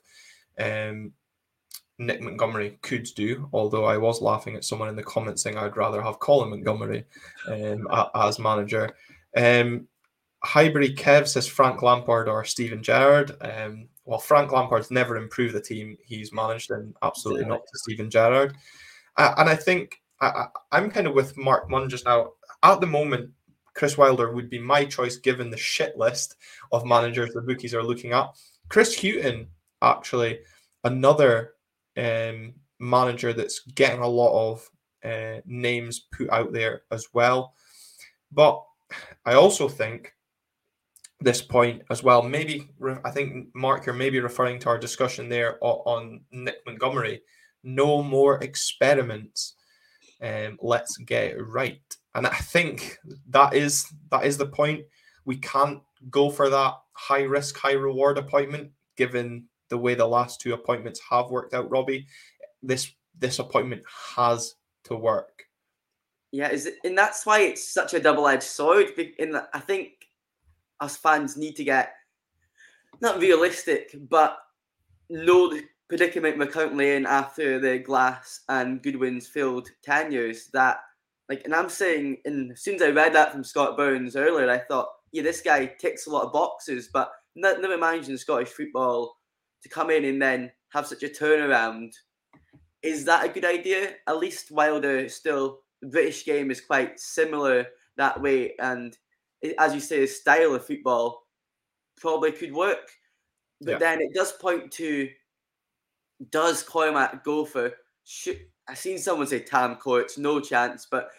[0.58, 1.12] um,
[2.06, 3.48] Nick Montgomery could do.
[3.52, 7.04] Although I was laughing at someone in the comments saying I'd rather have Colin Montgomerie
[7.48, 8.90] um, as manager.
[9.36, 9.88] Um,
[10.44, 13.36] Highbury Kev says Frank Lampard or Steven Gerrard.
[13.40, 18.10] Um, well, Frank Lampard's never improved the team he's managed, and absolutely not to Steven
[18.10, 18.56] Gerrard.
[19.16, 22.32] Uh, and I think I, am kind of with Mark Munn just now.
[22.62, 23.30] At the moment,
[23.74, 26.36] Chris Wilder would be my choice given the shit list
[26.72, 28.30] of managers the bookies are looking at.
[28.68, 29.48] Chris Hughton,
[29.80, 30.40] actually,
[30.84, 31.54] another
[31.96, 34.70] um, manager that's getting a lot of
[35.04, 37.54] uh, names put out there as well.
[38.30, 38.62] But
[39.24, 40.14] I also think
[41.20, 42.22] this point as well.
[42.22, 42.68] Maybe
[43.04, 47.22] I think Mark, you're maybe referring to our discussion there on, Nick Montgomery.
[47.62, 49.54] No more experiments.
[50.20, 51.80] Um, let's get right.
[52.14, 52.98] And I think
[53.30, 54.84] that is that is the point.
[55.24, 60.38] We can't go for that high risk, high reward appointment given the way the last
[60.38, 62.06] two appointments have worked out, Robbie.
[62.62, 63.82] This this appointment
[64.14, 64.54] has
[64.84, 65.44] to work.
[66.30, 68.88] Yeah, is it, and that's why it's such a double edged sword.
[69.18, 69.92] In I think
[70.78, 71.94] us fans need to get
[73.00, 74.36] not realistic, but
[75.08, 80.48] know the predicament we're currently in after the Glass and Goodwin's failed tenures.
[80.52, 80.80] That
[81.30, 84.50] like, and I'm saying, and as soon as I read that from Scott Burns earlier,
[84.50, 89.16] I thought, yeah, this guy ticks a lot of boxes, but never managing Scottish football
[89.62, 91.92] to come in and then have such a turnaround.
[92.82, 93.94] Is that a good idea?
[94.08, 97.66] At least Wilder still the British game is quite similar
[97.96, 98.96] that way, and
[99.58, 101.26] as you say, his style of football
[101.96, 102.90] probably could work.
[103.60, 103.78] But yeah.
[103.78, 105.08] then it does point to
[106.30, 107.72] does Cormack go for?
[108.04, 110.86] Should, I've seen someone say Tam Courts, no chance.
[110.90, 111.10] But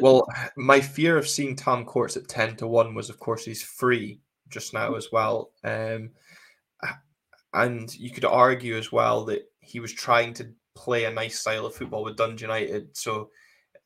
[0.00, 0.26] well,
[0.56, 4.20] my fear of seeing Tam Courts at ten to one was, of course, he's free
[4.48, 5.52] just now as well.
[5.64, 6.10] Um,
[7.54, 11.66] and you could argue as well that he was trying to play a nice style
[11.66, 12.96] of football with Dundee United.
[12.96, 13.30] So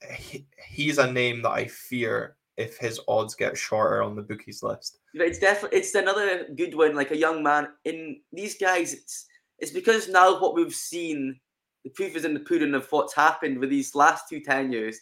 [0.02, 4.22] eh, he, he's a name that I fear if his odds get shorter on the
[4.22, 4.98] bookies list.
[5.14, 7.68] It's definitely it's another good one, like a young man.
[7.84, 9.26] In these guys, it's
[9.58, 11.40] it's because now what we've seen,
[11.84, 15.00] the proof is in the pudding of what's happened with these last two tenures.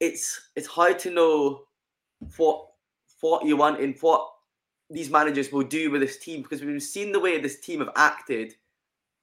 [0.00, 1.62] It's it's hard to know
[2.36, 2.66] what
[3.20, 4.28] what you want and what
[4.92, 7.90] these managers will do with this team because we've seen the way this team have
[7.96, 8.54] acted.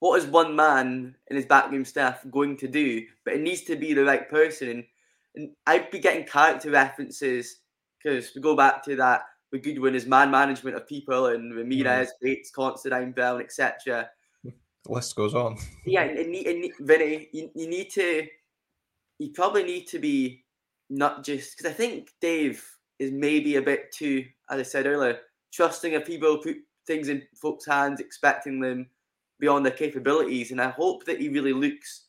[0.00, 3.06] What is one man and his backroom staff going to do?
[3.24, 4.68] But it needs to be the right person.
[4.68, 4.84] And,
[5.36, 7.60] and I'd be getting character references
[8.02, 9.22] because we go back to that
[9.52, 12.12] with Goodwin, his man management of people and Ramirez, mm.
[12.22, 14.08] Bates, Considine, Brown, etc.
[14.42, 14.52] The
[14.86, 15.58] list goes on.
[15.86, 18.26] yeah, and, and, and Vinny, you, you need to,
[19.18, 20.44] you probably need to be
[20.88, 22.64] not just because I think Dave
[22.98, 25.18] is maybe a bit too, as I said earlier,
[25.52, 26.56] trusting of people put
[26.86, 28.88] things in folks' hands, expecting them
[29.38, 30.50] beyond their capabilities.
[30.50, 32.06] And I hope that he really looks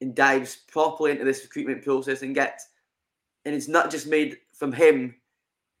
[0.00, 2.66] and dives properly into this recruitment process and gets,
[3.44, 5.14] and it's not just made from him,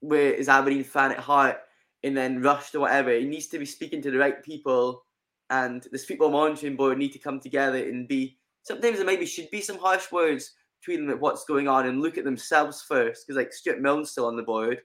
[0.00, 1.58] where is Aberdeen fan at heart,
[2.02, 3.12] and then rushed or whatever.
[3.12, 5.04] He needs to be speaking to the right people,
[5.48, 8.38] and this football monitoring board need to come together and be.
[8.62, 12.00] Sometimes there maybe should be some harsh words between them at what's going on and
[12.00, 14.82] look at themselves first, because like Stewart Milne's still on the board,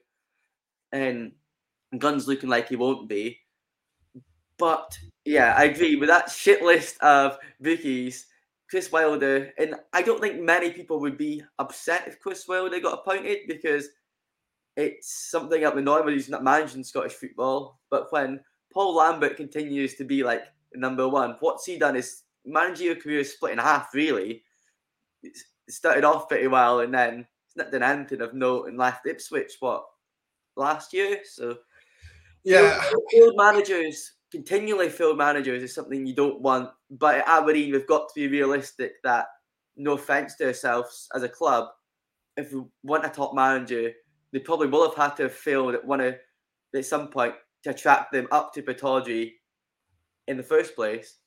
[0.92, 1.32] and
[1.98, 3.38] Gunn's looking like he won't be.
[4.58, 8.26] But yeah, I agree with that shit list of bookies.
[8.68, 12.98] Chris Wilder, and I don't think many people would be upset if Chris Wilder got
[12.98, 13.88] appointed because
[14.76, 17.78] it's something up the norm he's not managing Scottish football.
[17.90, 18.40] But when
[18.72, 20.42] Paul Lambert continues to be like
[20.74, 21.94] number one, what's he done?
[21.94, 24.42] His your career split in half, really.
[25.22, 25.36] It
[25.68, 29.54] started off pretty well and then it's not done anything of note and left Ipswich,
[29.60, 29.84] what,
[30.56, 31.20] last year?
[31.24, 31.58] So
[32.46, 36.70] yeah, field managers continually field managers is something you don't want.
[36.90, 39.26] But at Aberdeen, we've got to be realistic that
[39.76, 41.68] no offense to ourselves as a club,
[42.36, 43.92] if we want a top manager,
[44.32, 46.14] they probably will have had to have failed at one of
[46.74, 49.32] at some point to attract them up to Pittodrie
[50.28, 51.18] in the first place.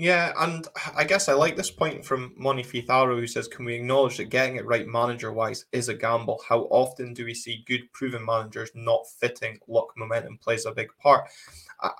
[0.00, 0.64] Yeah, and
[0.94, 4.30] I guess I like this point from Moni Fitharo, who says, Can we acknowledge that
[4.30, 6.40] getting it right manager wise is a gamble?
[6.48, 9.58] How often do we see good proven managers not fitting?
[9.66, 11.28] Luck momentum plays a big part.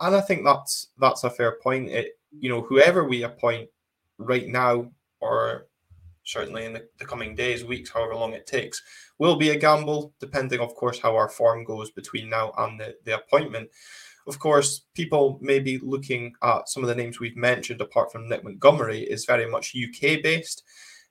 [0.00, 1.88] And I think that's that's a fair point.
[1.88, 3.68] It you know, whoever we appoint
[4.18, 5.66] right now, or
[6.22, 8.80] certainly in the, the coming days, weeks, however long it takes,
[9.18, 12.94] will be a gamble, depending, of course, how our form goes between now and the,
[13.04, 13.68] the appointment.
[14.28, 18.28] Of course, people may be looking at some of the names we've mentioned, apart from
[18.28, 20.64] Nick Montgomery, is very much UK based.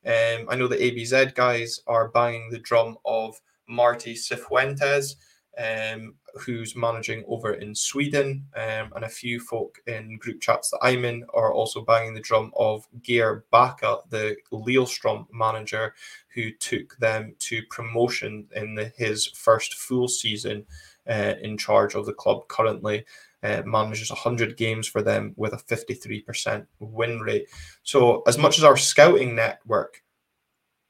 [0.06, 3.36] Um, I know the ABZ guys are banging the drum of
[3.68, 5.16] Marti Cifuentes,
[5.58, 10.80] um, who's managing over in Sweden, um, and a few folk in group chats that
[10.84, 15.96] I'm in are also banging the drum of Geir Bakke, the Lillestrøm manager,
[16.36, 20.68] who took them to promotion in the, his first full season
[21.10, 23.06] uh, in charge of the club currently.
[23.44, 27.48] Uh, manages 100 games for them with a 53% win rate.
[27.84, 30.02] So, as much as our scouting network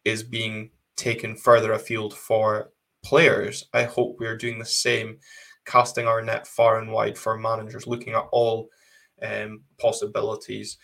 [0.05, 2.71] is being taken further afield for
[3.03, 5.19] players, I hope we're doing the same,
[5.65, 8.69] casting our net far and wide for managers, looking at all
[9.21, 10.77] um, possibilities.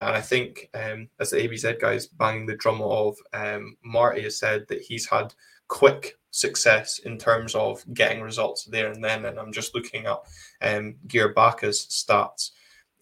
[0.00, 4.38] And I think, um, as the ABZ guys banging the drum of, um, Marti has
[4.38, 5.32] said that he's had
[5.68, 9.24] quick success in terms of getting results there and then.
[9.24, 10.18] And I'm just looking at
[10.62, 12.50] um, Geir stats.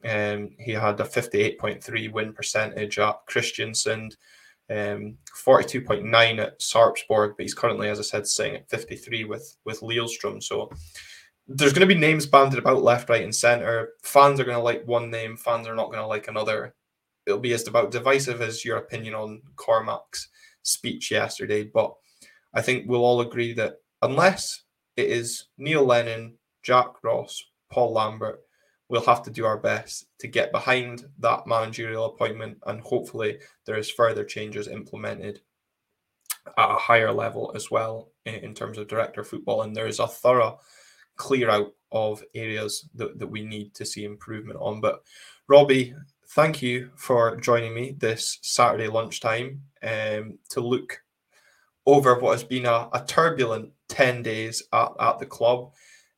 [0.05, 4.17] Um, he had a 58.3 win percentage at Kristiansund,
[4.69, 9.81] um, 42.9 at Sarpsborg, but he's currently, as I said, sitting at 53 with with
[9.81, 10.43] Lillestrøm.
[10.43, 10.71] So
[11.49, 13.91] there's going to be names banded about left, right, and centre.
[14.03, 16.75] Fans are going to like one name, fans are not going to like another.
[17.27, 20.29] It'll be as about divisive as your opinion on Cormack's
[20.63, 21.95] speech yesterday, but
[22.55, 24.63] I think we'll all agree that unless
[24.97, 28.41] it is Neil Lennon, Jack Ross, Paul Lambert,
[28.89, 33.79] we'll have to do our best to get behind that managerial appointment and hopefully there
[33.79, 35.41] is further changes implemented
[36.59, 39.63] at a higher level as well in, terms of director football.
[39.63, 40.59] And there is a thorough
[41.17, 44.81] clear out of areas that, that we need to see improvement on.
[44.81, 45.03] But
[45.49, 45.95] robbie
[46.29, 51.02] thank you for joining me this saturday lunchtime um, to look
[51.87, 55.73] over what has been a, a turbulent 10 days at, at the club.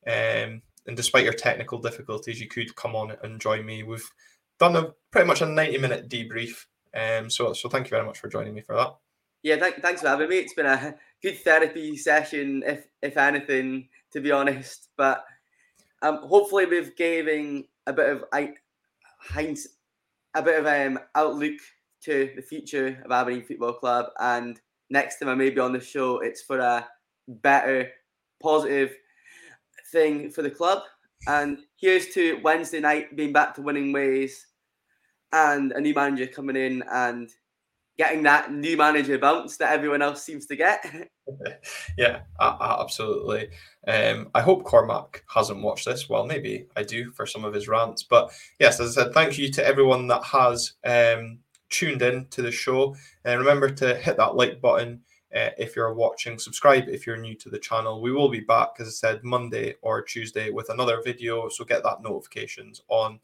[0.06, 3.82] Um, and despite your technical difficulties, you could come on and join me.
[3.82, 4.08] We've
[4.58, 6.66] done a pretty much a 90 minute debrief.
[6.94, 8.94] Um, so, so thank you very much for joining me for that.
[9.42, 10.38] Yeah, th- thanks for having me.
[10.38, 14.88] It's been a good therapy session, if if anything, to be honest.
[14.96, 15.22] But
[16.00, 18.54] um, hopefully, we've giving a bit of I,
[19.20, 19.68] hinds,
[20.34, 21.58] a bit of um, outlook
[22.04, 24.06] to the future of Aberdeen Football Club.
[24.18, 24.58] And
[24.90, 26.86] next time I may be on the show, it's for a
[27.28, 27.90] better,
[28.42, 28.94] positive
[29.92, 30.82] thing for the club.
[31.26, 34.46] And here's to Wednesday night being back to winning ways
[35.32, 37.30] and a new manager coming in and
[37.96, 40.84] getting that new manager bounce that everyone else seems to get.
[41.98, 43.48] yeah, absolutely.
[43.86, 46.08] Um, I hope Cormack hasn't watched this.
[46.08, 48.02] Well, maybe I do for some of his rants.
[48.02, 51.38] But yes, as I said, thank you to everyone that has um,
[51.74, 52.96] tuned in to the show.
[53.24, 55.00] And remember to hit that like button
[55.34, 56.38] uh, if you're watching.
[56.38, 58.00] Subscribe if you're new to the channel.
[58.00, 61.48] We will be back, as I said, Monday or Tuesday with another video.
[61.48, 63.18] So get that notifications on.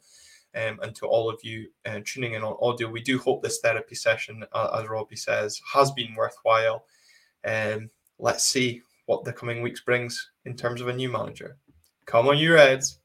[0.53, 3.59] Um, and to all of you uh, tuning in on audio, we do hope this
[3.59, 6.83] therapy session, uh, as Robbie says, has been worthwhile.
[7.45, 11.57] Um, let's see what the coming weeks brings in terms of a new manager.
[12.05, 13.00] Come on, you Reds.